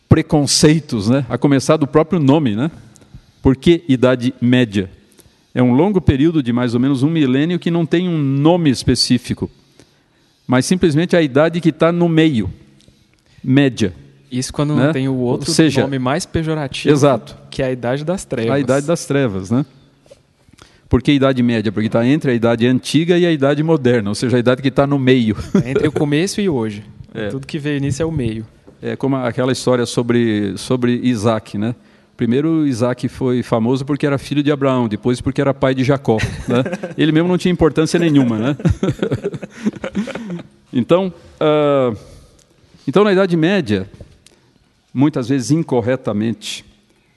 preconceitos, 0.07 1.09
né? 1.09 1.25
a 1.29 1.37
começar 1.37 1.75
do 1.75 1.85
próprio 1.85 2.19
nome. 2.19 2.55
Né? 2.55 2.71
Por 3.41 3.57
que 3.57 3.83
Idade 3.89 4.33
Média? 4.39 4.89
É 5.53 5.61
um 5.61 5.73
longo 5.73 5.99
período 5.99 6.41
de 6.41 6.53
mais 6.53 6.73
ou 6.73 6.79
menos 6.79 7.03
um 7.03 7.09
milênio 7.09 7.59
que 7.59 7.69
não 7.69 7.85
tem 7.85 8.07
um 8.07 8.17
nome 8.17 8.69
específico, 8.69 9.51
mas 10.51 10.65
simplesmente 10.65 11.15
a 11.15 11.21
idade 11.21 11.61
que 11.61 11.69
está 11.69 11.93
no 11.93 12.09
meio, 12.09 12.51
média. 13.41 13.93
Isso 14.29 14.51
quando 14.51 14.75
né? 14.75 14.87
não 14.87 14.91
tem 14.91 15.07
o 15.07 15.15
outro 15.15 15.49
seja, 15.49 15.83
nome 15.83 15.97
mais 15.97 16.25
pejorativo, 16.25 16.93
exato. 16.93 17.37
que 17.49 17.63
é 17.63 17.67
a 17.67 17.71
idade 17.71 18.03
das 18.03 18.25
trevas. 18.25 18.51
A 18.51 18.59
idade 18.59 18.85
das 18.85 19.05
trevas, 19.05 19.49
né? 19.49 19.65
Por 20.89 21.01
que 21.01 21.13
idade 21.13 21.41
média? 21.41 21.71
Porque 21.71 21.87
está 21.87 22.05
entre 22.05 22.31
a 22.31 22.33
idade 22.33 22.67
antiga 22.67 23.17
e 23.17 23.25
a 23.25 23.31
idade 23.31 23.63
moderna, 23.63 24.09
ou 24.09 24.15
seja, 24.15 24.35
a 24.35 24.39
idade 24.41 24.61
que 24.61 24.67
está 24.67 24.85
no 24.85 24.99
meio. 24.99 25.37
É 25.63 25.71
entre 25.71 25.87
o 25.87 25.91
começo 25.91 26.41
e 26.41 26.49
hoje. 26.49 26.83
É. 27.13 27.27
Tudo 27.27 27.45
que 27.45 27.59
veio 27.59 27.77
nisso 27.81 28.01
é 28.01 28.05
o 28.05 28.11
meio. 28.11 28.47
É 28.81 28.95
como 28.95 29.17
aquela 29.17 29.51
história 29.51 29.85
sobre, 29.85 30.53
sobre 30.55 30.93
Isaac, 31.03 31.57
né? 31.57 31.75
Primeiro, 32.21 32.67
Isaac 32.67 33.09
foi 33.09 33.41
famoso 33.41 33.83
porque 33.83 34.05
era 34.05 34.15
filho 34.19 34.43
de 34.43 34.51
Abraão, 34.51 34.87
depois 34.87 35.19
porque 35.19 35.41
era 35.41 35.55
pai 35.55 35.73
de 35.73 35.83
Jacó. 35.83 36.17
Né? 36.47 36.63
Ele 36.95 37.11
mesmo 37.11 37.27
não 37.27 37.35
tinha 37.35 37.51
importância 37.51 37.99
nenhuma. 37.99 38.37
Né? 38.37 38.57
então, 40.73 41.13
uh, 41.39 41.97
então, 42.87 43.03
na 43.03 43.11
Idade 43.11 43.35
Média, 43.37 43.89
muitas 44.93 45.29
vezes 45.29 45.51
incorretamente 45.51 46.65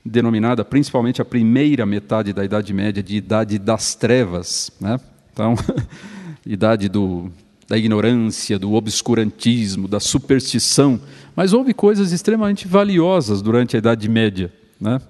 denominada, 0.05 0.65
principalmente 0.65 1.23
a 1.23 1.25
primeira 1.25 1.87
metade 1.87 2.33
da 2.33 2.45
Idade 2.45 2.73
Média, 2.75 3.03
de 3.03 3.17
Idade 3.17 3.59
das 3.59 3.95
Trevas. 3.95 4.71
Né? 4.81 5.01
Então, 5.33 5.55
idade 6.45 6.89
do, 6.89 7.31
da 7.67 7.79
ignorância, 7.79 8.59
do 8.59 8.75
obscurantismo, 8.75 9.89
da 9.89 9.99
superstição. 9.99 11.01
Mas 11.35 11.53
houve 11.53 11.73
coisas 11.73 12.13
extremamente 12.13 12.69
valiosas 12.69 13.41
durante 13.41 13.77
a 13.77 13.79
Idade 13.79 14.09
Média 14.09 14.53
né? 14.81 15.01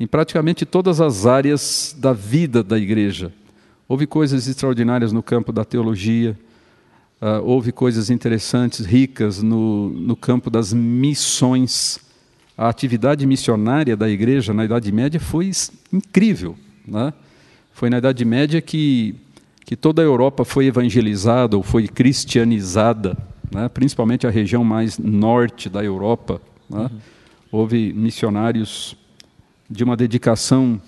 em 0.00 0.06
praticamente 0.06 0.64
todas 0.64 1.00
as 1.00 1.26
áreas 1.26 1.94
da 1.98 2.12
vida 2.12 2.62
da 2.62 2.78
igreja. 2.78 3.32
Houve 3.86 4.06
coisas 4.06 4.48
extraordinárias 4.48 5.12
no 5.12 5.22
campo 5.22 5.52
da 5.52 5.64
teologia, 5.64 6.36
uh, 7.22 7.40
houve 7.44 7.70
coisas 7.70 8.10
interessantes, 8.10 8.84
ricas 8.84 9.40
no, 9.40 9.90
no 9.90 10.16
campo 10.16 10.50
das 10.50 10.72
missões. 10.72 12.00
A 12.58 12.68
atividade 12.68 13.24
missionária 13.24 13.96
da 13.96 14.10
igreja 14.10 14.52
na 14.52 14.64
Idade 14.64 14.90
Média 14.90 15.20
foi 15.20 15.50
incrível. 15.92 16.56
Né? 16.86 17.12
Foi 17.72 17.88
na 17.88 17.98
Idade 17.98 18.24
Média 18.24 18.60
que, 18.60 19.14
que 19.64 19.76
toda 19.76 20.02
a 20.02 20.04
Europa 20.04 20.44
foi 20.44 20.66
evangelizada 20.66 21.56
ou 21.56 21.62
foi 21.62 21.86
cristianizada, 21.86 23.16
né? 23.50 23.68
principalmente 23.68 24.26
a 24.26 24.30
região 24.30 24.64
mais 24.64 24.98
norte 24.98 25.70
da 25.70 25.82
Europa. 25.82 26.42
Né? 26.68 26.80
Uhum. 26.80 26.98
Houve 27.52 27.92
missionários 27.92 28.96
de 29.70 29.84
uma 29.84 29.96
dedicação 29.96 30.80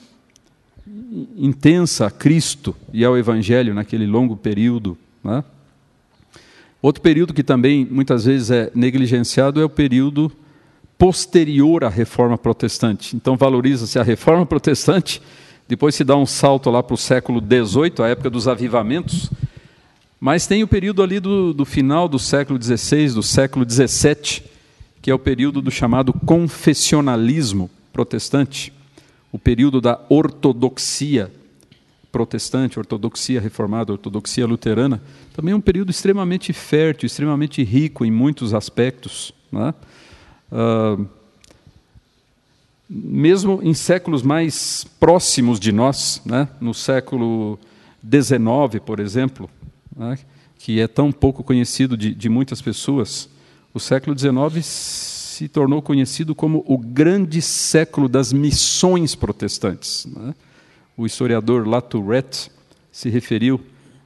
intensa 1.37 2.07
a 2.07 2.11
Cristo 2.11 2.75
e 2.93 3.05
ao 3.05 3.17
Evangelho 3.17 3.73
naquele 3.73 4.07
longo 4.07 4.37
período. 4.37 4.99
Né? 5.23 5.43
Outro 6.85 7.01
período 7.01 7.33
que 7.33 7.43
também 7.43 7.89
muitas 7.91 8.27
vezes 8.27 8.51
é 8.51 8.71
negligenciado 8.75 9.59
é 9.59 9.65
o 9.65 9.71
período 9.71 10.31
posterior 10.99 11.83
à 11.83 11.89
Reforma 11.89 12.37
Protestante. 12.37 13.17
Então 13.17 13.39
valoriza-se 13.39 13.99
a 13.99 14.03
Reforma 14.03 14.45
Protestante, 14.45 15.23
depois 15.67 15.95
se 15.95 16.05
dá 16.05 16.15
um 16.15 16.27
salto 16.27 16.69
lá 16.71 16.83
para 16.83 16.93
o 16.93 16.99
século 16.99 17.41
XVIII, 17.41 18.05
a 18.05 18.09
época 18.09 18.29
dos 18.29 18.47
avivamentos, 18.47 19.31
mas 20.21 20.47
tem 20.47 20.63
o 20.63 20.69
período 20.69 21.03
ali 21.03 21.21
do, 21.21 21.55
do 21.55 21.65
final 21.65 22.07
do 22.07 22.19
século 22.19 22.63
XVI, 22.63 23.15
do 23.15 23.23
século 23.23 23.65
XVII, 23.67 24.43
que 25.01 25.11
é 25.11 25.15
o 25.15 25.19
período 25.19 25.63
do 25.63 25.71
chamado 25.71 26.13
confessionalismo 26.13 27.71
protestante, 27.95 28.71
o 29.33 29.39
período 29.39 29.81
da 29.81 29.99
ortodoxia 30.11 31.33
protestante, 32.15 32.79
ortodoxia 32.79 33.41
reformada, 33.41 33.91
ortodoxia 33.91 34.47
luterana, 34.47 35.03
também 35.35 35.53
é 35.53 35.57
um 35.57 35.61
período 35.61 35.91
extremamente 35.91 36.53
fértil, 36.53 37.09
extremamente 37.09 37.65
rico 37.65 38.05
em 38.05 38.11
muitos 38.13 38.55
aspectos. 38.55 39.35
Né? 39.51 39.75
Uh, 40.53 41.09
mesmo 42.89 43.59
em 43.65 43.75
séculos 43.75 44.23
mais 44.23 44.87
próximos 45.01 45.59
de 45.59 45.73
nós, 45.73 46.23
né? 46.25 46.47
no 46.61 46.73
século 46.73 47.59
XIX, 48.09 48.81
por 48.87 49.01
exemplo, 49.01 49.51
né? 49.97 50.17
que 50.57 50.79
é 50.79 50.87
tão 50.87 51.11
pouco 51.11 51.43
conhecido 51.43 51.97
de, 51.97 52.15
de 52.15 52.29
muitas 52.29 52.63
pessoas, 52.63 53.29
o 53.75 53.81
século 53.81 54.17
XIX 54.17 54.65
se 54.65 55.49
tornou 55.49 55.83
conhecido 55.83 56.33
como 56.33 56.65
o 56.65 56.79
grande 56.79 57.43
século 57.43 58.09
das 58.09 58.33
missões 58.33 59.17
protestantes. 59.17 60.07
Né? 60.07 60.33
O 60.97 61.05
historiador 61.07 61.67
Latourette 61.67 62.51
se 62.93 63.09
referiu 63.09 63.61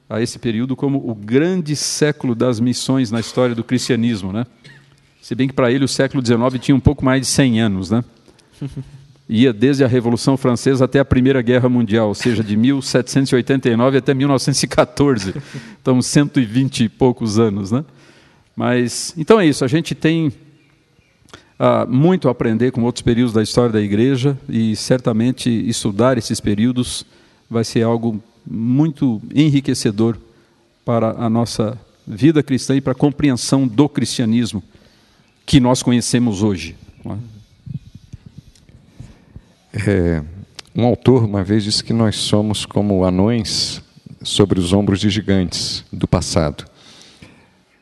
a 0.09 0.19
esse 0.19 0.39
período 0.39 0.75
como 0.75 0.97
o 1.07 1.13
grande 1.13 1.75
século 1.75 2.33
das 2.33 2.59
missões 2.59 3.11
na 3.11 3.19
história 3.19 3.53
do 3.53 3.63
cristianismo. 3.63 4.33
Né? 4.33 4.45
Se 5.21 5.35
bem 5.35 5.47
que 5.47 5.53
para 5.53 5.71
ele 5.71 5.85
o 5.85 5.87
século 5.87 6.25
XIX 6.25 6.59
tinha 6.59 6.75
um 6.75 6.79
pouco 6.79 7.05
mais 7.05 7.21
de 7.21 7.27
100 7.27 7.61
anos. 7.61 7.91
Né? 7.91 8.03
Ia 9.29 9.53
desde 9.53 9.83
a 9.83 9.87
Revolução 9.87 10.35
Francesa 10.35 10.85
até 10.85 10.97
a 10.97 11.05
Primeira 11.05 11.43
Guerra 11.43 11.69
Mundial, 11.69 12.07
ou 12.07 12.15
seja, 12.15 12.43
de 12.43 12.57
1789 12.57 13.99
até 13.99 14.11
1914. 14.15 15.35
Então, 15.79 16.01
120 16.01 16.85
e 16.85 16.89
poucos 16.89 17.37
anos. 17.37 17.71
Né? 17.71 17.85
Mas, 18.55 19.13
então 19.15 19.39
é 19.39 19.45
isso, 19.45 19.63
a 19.63 19.67
gente 19.67 19.93
tem 19.93 20.33
uh, 21.59 21.91
muito 21.91 22.27
a 22.27 22.31
aprender 22.31 22.71
com 22.71 22.83
outros 22.83 23.01
períodos 23.01 23.33
da 23.33 23.43
história 23.43 23.71
da 23.71 23.81
igreja 23.81 24.37
e 24.47 24.75
certamente 24.75 25.49
estudar 25.67 26.17
esses 26.17 26.39
períodos 26.39 27.05
vai 27.49 27.63
ser 27.63 27.83
algo 27.83 28.21
muito 28.49 29.21
enriquecedor 29.35 30.17
para 30.85 31.11
a 31.11 31.29
nossa 31.29 31.77
vida 32.07 32.41
cristã 32.41 32.75
e 32.75 32.81
para 32.81 32.93
a 32.93 32.95
compreensão 32.95 33.67
do 33.67 33.89
cristianismo 33.89 34.63
que 35.45 35.59
nós 35.59 35.83
conhecemos 35.83 36.41
hoje. 36.41 36.75
É? 37.05 37.39
é, 39.91 40.23
um 40.75 40.85
autor 40.85 41.23
uma 41.23 41.43
vez 41.43 41.63
disse 41.63 41.83
que 41.83 41.93
nós 41.93 42.15
somos 42.15 42.65
como 42.65 43.03
anões 43.03 43.81
sobre 44.23 44.59
os 44.59 44.73
ombros 44.73 44.99
de 44.99 45.09
gigantes 45.09 45.83
do 45.91 46.07
passado 46.07 46.68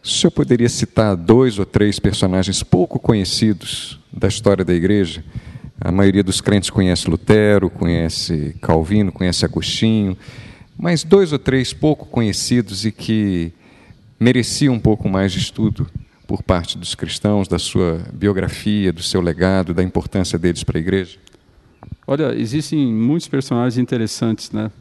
O 0.07 0.09
senhor 0.09 0.31
poderia 0.31 0.69
citar 0.69 1.17
dois 1.17 1.59
ou 1.59 1.65
três 1.65 1.99
personagens 1.99 2.63
pouco 2.63 2.97
conhecidos 2.97 3.99
da 4.09 4.29
história 4.29 4.63
da 4.63 4.73
igreja? 4.73 5.21
A 5.81 5.91
maioria 5.91 6.23
dos 6.23 6.39
crentes 6.39 6.69
conhece 6.69 7.09
Lutero, 7.09 7.69
conhece 7.69 8.55
Calvino, 8.61 9.11
conhece 9.11 9.43
Agostinho, 9.43 10.17
mas 10.79 11.03
dois 11.03 11.33
ou 11.33 11.37
três 11.37 11.73
pouco 11.73 12.05
conhecidos 12.05 12.85
e 12.85 12.91
que 12.91 13.51
mereciam 14.17 14.75
um 14.75 14.79
pouco 14.79 15.09
mais 15.09 15.33
de 15.33 15.39
estudo 15.39 15.85
por 16.25 16.41
parte 16.41 16.77
dos 16.77 16.95
cristãos, 16.95 17.49
da 17.49 17.59
sua 17.59 18.01
biografia, 18.13 18.93
do 18.93 19.03
seu 19.03 19.19
legado, 19.19 19.73
da 19.73 19.83
importância 19.83 20.39
deles 20.39 20.63
para 20.63 20.77
a 20.77 20.79
igreja? 20.79 21.17
Olha, 22.07 22.33
existem 22.33 22.87
muitos 22.93 23.27
personagens 23.27 23.77
interessantes, 23.77 24.51
né? 24.51 24.71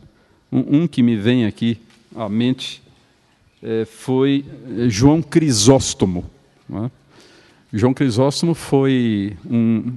Um, 0.53 0.83
um 0.83 0.87
que 0.87 1.03
me 1.03 1.17
vem 1.17 1.47
aqui 1.47 1.81
à 2.15 2.29
mente 2.29 2.86
foi 3.85 4.45
é, 4.79 4.89
João 4.89 5.23
Crisóstomo. 5.23 6.25
Né? 6.69 6.91
João 7.73 7.93
Crisóstomo 7.93 8.55
foi 8.55 9.37
um 9.49 9.93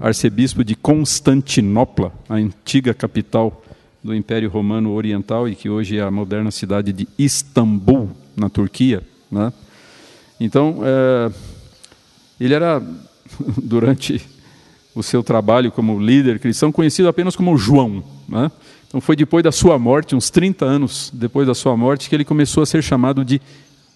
arcebispo 0.00 0.64
de 0.64 0.74
Constantinopla, 0.74 2.12
a 2.28 2.34
antiga 2.34 2.92
capital 2.92 3.62
do 4.02 4.14
Império 4.14 4.50
Romano 4.50 4.92
Oriental 4.92 5.48
e 5.48 5.54
que 5.54 5.68
hoje 5.68 5.96
é 5.96 6.02
a 6.02 6.10
moderna 6.10 6.50
cidade 6.50 6.92
de 6.92 7.08
Istambul, 7.18 8.10
na 8.36 8.48
Turquia. 8.48 9.02
Né? 9.30 9.52
Então, 10.40 10.80
é, 10.82 11.32
ele 12.40 12.54
era, 12.54 12.82
durante 13.62 14.20
o 14.94 15.02
seu 15.02 15.22
trabalho 15.22 15.70
como 15.70 16.00
líder 16.00 16.38
cristão, 16.38 16.72
conhecido 16.72 17.08
apenas 17.08 17.36
como 17.36 17.56
João. 17.56 18.02
Né? 18.28 18.50
Então, 18.92 19.00
foi 19.00 19.16
depois 19.16 19.42
da 19.42 19.50
sua 19.50 19.78
morte, 19.78 20.14
uns 20.14 20.28
30 20.28 20.66
anos 20.66 21.10
depois 21.14 21.46
da 21.46 21.54
sua 21.54 21.74
morte, 21.74 22.10
que 22.10 22.14
ele 22.14 22.26
começou 22.26 22.62
a 22.62 22.66
ser 22.66 22.82
chamado 22.82 23.24
de 23.24 23.40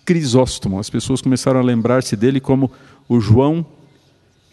Crisóstomo. 0.06 0.78
As 0.78 0.88
pessoas 0.88 1.20
começaram 1.20 1.60
a 1.60 1.62
lembrar-se 1.62 2.16
dele 2.16 2.40
como 2.40 2.72
o 3.06 3.20
João 3.20 3.66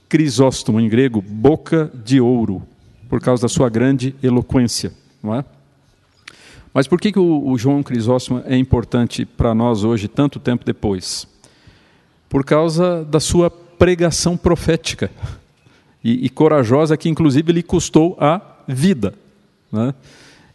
Crisóstomo, 0.10 0.82
em 0.82 0.90
grego, 0.90 1.22
boca 1.22 1.90
de 2.04 2.20
ouro, 2.20 2.62
por 3.08 3.22
causa 3.22 3.44
da 3.44 3.48
sua 3.48 3.70
grande 3.70 4.14
eloquência. 4.22 4.92
Não 5.24 5.34
é? 5.34 5.46
Mas 6.74 6.88
por 6.88 7.00
que, 7.00 7.14
que 7.14 7.20
o, 7.20 7.48
o 7.48 7.58
João 7.58 7.82
Crisóstomo 7.82 8.44
é 8.46 8.58
importante 8.58 9.24
para 9.24 9.56
nós 9.56 9.86
hoje, 9.86 10.10
tanto 10.10 10.42
tempo 10.42 10.66
depois? 10.66 11.26
Por 12.28 12.44
causa 12.44 13.06
da 13.06 13.22
sua 13.22 13.50
pregação 13.50 14.36
profética 14.36 15.10
e, 16.04 16.26
e 16.26 16.30
corajosa, 16.30 16.98
que 16.98 17.08
inclusive 17.08 17.54
lhe 17.54 17.64
custou 17.64 18.18
a 18.20 18.42
vida. 18.68 19.14
Né? 19.72 19.94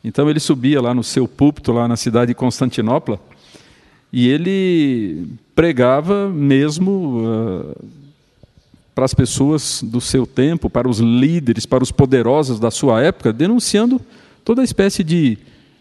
Então 0.02 0.28
ele 0.30 0.40
subia 0.40 0.80
lá 0.80 0.94
no 0.94 1.02
seu 1.02 1.26
púlpito, 1.26 1.72
lá 1.72 1.88
na 1.88 1.96
cidade 1.96 2.28
de 2.28 2.34
Constantinopla, 2.34 3.20
e 4.12 4.28
ele 4.28 5.26
pregava 5.54 6.28
mesmo 6.28 7.24
uh, 7.26 7.76
para 8.94 9.04
as 9.04 9.12
pessoas 9.12 9.82
do 9.82 10.00
seu 10.00 10.26
tempo, 10.26 10.70
para 10.70 10.88
os 10.88 10.98
líderes, 10.98 11.66
para 11.66 11.82
os 11.82 11.92
poderosos 11.92 12.58
da 12.58 12.70
sua 12.70 13.02
época, 13.02 13.32
denunciando 13.32 14.00
toda 14.44 14.62
espécie 14.62 15.04
de 15.04 15.38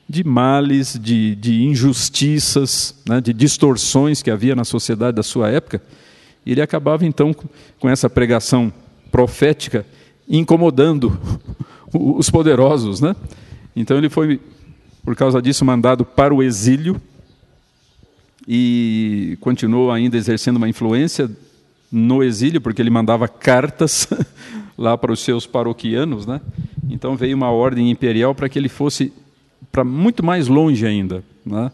de 0.09 0.24
males, 0.24 0.97
de, 1.01 1.36
de 1.36 1.63
injustiças, 1.63 2.95
né, 3.07 3.20
de 3.20 3.34
distorções 3.34 4.22
que 4.22 4.32
havia 4.32 4.55
na 4.55 4.63
sociedade 4.63 5.15
da 5.15 5.24
sua 5.24 5.49
época. 5.49 5.82
E 6.45 6.51
ele 6.51 6.61
acabava 6.61 7.05
então 7.05 7.36
com 7.78 7.89
essa 7.89 8.09
pregação 8.09 8.72
profética 9.11 9.86
incomodando 10.30 11.20
os 11.91 12.30
poderosos, 12.30 13.01
né? 13.01 13.15
Então 13.80 13.95
ele 13.95 14.09
foi 14.09 14.41
por 15.05 15.15
causa 15.15 15.39
disso 15.39 15.63
mandado 15.63 16.03
para 16.03 16.34
o 16.34 16.41
exílio 16.41 16.99
e 18.47 19.38
continuou 19.39 19.91
ainda 19.91 20.17
exercendo 20.17 20.57
uma 20.57 20.67
influência 20.67 21.30
no 21.91 22.23
exílio, 22.23 22.59
porque 22.59 22.82
ele 22.82 22.89
mandava 22.89 23.28
cartas 23.28 24.09
lá 24.75 24.97
para 24.97 25.11
os 25.11 25.19
seus 25.19 25.45
paroquianos, 25.45 26.25
né? 26.25 26.41
Então 26.89 27.15
veio 27.15 27.38
uma 27.38 27.51
ordem 27.51 27.91
imperial 27.91 28.34
para 28.34 28.49
que 28.49 28.57
ele 28.57 28.67
fosse 28.67 29.13
para 29.71 29.84
muito 29.84 30.25
mais 30.25 30.47
longe 30.47 30.86
ainda, 30.86 31.23
né? 31.45 31.71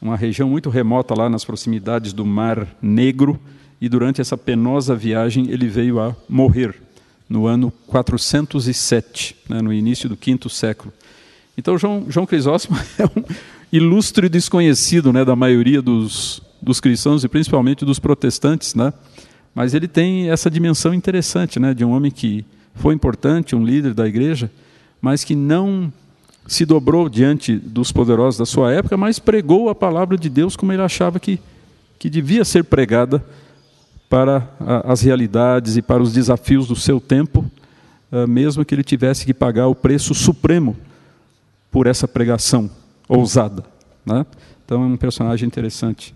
uma 0.00 0.14
região 0.14 0.50
muito 0.50 0.68
remota 0.68 1.14
lá 1.14 1.30
nas 1.30 1.44
proximidades 1.44 2.12
do 2.12 2.26
Mar 2.26 2.68
Negro, 2.82 3.40
e 3.80 3.88
durante 3.88 4.20
essa 4.20 4.36
penosa 4.36 4.94
viagem 4.94 5.50
ele 5.50 5.68
veio 5.68 6.00
a 6.00 6.14
morrer 6.28 6.74
no 7.28 7.46
ano 7.46 7.72
407, 7.86 9.36
né, 9.48 9.60
no 9.60 9.72
início 9.72 10.08
do 10.08 10.16
quinto 10.16 10.48
século. 10.48 10.92
Então 11.56 11.78
João, 11.78 12.06
João 12.08 12.26
Crisóstomo 12.26 12.78
é 12.98 13.04
um 13.04 13.24
ilustre 13.72 14.28
desconhecido 14.28 15.12
né, 15.12 15.24
da 15.24 15.34
maioria 15.34 15.80
dos, 15.80 16.42
dos 16.60 16.80
cristãos 16.80 17.24
e 17.24 17.28
principalmente 17.28 17.84
dos 17.84 17.98
protestantes, 17.98 18.74
né? 18.74 18.92
mas 19.54 19.72
ele 19.72 19.88
tem 19.88 20.30
essa 20.30 20.50
dimensão 20.50 20.92
interessante 20.92 21.58
né, 21.58 21.72
de 21.72 21.84
um 21.84 21.90
homem 21.90 22.10
que 22.10 22.44
foi 22.74 22.94
importante, 22.94 23.56
um 23.56 23.64
líder 23.64 23.94
da 23.94 24.06
igreja, 24.06 24.50
mas 25.00 25.24
que 25.24 25.34
não 25.34 25.90
se 26.46 26.64
dobrou 26.64 27.08
diante 27.08 27.56
dos 27.56 27.90
poderosos 27.90 28.38
da 28.38 28.46
sua 28.46 28.72
época, 28.72 28.96
mas 28.96 29.18
pregou 29.18 29.68
a 29.68 29.74
palavra 29.74 30.16
de 30.16 30.28
Deus 30.28 30.56
como 30.56 30.72
ele 30.72 30.82
achava 30.82 31.18
que, 31.18 31.40
que 31.98 32.10
devia 32.10 32.44
ser 32.44 32.64
pregada 32.64 33.24
para 34.08 34.48
as 34.84 35.00
realidades 35.00 35.76
e 35.76 35.82
para 35.82 36.02
os 36.02 36.12
desafios 36.12 36.68
do 36.68 36.76
seu 36.76 37.00
tempo, 37.00 37.44
ah, 38.12 38.26
mesmo 38.26 38.64
que 38.64 38.74
ele 38.74 38.84
tivesse 38.84 39.24
que 39.24 39.34
pagar 39.34 39.66
o 39.66 39.74
preço 39.74 40.14
supremo 40.14 40.76
por 41.76 41.86
essa 41.86 42.08
pregação 42.08 42.70
ousada. 43.06 43.62
Né? 44.06 44.24
Então 44.64 44.82
é 44.82 44.86
um 44.86 44.96
personagem 44.96 45.46
interessante. 45.46 46.14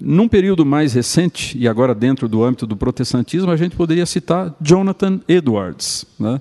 Num 0.00 0.26
período 0.26 0.66
mais 0.66 0.92
recente, 0.92 1.56
e 1.56 1.68
agora 1.68 1.94
dentro 1.94 2.28
do 2.28 2.42
âmbito 2.42 2.66
do 2.66 2.76
protestantismo, 2.76 3.48
a 3.48 3.56
gente 3.56 3.76
poderia 3.76 4.04
citar 4.04 4.52
Jonathan 4.60 5.20
Edwards. 5.28 6.04
Né? 6.18 6.40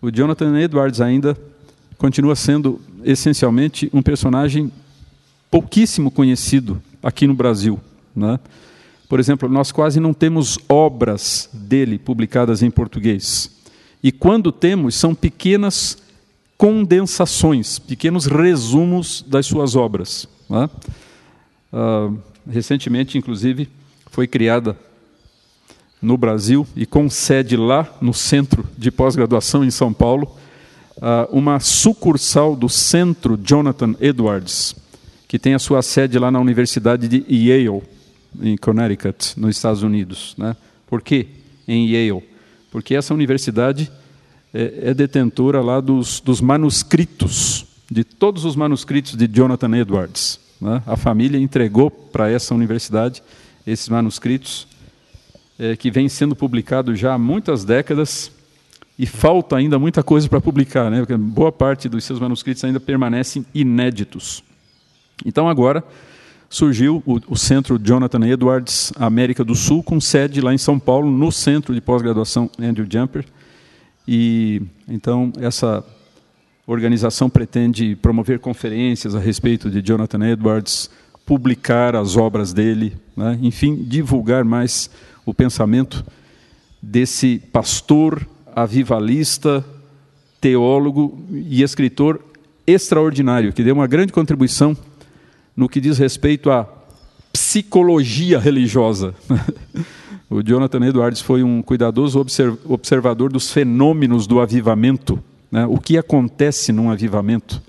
O 0.00 0.12
Jonathan 0.12 0.60
Edwards 0.60 1.00
ainda 1.00 1.36
continua 1.96 2.36
sendo 2.36 2.80
essencialmente 3.02 3.90
um 3.92 4.00
personagem 4.00 4.70
pouquíssimo 5.50 6.12
conhecido 6.12 6.80
aqui 7.02 7.26
no 7.26 7.34
Brasil. 7.34 7.80
Né? 8.14 8.38
Por 9.08 9.18
exemplo, 9.18 9.48
nós 9.48 9.72
quase 9.72 9.98
não 9.98 10.14
temos 10.14 10.56
obras 10.68 11.50
dele 11.52 11.98
publicadas 11.98 12.62
em 12.62 12.70
português. 12.70 13.50
E 14.00 14.12
quando 14.12 14.52
temos, 14.52 14.94
são 14.94 15.16
pequenas 15.16 15.98
condensações, 16.58 17.78
pequenos 17.78 18.26
resumos 18.26 19.24
das 19.26 19.46
suas 19.46 19.76
obras. 19.76 20.26
Né? 20.50 20.68
Uh, 21.72 22.18
recentemente, 22.50 23.16
inclusive, 23.16 23.68
foi 24.10 24.26
criada 24.26 24.76
no 26.02 26.16
Brasil 26.16 26.66
e 26.74 26.84
com 26.84 27.08
sede 27.08 27.56
lá 27.56 27.88
no 28.00 28.12
Centro 28.12 28.66
de 28.76 28.90
Pós-Graduação 28.90 29.64
em 29.64 29.70
São 29.70 29.92
Paulo, 29.92 30.36
uh, 30.96 31.30
uma 31.30 31.60
sucursal 31.60 32.56
do 32.56 32.68
Centro 32.68 33.38
Jonathan 33.40 33.94
Edwards, 34.00 34.74
que 35.28 35.38
tem 35.38 35.54
a 35.54 35.58
sua 35.60 35.80
sede 35.80 36.18
lá 36.18 36.28
na 36.30 36.40
Universidade 36.40 37.06
de 37.06 37.24
Yale, 37.32 37.82
em 38.40 38.56
Connecticut, 38.56 39.38
nos 39.38 39.56
Estados 39.56 39.84
Unidos. 39.84 40.34
Né? 40.36 40.56
Por 40.88 41.02
quê 41.02 41.28
em 41.68 41.88
Yale? 41.88 42.24
Porque 42.70 42.96
essa 42.96 43.14
universidade 43.14 43.90
é, 44.52 44.90
é 44.90 44.94
detentora 44.94 45.60
lá 45.60 45.80
dos, 45.80 46.20
dos, 46.20 46.40
manuscritos, 46.40 47.66
de 47.90 48.04
todos 48.04 48.44
os 48.44 48.56
manuscritos 48.56 49.14
de 49.14 49.26
Jonathan 49.26 49.76
Edwards. 49.76 50.40
Né? 50.60 50.82
A 50.86 50.96
família 50.96 51.38
entregou 51.38 51.90
para 51.90 52.30
essa 52.30 52.54
universidade 52.54 53.22
esses 53.66 53.88
manuscritos, 53.88 54.66
é, 55.58 55.76
que 55.76 55.90
vêm 55.90 56.08
sendo 56.08 56.34
publicados 56.34 56.98
já 56.98 57.14
há 57.14 57.18
muitas 57.18 57.64
décadas 57.64 58.32
e 58.98 59.06
falta 59.06 59.56
ainda 59.56 59.78
muita 59.78 60.02
coisa 60.02 60.28
para 60.28 60.40
publicar, 60.40 60.90
né? 60.90 60.98
Porque 60.98 61.16
boa 61.16 61.52
parte 61.52 61.88
dos 61.88 62.02
seus 62.04 62.18
manuscritos 62.18 62.64
ainda 62.64 62.80
permanecem 62.80 63.46
inéditos. 63.54 64.42
Então 65.24 65.48
agora 65.48 65.84
surgiu 66.50 67.02
o, 67.06 67.20
o 67.28 67.36
Centro 67.36 67.78
Jonathan 67.78 68.26
Edwards 68.26 68.92
América 68.96 69.44
do 69.44 69.54
Sul, 69.54 69.82
com 69.82 70.00
sede 70.00 70.40
lá 70.40 70.52
em 70.52 70.58
São 70.58 70.78
Paulo, 70.78 71.10
no 71.10 71.30
Centro 71.30 71.74
de 71.74 71.80
Pós-Graduação 71.80 72.50
Andrew 72.58 72.86
Jumper. 72.90 73.24
E 74.10 74.62
então 74.88 75.30
essa 75.38 75.84
organização 76.66 77.28
pretende 77.28 77.94
promover 77.94 78.38
conferências 78.38 79.14
a 79.14 79.18
respeito 79.18 79.70
de 79.70 79.82
Jonathan 79.82 80.26
Edwards, 80.30 80.88
publicar 81.26 81.94
as 81.94 82.16
obras 82.16 82.54
dele, 82.54 82.96
né? 83.14 83.38
enfim, 83.42 83.76
divulgar 83.76 84.46
mais 84.46 84.88
o 85.26 85.34
pensamento 85.34 86.02
desse 86.80 87.38
pastor 87.52 88.26
avivalista, 88.56 89.62
teólogo 90.40 91.22
e 91.30 91.62
escritor 91.62 92.18
extraordinário, 92.66 93.52
que 93.52 93.62
deu 93.62 93.74
uma 93.74 93.86
grande 93.86 94.10
contribuição 94.10 94.74
no 95.54 95.68
que 95.68 95.82
diz 95.82 95.98
respeito 95.98 96.50
à 96.50 96.66
psicologia 97.30 98.38
religiosa. 98.38 99.14
o 100.30 100.42
Jonathan 100.42 100.86
Edwards 100.86 101.20
foi 101.22 101.42
um 101.42 101.62
cuidadoso 101.62 102.24
observador 102.66 103.32
dos 103.32 103.50
fenômenos 103.50 104.26
do 104.26 104.40
avivamento, 104.40 105.22
né? 105.50 105.64
o 105.66 105.78
que 105.78 105.96
acontece 105.96 106.70
num 106.70 106.90
avivamento. 106.90 107.62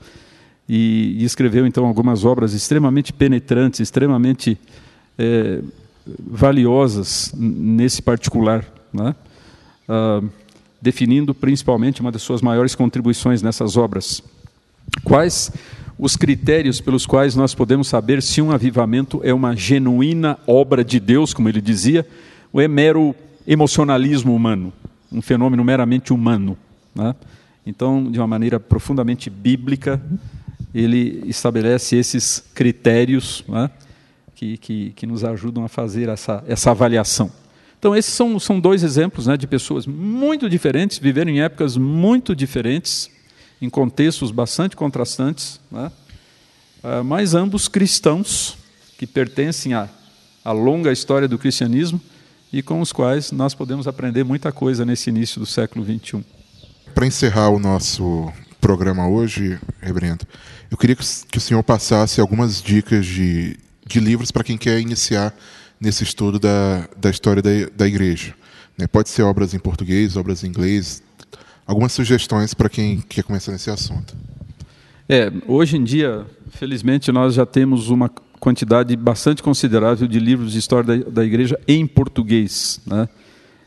E, 0.68 1.16
e, 1.20 1.24
escreveu 1.24 1.66
então 1.66 1.86
algumas 1.86 2.26
obras 2.26 2.54
extremamente 2.54 3.14
penetrantes, 3.14 3.80
extremamente 3.80 4.58
é, 5.18 5.62
valiosas 6.30 7.34
nesse 7.36 8.02
particular, 8.02 8.66
né? 8.94 9.16
ah, 9.88 10.22
definindo 10.82 11.34
principalmente 11.34 12.02
uma 12.02 12.12
das 12.12 12.22
suas 12.22 12.42
maiores 12.42 12.76
contribuições 12.76 13.42
nessas 13.42 13.78
obras. 13.78 14.22
Quais 15.04 15.52
os 15.98 16.16
critérios 16.16 16.80
pelos 16.80 17.06
quais 17.06 17.36
nós 17.36 17.54
podemos 17.54 17.88
saber 17.88 18.22
se 18.22 18.42
um 18.42 18.52
avivamento 18.52 19.20
é 19.24 19.34
uma 19.34 19.56
genuína 19.56 20.38
obra 20.48 20.84
de 20.84 21.00
Deus, 21.00 21.34
como 21.34 21.50
ele 21.50 21.60
dizia, 21.60 22.06
é 22.54 22.68
mero 22.68 23.16
emocionalismo 23.46 24.36
humano, 24.36 24.74
um 25.12 25.22
fenômeno 25.22 25.64
meramente 25.64 26.14
humano? 26.14 26.58
Né? 26.96 27.16
Então, 27.66 28.10
de 28.10 28.20
uma 28.20 28.28
maneira 28.28 28.60
profundamente 28.60 29.30
bíblica, 29.30 30.02
ele 30.74 31.24
estabelece 31.26 31.96
esses 31.96 32.44
critérios 32.54 33.44
né, 33.48 33.70
que, 34.36 34.58
que, 34.58 34.92
que, 34.92 35.06
nos 35.06 35.24
ajudam 35.24 35.64
a 35.64 35.68
fazer 35.68 36.10
essa, 36.10 36.44
essa 36.48 36.72
avaliação. 36.72 37.32
Então, 37.78 37.96
esses 37.96 38.14
são, 38.14 38.40
são 38.40 38.60
dois 38.60 38.84
exemplos 38.84 39.28
né, 39.28 39.38
de 39.38 39.48
pessoas 39.48 39.86
muito 39.86 40.50
diferentes, 40.50 41.00
viveram 41.00 41.32
em 41.32 41.42
épocas 41.42 41.78
muito 41.78 42.36
diferentes, 42.36 43.10
em 43.62 43.70
contextos 43.70 44.32
bastante 44.32 44.76
contrastantes, 44.76 45.60
né, 45.72 45.92
ah, 46.84 47.04
mas 47.04 47.34
ambos 47.34 47.68
cristãos, 47.68 48.58
que 48.98 49.08
pertencem 49.08 49.74
à, 49.74 49.88
à 50.44 50.52
longa 50.52 50.92
história 50.92 51.28
do 51.28 51.38
cristianismo 51.38 52.02
e 52.52 52.62
com 52.62 52.82
os 52.82 52.92
quais 52.92 53.32
nós 53.32 53.54
podemos 53.54 53.88
aprender 53.88 54.24
muita 54.24 54.52
coisa 54.52 54.86
nesse 54.86 55.10
início 55.10 55.40
do 55.40 55.46
século 55.46 55.86
XXI. 55.86 56.24
Para 56.94 57.06
encerrar 57.06 57.50
o 57.50 57.60
nosso 57.60 58.32
programa 58.60 59.08
hoje, 59.08 59.60
Reverendo, 59.80 60.26
eu 60.70 60.78
queria 60.78 60.96
que 60.96 61.38
o 61.38 61.42
senhor 61.42 61.64
passasse 61.64 62.20
algumas 62.20 62.62
dicas 62.62 63.06
de, 63.06 63.58
de 63.86 64.00
livros 64.00 64.32
para 64.32 64.44
quem 64.44 64.58
quer 64.58 64.80
iniciar 64.80 65.34
nesse 65.80 66.04
estudo 66.04 66.40
da, 66.40 66.90
da 66.98 67.10
história 67.10 67.42
da, 67.42 67.50
da 67.76 67.88
igreja. 67.88 68.34
Né? 68.78 68.88
Pode 68.88 69.10
ser 69.10 69.24
obras 69.24 69.54
em 69.54 69.60
português, 69.60 70.18
obras 70.18 70.44
em 70.44 70.48
inglês, 70.48 71.02
algumas 71.66 71.92
sugestões 71.94 72.54
para 72.54 72.70
quem 72.70 73.00
quer 73.02 73.24
começar 73.24 73.52
nesse 73.52 73.70
assunto. 73.70 74.16
É, 75.08 75.32
hoje 75.48 75.78
em 75.78 75.84
dia, 75.84 76.26
felizmente, 76.52 77.12
nós 77.12 77.34
já 77.34 77.46
temos 77.46 77.90
uma 77.90 78.10
quantidade 78.40 78.96
bastante 78.96 79.44
considerável 79.44 80.08
de 80.08 80.20
livros 80.20 80.54
de 80.54 80.60
história 80.60 80.98
da, 80.98 81.10
da 81.10 81.26
igreja 81.26 81.60
em 81.68 81.86
português, 81.86 82.80
né? 82.86 83.10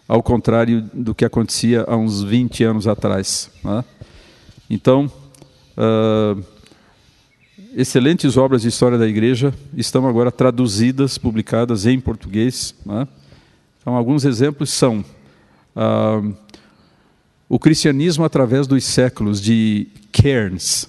ao 0.09 0.23
contrário 0.23 0.83
do 0.93 1.15
que 1.15 1.25
acontecia 1.25 1.85
há 1.87 1.97
uns 1.97 2.23
20 2.23 2.65
anos 2.65 2.87
atrás. 2.87 3.51
Né? 3.63 3.85
Então, 4.69 5.11
uh, 5.77 6.45
excelentes 7.75 8.37
obras 8.37 8.63
de 8.63 8.69
história 8.69 8.99
da 8.99 9.07
igreja 9.07 9.55
estão 9.75 10.07
agora 10.07 10.31
traduzidas, 10.31 11.19
publicadas 11.19 11.87
em 11.87 11.99
português. 12.01 12.75
Né? 12.85 13.07
Então, 13.81 13.95
alguns 13.95 14.25
exemplos 14.25 14.71
são 14.71 15.05
uh, 15.77 16.35
O 17.49 17.59
Cristianismo 17.59 18.25
através 18.25 18.67
dos 18.67 18.85
séculos, 18.85 19.41
de 19.41 19.89
Cairns, 20.13 20.89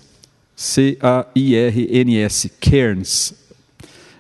C-A-I-R-N-S, 0.56 2.50
Cairns. 2.60 3.43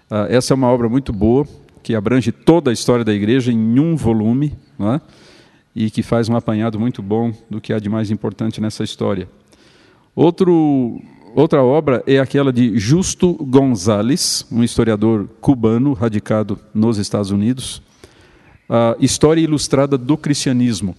Uh, 0.09 0.27
essa 0.29 0.53
é 0.53 0.55
uma 0.55 0.67
obra 0.67 0.87
muito 0.87 1.11
boa, 1.11 1.47
que 1.81 1.95
abrange 1.95 2.31
toda 2.31 2.69
a 2.69 2.73
história 2.73 3.03
da 3.03 3.13
igreja 3.13 3.51
em 3.51 3.79
um 3.79 3.95
volume, 3.95 4.53
é? 4.79 5.01
e 5.75 5.89
que 5.89 6.03
faz 6.03 6.29
um 6.29 6.35
apanhado 6.35 6.79
muito 6.79 7.01
bom 7.01 7.33
do 7.49 7.59
que 7.59 7.73
há 7.73 7.79
de 7.79 7.89
mais 7.89 8.11
importante 8.11 8.61
nessa 8.61 8.83
história. 8.83 9.27
Outro 10.15 11.01
Outra 11.35 11.63
obra 11.63 12.03
é 12.05 12.19
aquela 12.19 12.53
de 12.53 12.77
Justo 12.77 13.33
Gonzalez, 13.33 14.45
um 14.51 14.63
historiador 14.63 15.27
cubano 15.41 15.93
radicado 15.93 16.59
nos 16.71 16.99
Estados 16.99 17.31
Unidos, 17.31 17.81
a 18.69 18.95
História 18.99 19.41
Ilustrada 19.41 19.97
do 19.97 20.15
Cristianismo, 20.15 20.95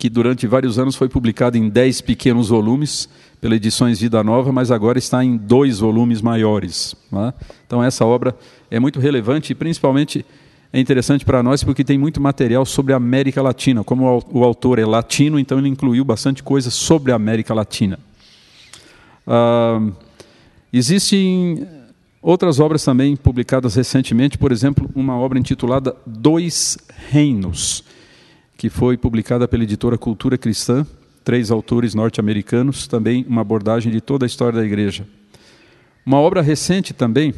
que 0.00 0.08
durante 0.08 0.46
vários 0.46 0.78
anos 0.78 0.96
foi 0.96 1.10
publicada 1.10 1.58
em 1.58 1.68
dez 1.68 2.00
pequenos 2.00 2.48
volumes 2.48 3.06
pela 3.38 3.54
Edições 3.54 4.00
Vida 4.00 4.24
Nova, 4.24 4.50
mas 4.50 4.70
agora 4.70 4.98
está 4.98 5.22
em 5.22 5.36
dois 5.36 5.78
volumes 5.78 6.22
maiores. 6.22 6.96
É? 7.12 7.34
Então 7.66 7.84
essa 7.84 8.06
obra 8.06 8.34
é 8.70 8.80
muito 8.80 8.98
relevante 8.98 9.52
e 9.52 9.54
principalmente 9.54 10.24
é 10.72 10.80
interessante 10.80 11.22
para 11.22 11.42
nós 11.42 11.62
porque 11.62 11.84
tem 11.84 11.98
muito 11.98 12.18
material 12.18 12.64
sobre 12.64 12.94
a 12.94 12.96
América 12.96 13.42
Latina. 13.42 13.84
Como 13.84 14.24
o 14.32 14.42
autor 14.42 14.78
é 14.78 14.86
latino, 14.86 15.38
então 15.38 15.58
ele 15.58 15.68
incluiu 15.68 16.02
bastante 16.02 16.42
coisa 16.42 16.70
sobre 16.70 17.12
a 17.12 17.16
América 17.16 17.52
Latina. 17.52 17.98
Uh, 19.26 19.92
existem 20.72 21.68
outras 22.22 22.58
obras 22.58 22.82
também 22.82 23.16
publicadas 23.16 23.74
recentemente, 23.74 24.38
por 24.38 24.50
exemplo, 24.50 24.90
uma 24.94 25.14
obra 25.14 25.38
intitulada 25.38 25.94
Dois 26.06 26.78
Reinos, 27.10 27.84
que 28.60 28.68
foi 28.68 28.94
publicada 28.98 29.48
pela 29.48 29.62
editora 29.62 29.96
Cultura 29.96 30.36
Cristã, 30.36 30.86
três 31.24 31.50
autores 31.50 31.94
norte-americanos, 31.94 32.86
também 32.86 33.24
uma 33.26 33.40
abordagem 33.40 33.90
de 33.90 34.02
toda 34.02 34.26
a 34.26 34.28
história 34.28 34.60
da 34.60 34.66
igreja. 34.66 35.06
Uma 36.04 36.18
obra 36.18 36.42
recente 36.42 36.92
também 36.92 37.30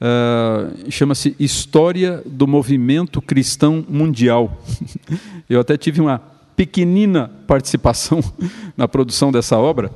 uh, 0.00 0.90
chama-se 0.90 1.36
História 1.38 2.22
do 2.24 2.46
Movimento 2.46 3.20
Cristão 3.20 3.84
Mundial. 3.86 4.58
Eu 5.46 5.60
até 5.60 5.76
tive 5.76 6.00
uma 6.00 6.18
pequenina 6.56 7.30
participação 7.46 8.24
na 8.74 8.88
produção 8.88 9.30
dessa 9.30 9.58
obra 9.58 9.92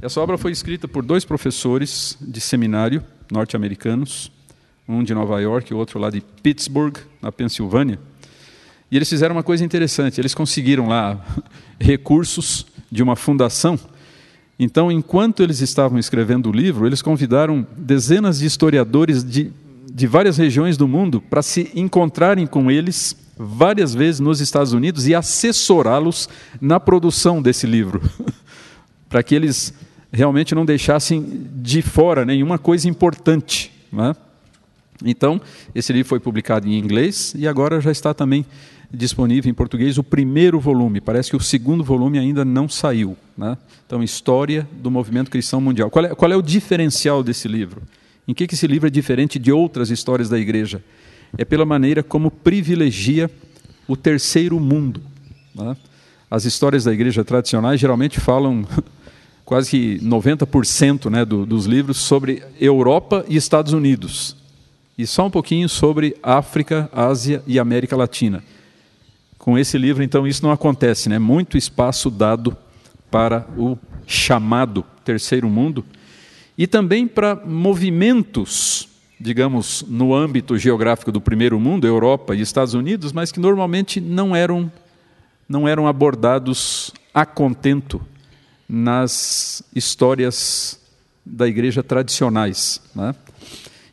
essa 0.00 0.20
obra 0.20 0.38
foi 0.38 0.50
escrita 0.50 0.88
por 0.88 1.04
dois 1.04 1.24
professores 1.24 2.16
de 2.20 2.40
seminário 2.40 3.02
norte-americanos, 3.30 4.30
um 4.88 5.02
de 5.02 5.14
Nova 5.14 5.40
York 5.40 5.72
e 5.72 5.74
outro 5.74 5.98
lá 5.98 6.10
de 6.10 6.20
Pittsburgh, 6.20 6.96
na 7.20 7.30
Pensilvânia. 7.32 7.98
E 8.94 8.96
eles 8.96 9.08
fizeram 9.08 9.34
uma 9.34 9.42
coisa 9.42 9.64
interessante, 9.64 10.20
eles 10.20 10.36
conseguiram 10.36 10.86
lá 10.86 11.20
recursos 11.80 12.64
de 12.92 13.02
uma 13.02 13.16
fundação. 13.16 13.76
Então, 14.56 14.88
enquanto 14.88 15.42
eles 15.42 15.58
estavam 15.60 15.98
escrevendo 15.98 16.48
o 16.48 16.52
livro, 16.52 16.86
eles 16.86 17.02
convidaram 17.02 17.66
dezenas 17.76 18.38
de 18.38 18.46
historiadores 18.46 19.24
de, 19.24 19.50
de 19.92 20.06
várias 20.06 20.36
regiões 20.36 20.76
do 20.76 20.86
mundo 20.86 21.20
para 21.20 21.42
se 21.42 21.72
encontrarem 21.74 22.46
com 22.46 22.70
eles 22.70 23.16
várias 23.36 23.92
vezes 23.92 24.20
nos 24.20 24.40
Estados 24.40 24.72
Unidos 24.72 25.08
e 25.08 25.14
assessorá-los 25.16 26.28
na 26.60 26.78
produção 26.78 27.42
desse 27.42 27.66
livro. 27.66 28.00
para 29.10 29.24
que 29.24 29.34
eles 29.34 29.74
realmente 30.12 30.54
não 30.54 30.64
deixassem 30.64 31.48
de 31.56 31.82
fora 31.82 32.24
nenhuma 32.24 32.60
coisa 32.60 32.88
importante. 32.88 33.72
Né? 33.92 34.14
Então, 35.04 35.40
esse 35.74 35.92
livro 35.92 36.08
foi 36.08 36.20
publicado 36.20 36.68
em 36.68 36.78
inglês 36.78 37.34
e 37.36 37.48
agora 37.48 37.80
já 37.80 37.90
está 37.90 38.14
também 38.14 38.46
disponível 38.94 39.50
em 39.50 39.54
português 39.54 39.98
o 39.98 40.02
primeiro 40.02 40.58
volume. 40.60 41.00
Parece 41.00 41.30
que 41.30 41.36
o 41.36 41.40
segundo 41.40 41.82
volume 41.84 42.18
ainda 42.18 42.44
não 42.44 42.68
saiu. 42.68 43.16
Né? 43.36 43.56
Então, 43.86 44.02
História 44.02 44.66
do 44.72 44.90
Movimento 44.90 45.30
Cristão 45.30 45.60
Mundial. 45.60 45.90
Qual 45.90 46.04
é, 46.04 46.14
qual 46.14 46.32
é 46.32 46.36
o 46.36 46.42
diferencial 46.42 47.22
desse 47.22 47.48
livro? 47.48 47.82
Em 48.26 48.32
que, 48.32 48.46
que 48.46 48.54
esse 48.54 48.66
livro 48.66 48.86
é 48.86 48.90
diferente 48.90 49.38
de 49.38 49.52
outras 49.52 49.90
histórias 49.90 50.28
da 50.28 50.38
igreja? 50.38 50.82
É 51.36 51.44
pela 51.44 51.66
maneira 51.66 52.02
como 52.02 52.30
privilegia 52.30 53.30
o 53.86 53.96
terceiro 53.96 54.58
mundo. 54.58 55.02
Né? 55.54 55.76
As 56.30 56.44
histórias 56.44 56.84
da 56.84 56.92
igreja 56.92 57.24
tradicionais 57.24 57.78
geralmente 57.78 58.18
falam 58.20 58.66
quase 59.44 59.70
que 59.70 59.98
90% 60.00 61.10
né, 61.10 61.24
do, 61.24 61.44
dos 61.44 61.66
livros 61.66 61.98
sobre 61.98 62.42
Europa 62.60 63.24
e 63.28 63.36
Estados 63.36 63.72
Unidos. 63.72 64.36
E 64.96 65.06
só 65.06 65.26
um 65.26 65.30
pouquinho 65.30 65.68
sobre 65.68 66.16
África, 66.22 66.88
Ásia 66.92 67.42
e 67.46 67.58
América 67.58 67.96
Latina. 67.96 68.42
Com 69.38 69.58
esse 69.58 69.76
livro, 69.76 70.02
então, 70.02 70.26
isso 70.26 70.42
não 70.42 70.50
acontece, 70.50 71.08
né? 71.08 71.18
Muito 71.18 71.58
espaço 71.58 72.10
dado 72.10 72.56
para 73.10 73.46
o 73.56 73.78
chamado 74.06 74.84
terceiro 75.04 75.48
mundo 75.48 75.84
e 76.56 76.66
também 76.66 77.06
para 77.06 77.34
movimentos, 77.34 78.88
digamos, 79.20 79.84
no 79.88 80.14
âmbito 80.14 80.56
geográfico 80.56 81.12
do 81.12 81.20
primeiro 81.20 81.58
mundo, 81.58 81.86
Europa 81.86 82.34
e 82.34 82.40
Estados 82.40 82.74
Unidos, 82.74 83.12
mas 83.12 83.30
que 83.30 83.40
normalmente 83.40 84.00
não 84.00 84.34
eram 84.34 84.70
não 85.46 85.68
eram 85.68 85.86
abordados 85.86 86.90
a 87.12 87.26
contento 87.26 88.00
nas 88.68 89.62
histórias 89.74 90.80
da 91.24 91.46
igreja 91.46 91.82
tradicionais. 91.82 92.80
Né? 92.94 93.14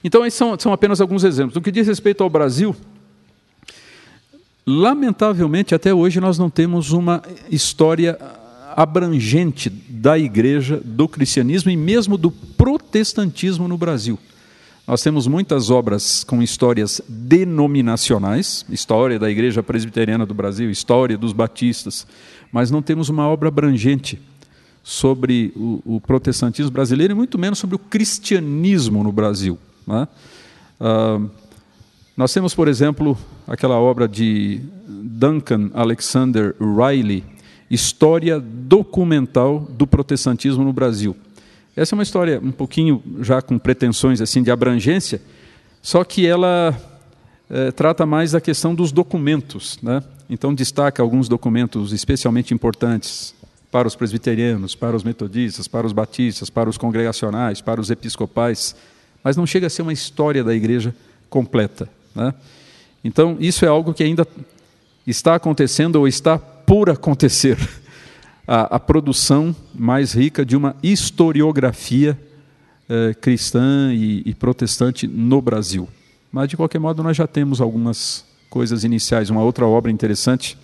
Então, 0.04 0.26
esses 0.26 0.38
são, 0.38 0.58
são 0.58 0.74
apenas 0.74 1.02
alguns 1.02 1.24
exemplos. 1.24 1.56
No 1.56 1.62
que 1.62 1.72
diz 1.72 1.88
respeito 1.88 2.24
ao 2.24 2.30
Brasil, 2.30 2.76
lamentavelmente, 4.66 5.74
até 5.74 5.94
hoje, 5.94 6.20
nós 6.20 6.38
não 6.38 6.50
temos 6.50 6.92
uma 6.92 7.22
história 7.50 8.18
abrangente 8.76 9.70
da 9.70 10.18
igreja, 10.18 10.82
do 10.84 11.08
cristianismo 11.08 11.70
e 11.72 11.78
mesmo 11.78 12.18
do 12.18 12.32
protestantismo 12.32 13.68
no 13.68 13.78
Brasil. 13.78 14.18
Nós 14.88 15.02
temos 15.02 15.28
muitas 15.28 15.70
obras 15.70 16.24
com 16.24 16.42
histórias 16.42 17.02
denominacionais, 17.08 18.66
história 18.70 19.20
da 19.20 19.30
Igreja 19.30 19.62
Presbiteriana 19.62 20.26
do 20.26 20.34
Brasil, 20.34 20.70
história 20.70 21.18
dos 21.18 21.34
batistas, 21.34 22.08
mas 22.52 22.72
não 22.72 22.82
temos 22.82 23.08
uma 23.08 23.28
obra 23.28 23.48
abrangente 23.50 24.20
sobre 24.84 25.54
o, 25.56 25.82
o, 25.86 26.02
protestantismo 26.02 26.72
brasileiro 26.72 27.14
e 27.14 27.16
muito 27.16 27.38
menos 27.38 27.60
sobre 27.60 27.76
o 27.76 27.80
cristianismo 27.80 29.04
no 29.04 29.12
Brasil. 29.12 29.58
Né? 29.86 30.08
Ah, 30.80 31.22
Nós 32.22 32.32
temos, 32.32 32.54
por 32.54 32.68
exemplo, 32.68 33.18
aquela 33.48 33.80
obra 33.80 34.08
de 34.08 34.62
Duncan 34.88 35.72
Alexander 35.74 36.54
Riley, 36.60 37.24
História 37.68 38.40
Documental 38.40 39.62
do 39.62 39.88
Protestantismo 39.88 40.64
no 40.64 40.72
Brasil. 40.72 41.18
Essa 41.76 41.96
é 41.96 41.98
uma 41.98 42.04
história 42.04 42.40
um 42.40 42.52
pouquinho 42.52 43.02
já 43.22 43.42
com 43.42 43.58
pretensões 43.58 44.22
assim 44.22 44.44
de 44.44 44.52
abrangência, 44.52 45.20
só 45.82 46.04
que 46.04 46.28
ela 46.28 46.80
é, 47.50 47.72
trata 47.72 48.06
mais 48.06 48.34
da 48.34 48.40
questão 48.40 48.76
dos 48.76 48.92
documentos. 48.92 49.80
Né? 49.82 50.04
Então, 50.30 50.54
destaca 50.54 51.02
alguns 51.02 51.28
documentos 51.28 51.92
especialmente 51.92 52.54
importantes 52.54 53.34
para 53.72 53.88
os 53.88 53.96
presbiterianos, 53.96 54.76
para 54.76 54.96
os 54.96 55.04
metodistas, 55.04 55.68
para 55.68 55.88
os 55.88 55.92
batistas, 55.92 56.52
para 56.52 56.70
os 56.70 56.78
congregacionais, 56.78 57.62
para 57.62 57.82
os 57.82 57.90
episcopais, 57.90 58.76
mas 59.24 59.36
não 59.36 59.48
chega 59.48 59.66
a 59.66 59.72
ser 59.72 59.82
uma 59.82 59.92
história 59.92 60.44
da 60.44 60.54
igreja 60.54 60.94
completa. 61.28 61.90
Né? 62.16 62.34
Então, 63.04 63.38
isso 63.40 63.66
é 63.66 63.68
algo 63.68 63.94
que 63.94 64.04
ainda 64.04 64.28
está 65.06 65.36
acontecendo 65.36 65.96
ou 65.98 66.08
está 66.08 66.38
por 66.38 66.90
acontecer. 66.90 67.58
A, 68.48 68.76
a 68.76 68.80
produção 68.80 69.56
mais 69.74 70.14
rica 70.14 70.44
de 70.44 70.58
uma 70.58 70.76
historiografia 70.82 72.18
eh, 72.90 73.14
cristã 73.14 73.94
e, 73.94 74.22
e 74.26 74.34
protestante 74.34 75.08
no 75.08 75.42
Brasil. 75.42 75.88
Mas, 76.30 76.50
de 76.50 76.58
qualquer 76.58 76.80
modo, 76.80 77.02
nós 77.02 77.16
já 77.16 77.26
temos 77.26 77.62
algumas 77.62 78.26
coisas 78.50 78.84
iniciais. 78.84 79.30
Uma 79.30 79.44
outra 79.44 79.66
obra 79.66 79.90
interessante 79.90 80.58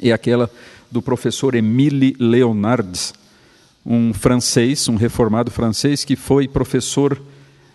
é 0.00 0.10
aquela 0.10 0.50
do 0.90 1.02
professor 1.02 1.54
Émile 1.54 2.16
Leonard, 2.18 3.12
um 3.84 4.14
francês, 4.14 4.88
um 4.88 4.96
reformado 4.96 5.50
francês, 5.50 6.02
que 6.02 6.16
foi 6.16 6.48
professor 6.48 7.20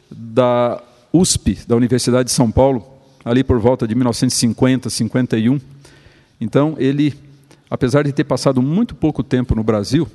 da 0.10 0.82
USP, 1.14 1.60
da 1.68 1.76
Universidade 1.76 2.30
de 2.30 2.34
São 2.34 2.49
Paulo, 2.49 2.95
ali 3.26 3.43
por 3.43 3.59
volta 3.59 3.88
de 3.88 3.95
1950, 3.95 4.88
51. 4.88 5.59
Então, 6.39 6.76
ele, 6.78 7.15
apesar 7.67 8.03
de 8.03 8.13
ter 8.13 8.23
passado 8.23 8.61
muito 8.61 8.93
pouco 8.93 9.23
tempo 9.23 9.55
no 9.55 9.63
Brasil, 9.63 10.07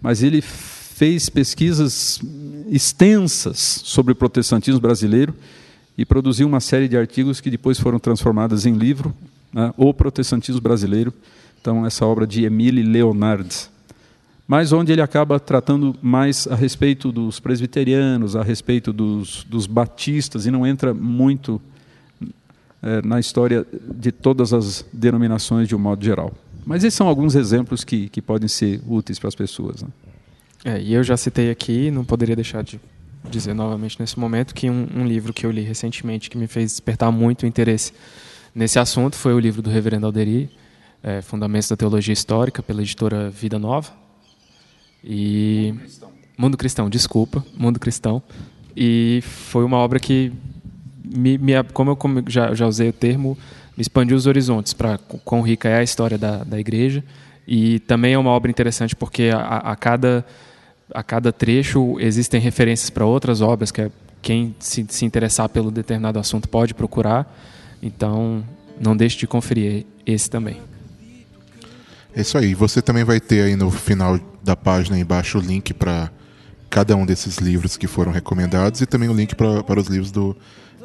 mas 0.00 0.22
ele 0.22 0.40
fez 0.40 1.28
pesquisas 1.28 2.20
extensas 2.70 3.58
sobre 3.84 4.12
o 4.12 4.16
protestantismo 4.16 4.80
brasileiro 4.80 5.34
e 5.98 6.04
produziu 6.04 6.46
uma 6.46 6.60
série 6.60 6.86
de 6.86 6.96
artigos 6.96 7.40
que 7.40 7.50
depois 7.50 7.80
foram 7.80 7.98
transformadas 7.98 8.66
em 8.66 8.74
livro, 8.74 9.12
né, 9.52 9.74
O 9.76 9.92
Protestantismo 9.92 10.60
Brasileiro, 10.60 11.12
então 11.60 11.84
essa 11.84 12.06
obra 12.06 12.26
de 12.26 12.44
Emile 12.44 12.82
Leonard. 12.82 13.48
Mas 14.46 14.72
onde 14.72 14.92
ele 14.92 15.00
acaba 15.00 15.40
tratando 15.40 15.96
mais 16.02 16.46
a 16.46 16.54
respeito 16.54 17.10
dos 17.10 17.40
presbiterianos, 17.40 18.36
a 18.36 18.42
respeito 18.42 18.92
dos, 18.92 19.44
dos 19.44 19.66
batistas, 19.66 20.46
e 20.46 20.50
não 20.50 20.66
entra 20.66 20.92
muito 20.92 21.60
é, 22.84 23.00
na 23.02 23.18
história 23.18 23.66
de 23.72 24.12
todas 24.12 24.52
as 24.52 24.84
denominações 24.92 25.66
de 25.66 25.74
um 25.74 25.78
modo 25.78 26.04
geral. 26.04 26.30
Mas 26.66 26.84
esses 26.84 26.94
são 26.94 27.08
alguns 27.08 27.34
exemplos 27.34 27.82
que, 27.82 28.10
que 28.10 28.20
podem 28.20 28.46
ser 28.46 28.80
úteis 28.86 29.18
para 29.18 29.28
as 29.28 29.34
pessoas. 29.34 29.82
Né? 29.82 29.88
É, 30.64 30.80
e 30.80 30.92
eu 30.92 31.02
já 31.02 31.16
citei 31.16 31.50
aqui, 31.50 31.90
não 31.90 32.04
poderia 32.04 32.36
deixar 32.36 32.62
de 32.62 32.78
dizer 33.30 33.54
novamente 33.54 33.98
nesse 33.98 34.18
momento, 34.18 34.54
que 34.54 34.68
um, 34.68 34.86
um, 34.94 35.06
livro 35.06 35.32
que 35.32 35.46
eu 35.46 35.50
li 35.50 35.62
recentemente 35.62 36.28
que 36.28 36.36
me 36.36 36.46
fez 36.46 36.72
despertar 36.72 37.10
muito 37.10 37.46
interesse 37.46 37.92
nesse 38.54 38.78
assunto 38.78 39.16
foi 39.16 39.32
o 39.32 39.38
livro 39.38 39.62
do 39.62 39.70
Reverendo 39.70 40.04
Alderi, 40.04 40.50
é, 41.02 41.22
Fundamentos 41.22 41.68
da 41.70 41.76
Teologia 41.76 42.12
Histórica, 42.12 42.62
pela 42.62 42.82
editora 42.82 43.30
Vida 43.30 43.58
Nova. 43.58 43.90
E 45.02 45.72
Mundo 45.72 45.80
Cristão. 45.80 46.12
Mundo 46.36 46.56
Cristão, 46.58 46.90
desculpa, 46.90 47.44
Mundo 47.56 47.80
Cristão. 47.80 48.22
E 48.76 49.22
foi 49.22 49.64
uma 49.64 49.78
obra 49.78 49.98
que 49.98 50.32
me, 51.04 51.36
me, 51.36 51.52
como 51.72 51.90
eu 51.90 52.24
já, 52.26 52.54
já 52.54 52.66
usei 52.66 52.88
o 52.88 52.92
termo, 52.92 53.36
me 53.76 53.82
expandiu 53.82 54.16
os 54.16 54.26
horizontes 54.26 54.72
para 54.72 54.98
quão 54.98 55.42
rica 55.42 55.68
é 55.68 55.78
a 55.78 55.82
história 55.82 56.16
da, 56.16 56.44
da 56.44 56.58
igreja. 56.58 57.04
E 57.46 57.78
também 57.80 58.14
é 58.14 58.18
uma 58.18 58.30
obra 58.30 58.50
interessante 58.50 58.96
porque 58.96 59.30
a, 59.34 59.58
a 59.58 59.76
cada, 59.76 60.24
a 60.92 61.02
cada 61.02 61.32
trecho 61.32 61.98
existem 62.00 62.40
referências 62.40 62.88
para 62.88 63.04
outras 63.04 63.40
obras 63.40 63.70
que 63.70 63.82
é, 63.82 63.90
quem 64.22 64.56
se, 64.58 64.86
se 64.88 65.04
interessar 65.04 65.48
pelo 65.50 65.70
determinado 65.70 66.18
assunto 66.18 66.48
pode 66.48 66.72
procurar. 66.72 67.30
Então, 67.82 68.42
não 68.80 68.96
deixe 68.96 69.18
de 69.18 69.26
conferir 69.26 69.84
esse 70.06 70.30
também. 70.30 70.56
É 72.16 72.22
isso 72.22 72.38
aí. 72.38 72.54
Você 72.54 72.80
também 72.80 73.04
vai 73.04 73.20
ter 73.20 73.42
aí 73.42 73.56
no 73.56 73.70
final 73.70 74.18
da 74.42 74.56
página 74.56 74.98
embaixo 74.98 75.38
o 75.38 75.40
link 75.40 75.74
para 75.74 76.10
cada 76.70 76.96
um 76.96 77.04
desses 77.04 77.38
livros 77.38 77.76
que 77.76 77.86
foram 77.86 78.10
recomendados 78.10 78.80
e 78.80 78.86
também 78.86 79.08
o 79.08 79.12
link 79.12 79.34
para 79.34 79.78
os 79.78 79.88
livros 79.88 80.10
do 80.10 80.36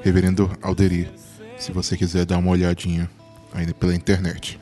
Reverendo 0.01 0.49
Alderi, 0.61 1.09
se 1.57 1.71
você 1.71 1.97
quiser 1.97 2.25
dar 2.25 2.37
uma 2.37 2.51
olhadinha 2.51 3.09
aí 3.53 3.73
pela 3.73 3.93
internet. 3.93 4.59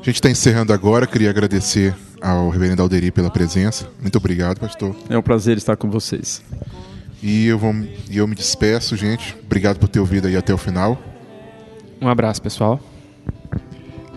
A 0.00 0.04
gente 0.04 0.16
está 0.16 0.30
encerrando 0.30 0.72
agora, 0.72 1.06
queria 1.06 1.30
agradecer 1.30 1.94
ao 2.20 2.48
Reverendo 2.48 2.82
Alderi 2.82 3.10
pela 3.10 3.30
presença. 3.30 3.88
Muito 4.00 4.16
obrigado, 4.16 4.58
pastor. 4.58 4.94
É 5.08 5.16
um 5.16 5.22
prazer 5.22 5.56
estar 5.56 5.76
com 5.76 5.90
vocês. 5.90 6.42
E 7.22 7.46
eu, 7.46 7.58
vou, 7.58 7.74
e 8.10 8.18
eu 8.18 8.26
me 8.26 8.34
despeço, 8.34 8.96
gente. 8.96 9.36
Obrigado 9.44 9.78
por 9.78 9.88
ter 9.88 10.00
ouvido 10.00 10.28
aí 10.28 10.36
até 10.36 10.52
o 10.52 10.58
final. 10.58 11.00
Um 12.00 12.08
abraço, 12.08 12.42
pessoal. 12.42 12.80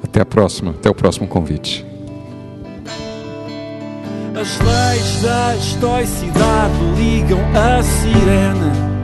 Até 0.03 0.21
a 0.21 0.25
próxima, 0.25 0.71
até 0.71 0.89
o 0.89 0.95
próximo 0.95 1.27
convite. 1.27 1.85
As 4.39 4.59
leis 4.59 5.21
da 5.21 5.55
estoicidade 5.55 6.73
ligam 6.97 7.39
a 7.55 7.81
sirene 7.81 8.96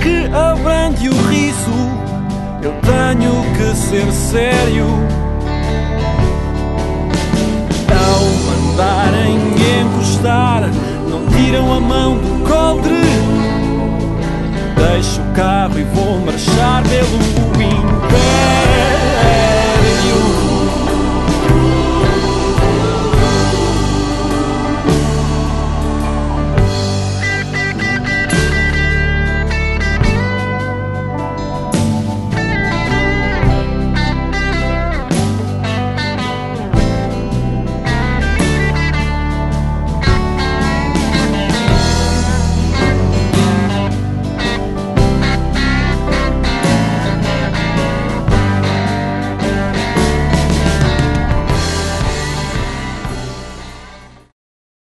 que 0.00 0.26
abrande 0.34 1.08
o 1.08 1.28
riso, 1.28 1.70
eu 2.62 2.72
tenho 2.82 3.44
que 3.56 3.76
ser 3.76 4.12
sério. 4.12 4.86
Ao 7.90 8.24
mandarem 8.46 9.38
encostar, 9.82 10.68
não 11.08 11.26
tiram 11.26 11.72
a 11.72 11.80
mão 11.80 12.16
do 12.18 12.48
coldre. 12.48 12.94
Deixo 14.76 15.20
o 15.20 15.34
carro 15.34 15.78
e 15.78 15.84
vou 15.84 16.20
marchar 16.20 16.82
pelo 16.84 17.18
império. 17.54 18.28